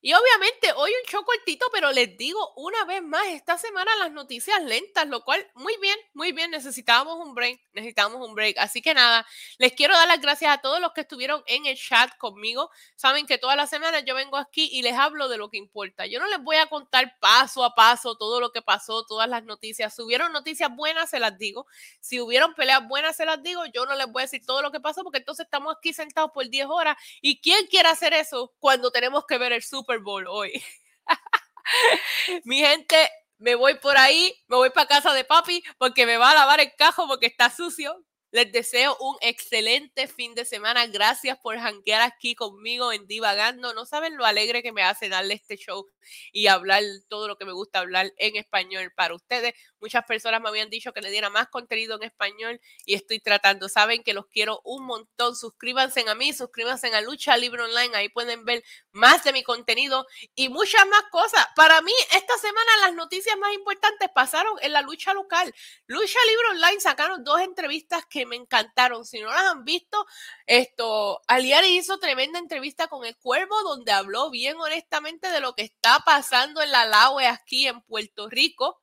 Y 0.00 0.12
obviamente 0.14 0.72
hoy 0.76 0.92
un 0.92 1.10
show 1.10 1.24
cortito, 1.24 1.66
pero 1.72 1.90
les 1.90 2.16
digo 2.16 2.52
una 2.54 2.84
vez 2.84 3.02
más, 3.02 3.26
esta 3.26 3.58
semana 3.58 3.90
las 3.96 4.12
noticias 4.12 4.62
lentas, 4.62 5.08
lo 5.08 5.24
cual 5.24 5.44
muy 5.54 5.76
bien, 5.78 5.98
muy 6.14 6.30
bien, 6.30 6.52
necesitábamos 6.52 7.16
un 7.18 7.34
break, 7.34 7.60
necesitamos 7.72 8.24
un 8.24 8.32
break. 8.32 8.58
Así 8.58 8.80
que 8.80 8.94
nada, 8.94 9.26
les 9.58 9.72
quiero 9.72 9.94
dar 9.94 10.06
las 10.06 10.20
gracias 10.20 10.54
a 10.54 10.58
todos 10.58 10.80
los 10.80 10.92
que 10.92 11.00
estuvieron 11.00 11.42
en 11.46 11.66
el 11.66 11.76
chat 11.76 12.16
conmigo. 12.16 12.70
Saben 12.94 13.26
que 13.26 13.38
todas 13.38 13.56
las 13.56 13.70
semanas 13.70 14.04
yo 14.06 14.14
vengo 14.14 14.36
aquí 14.36 14.68
y 14.70 14.82
les 14.82 14.94
hablo 14.94 15.28
de 15.28 15.36
lo 15.36 15.50
que 15.50 15.56
importa. 15.56 16.06
Yo 16.06 16.20
no 16.20 16.28
les 16.28 16.40
voy 16.44 16.56
a 16.56 16.66
contar 16.66 17.18
paso 17.18 17.64
a 17.64 17.74
paso 17.74 18.16
todo 18.16 18.40
lo 18.40 18.52
que 18.52 18.62
pasó, 18.62 19.04
todas 19.04 19.28
las 19.28 19.42
noticias. 19.42 19.96
Si 19.96 20.02
hubieron 20.02 20.32
noticias 20.32 20.70
buenas, 20.76 21.10
se 21.10 21.18
las 21.18 21.36
digo. 21.38 21.66
Si 21.98 22.20
hubieron 22.20 22.54
peleas 22.54 22.86
buenas, 22.86 23.16
se 23.16 23.24
las 23.24 23.42
digo. 23.42 23.64
Yo 23.74 23.84
no 23.84 23.96
les 23.96 24.06
voy 24.06 24.20
a 24.20 24.26
decir 24.26 24.46
todo 24.46 24.62
lo 24.62 24.70
que 24.70 24.78
pasó 24.78 25.02
porque 25.02 25.18
entonces 25.18 25.44
estamos 25.44 25.74
aquí 25.76 25.92
sentados 25.92 26.30
por 26.30 26.48
10 26.48 26.66
horas. 26.70 26.96
¿Y 27.20 27.40
quién 27.40 27.66
quiere 27.66 27.88
hacer 27.88 28.12
eso 28.12 28.54
cuando 28.60 28.92
tenemos 28.92 29.26
que 29.26 29.38
ver 29.38 29.52
el 29.52 29.62
Super 29.62 29.87
Super 29.88 30.00
Bowl 30.00 30.26
hoy. 30.28 30.62
Mi 32.44 32.58
gente, 32.58 33.08
me 33.38 33.54
voy 33.54 33.76
por 33.76 33.96
ahí, 33.96 34.34
me 34.46 34.56
voy 34.56 34.68
para 34.68 34.86
casa 34.86 35.14
de 35.14 35.24
papi 35.24 35.62
porque 35.78 36.04
me 36.04 36.18
va 36.18 36.32
a 36.32 36.34
lavar 36.34 36.60
el 36.60 36.74
cajo 36.76 37.08
porque 37.08 37.24
está 37.24 37.48
sucio. 37.48 38.04
Les 38.30 38.52
deseo 38.52 38.94
un 39.00 39.16
excelente 39.22 40.06
fin 40.06 40.34
de 40.34 40.44
semana. 40.44 40.86
Gracias 40.88 41.38
por 41.38 41.56
janguear 41.58 42.02
aquí 42.02 42.34
conmigo 42.34 42.92
en 42.92 43.06
Divagando. 43.06 43.72
No 43.72 43.86
saben 43.86 44.18
lo 44.18 44.26
alegre 44.26 44.62
que 44.62 44.72
me 44.72 44.82
hace 44.82 45.08
darle 45.08 45.32
este 45.32 45.56
show 45.56 45.86
y 46.32 46.48
hablar 46.48 46.82
todo 47.08 47.26
lo 47.26 47.38
que 47.38 47.46
me 47.46 47.52
gusta 47.52 47.78
hablar 47.78 48.12
en 48.18 48.36
español 48.36 48.92
para 48.94 49.14
ustedes. 49.14 49.54
Muchas 49.80 50.04
personas 50.04 50.40
me 50.40 50.48
habían 50.48 50.70
dicho 50.70 50.92
que 50.92 51.00
le 51.00 51.10
diera 51.10 51.30
más 51.30 51.48
contenido 51.48 51.96
en 51.96 52.02
español 52.02 52.60
y 52.84 52.94
estoy 52.94 53.20
tratando. 53.20 53.68
Saben 53.68 54.02
que 54.02 54.14
los 54.14 54.26
quiero 54.26 54.60
un 54.64 54.84
montón. 54.84 55.36
Suscríbanse 55.36 56.04
a 56.08 56.14
mí, 56.14 56.32
suscríbanse 56.32 56.88
a 56.88 57.00
Lucha 57.00 57.36
Libre 57.36 57.62
Online. 57.62 57.96
Ahí 57.96 58.08
pueden 58.08 58.44
ver 58.44 58.64
más 58.92 59.24
de 59.24 59.32
mi 59.32 59.42
contenido 59.42 60.06
y 60.34 60.48
muchas 60.48 60.86
más 60.86 61.02
cosas. 61.10 61.46
Para 61.54 61.80
mí, 61.82 61.92
esta 62.12 62.36
semana 62.38 62.70
las 62.82 62.94
noticias 62.94 63.36
más 63.38 63.52
importantes 63.52 64.08
pasaron 64.14 64.54
en 64.62 64.72
la 64.72 64.82
lucha 64.82 65.14
local. 65.14 65.54
Lucha 65.86 66.18
Libre 66.28 66.48
Online 66.50 66.80
sacaron 66.80 67.24
dos 67.24 67.40
entrevistas 67.40 68.04
que 68.06 68.26
me 68.26 68.36
encantaron. 68.36 69.04
Si 69.04 69.20
no 69.20 69.28
las 69.28 69.44
han 69.44 69.64
visto, 69.64 70.06
esto, 70.46 71.20
Aliari 71.26 71.76
hizo 71.76 71.98
tremenda 71.98 72.38
entrevista 72.38 72.88
con 72.88 73.04
el 73.04 73.16
Cuervo 73.16 73.62
donde 73.62 73.92
habló 73.92 74.30
bien 74.30 74.56
honestamente 74.58 75.30
de 75.30 75.40
lo 75.40 75.54
que 75.54 75.62
está 75.62 76.00
pasando 76.04 76.62
en 76.62 76.72
la 76.72 76.86
LAUE 76.86 77.26
aquí 77.26 77.66
en 77.66 77.80
Puerto 77.82 78.28
Rico. 78.28 78.80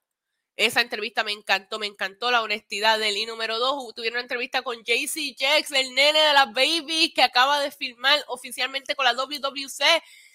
Esa 0.57 0.81
entrevista 0.81 1.23
me 1.23 1.33
encantó, 1.33 1.79
me 1.79 1.85
encantó 1.87 2.31
la 2.31 2.41
honestidad 2.41 2.97
del 2.97 3.17
I 3.17 3.25
número 3.25 3.59
2. 3.59 3.93
Tuvieron 3.93 4.15
una 4.17 4.21
entrevista 4.21 4.61
con 4.61 4.83
JC 4.83 5.35
Jax, 5.37 5.71
el 5.71 5.93
nene 5.93 6.19
de 6.19 6.33
las 6.33 6.53
babies, 6.53 7.13
que 7.13 7.23
acaba 7.23 7.59
de 7.59 7.71
firmar 7.71 8.23
oficialmente 8.27 8.95
con 8.95 9.05
la 9.05 9.13
WWC, 9.13 9.83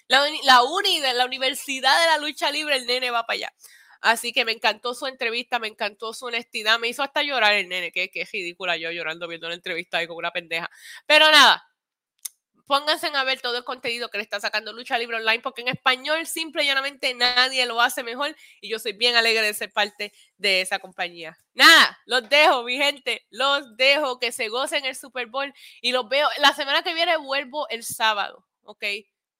la, 0.08 0.26
la 0.44 0.62
uni 0.62 1.00
de 1.00 1.14
la 1.14 1.24
Universidad 1.24 1.98
de 2.00 2.06
la 2.06 2.18
Lucha 2.18 2.50
Libre, 2.50 2.76
el 2.76 2.86
nene 2.86 3.10
va 3.10 3.24
para 3.24 3.36
allá. 3.36 3.54
Así 4.02 4.32
que 4.32 4.44
me 4.44 4.52
encantó 4.52 4.94
su 4.94 5.06
entrevista, 5.06 5.58
me 5.58 5.68
encantó 5.68 6.14
su 6.14 6.26
honestidad, 6.26 6.78
me 6.78 6.88
hizo 6.88 7.02
hasta 7.02 7.22
llorar 7.22 7.54
el 7.54 7.68
nene, 7.68 7.92
que, 7.92 8.10
que 8.10 8.24
ridícula 8.24 8.76
yo 8.76 8.90
llorando 8.90 9.28
viendo 9.28 9.46
una 9.46 9.56
entrevista 9.56 9.98
ahí 9.98 10.06
con 10.06 10.16
una 10.16 10.32
pendeja. 10.32 10.70
Pero 11.06 11.30
nada, 11.30 11.69
pónganse 12.66 13.08
a 13.08 13.24
ver 13.24 13.40
todo 13.40 13.58
el 13.58 13.64
contenido 13.64 14.08
que 14.08 14.18
le 14.18 14.24
está 14.24 14.40
sacando 14.40 14.72
Lucha 14.72 14.98
Libre 14.98 15.16
Online, 15.16 15.40
porque 15.40 15.62
en 15.62 15.68
español 15.68 16.26
simple 16.26 16.62
y 16.62 16.66
llanamente 16.66 17.14
nadie 17.14 17.66
lo 17.66 17.80
hace 17.80 18.02
mejor 18.02 18.36
y 18.60 18.68
yo 18.68 18.78
soy 18.78 18.92
bien 18.92 19.16
alegre 19.16 19.46
de 19.46 19.54
ser 19.54 19.72
parte 19.72 20.12
de 20.38 20.60
esa 20.60 20.78
compañía. 20.78 21.36
Nada, 21.54 21.98
los 22.06 22.28
dejo, 22.28 22.62
mi 22.62 22.76
gente, 22.76 23.26
los 23.30 23.76
dejo 23.76 24.18
que 24.18 24.32
se 24.32 24.48
gocen 24.48 24.84
el 24.84 24.96
Super 24.96 25.26
Bowl 25.26 25.52
y 25.80 25.92
los 25.92 26.08
veo. 26.08 26.28
La 26.38 26.52
semana 26.54 26.82
que 26.82 26.94
viene 26.94 27.16
vuelvo 27.16 27.68
el 27.68 27.84
sábado, 27.84 28.46
¿ok? 28.62 28.84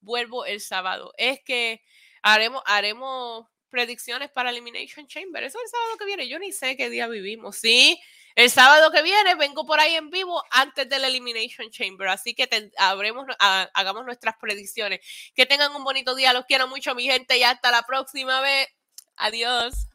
Vuelvo 0.00 0.44
el 0.44 0.60
sábado. 0.60 1.12
Es 1.16 1.40
que 1.44 1.82
haremos, 2.22 2.62
haremos 2.66 3.46
predicciones 3.70 4.30
para 4.30 4.50
Elimination 4.50 5.06
Chamber. 5.06 5.42
Eso 5.42 5.58
es 5.58 5.64
el 5.64 5.70
sábado 5.70 5.96
que 5.98 6.04
viene. 6.04 6.28
Yo 6.28 6.38
ni 6.38 6.52
sé 6.52 6.76
qué 6.76 6.90
día 6.90 7.06
vivimos. 7.06 7.56
Sí, 7.56 8.00
el 8.35 8.51
sábado 8.51 8.91
que 8.91 9.03
viene 9.03 9.35
vengo 9.35 9.66
por 9.66 9.81
ahí 9.81 9.95
en 9.95 10.11
vivo 10.11 10.43
antes 10.51 10.89
del 10.89 11.05
Elimination 11.05 11.70
Chamber. 11.70 12.09
Así 12.09 12.35
que 12.35 12.49
hagamos 12.78 14.05
nuestras 14.05 14.37
predicciones. 14.41 15.01
Que 15.35 15.47
tengan 15.47 15.74
un 15.74 15.85
bonito 15.85 16.14
día. 16.14 16.33
Los 16.33 16.47
quiero 16.47 16.68
mucho, 16.68 16.95
mi 16.95 17.05
gente. 17.05 17.39
Y 17.39 17.43
hasta 17.43 17.70
la 17.70 17.83
próxima 17.83 18.41
vez. 18.41 18.68
Adiós. 19.16 19.89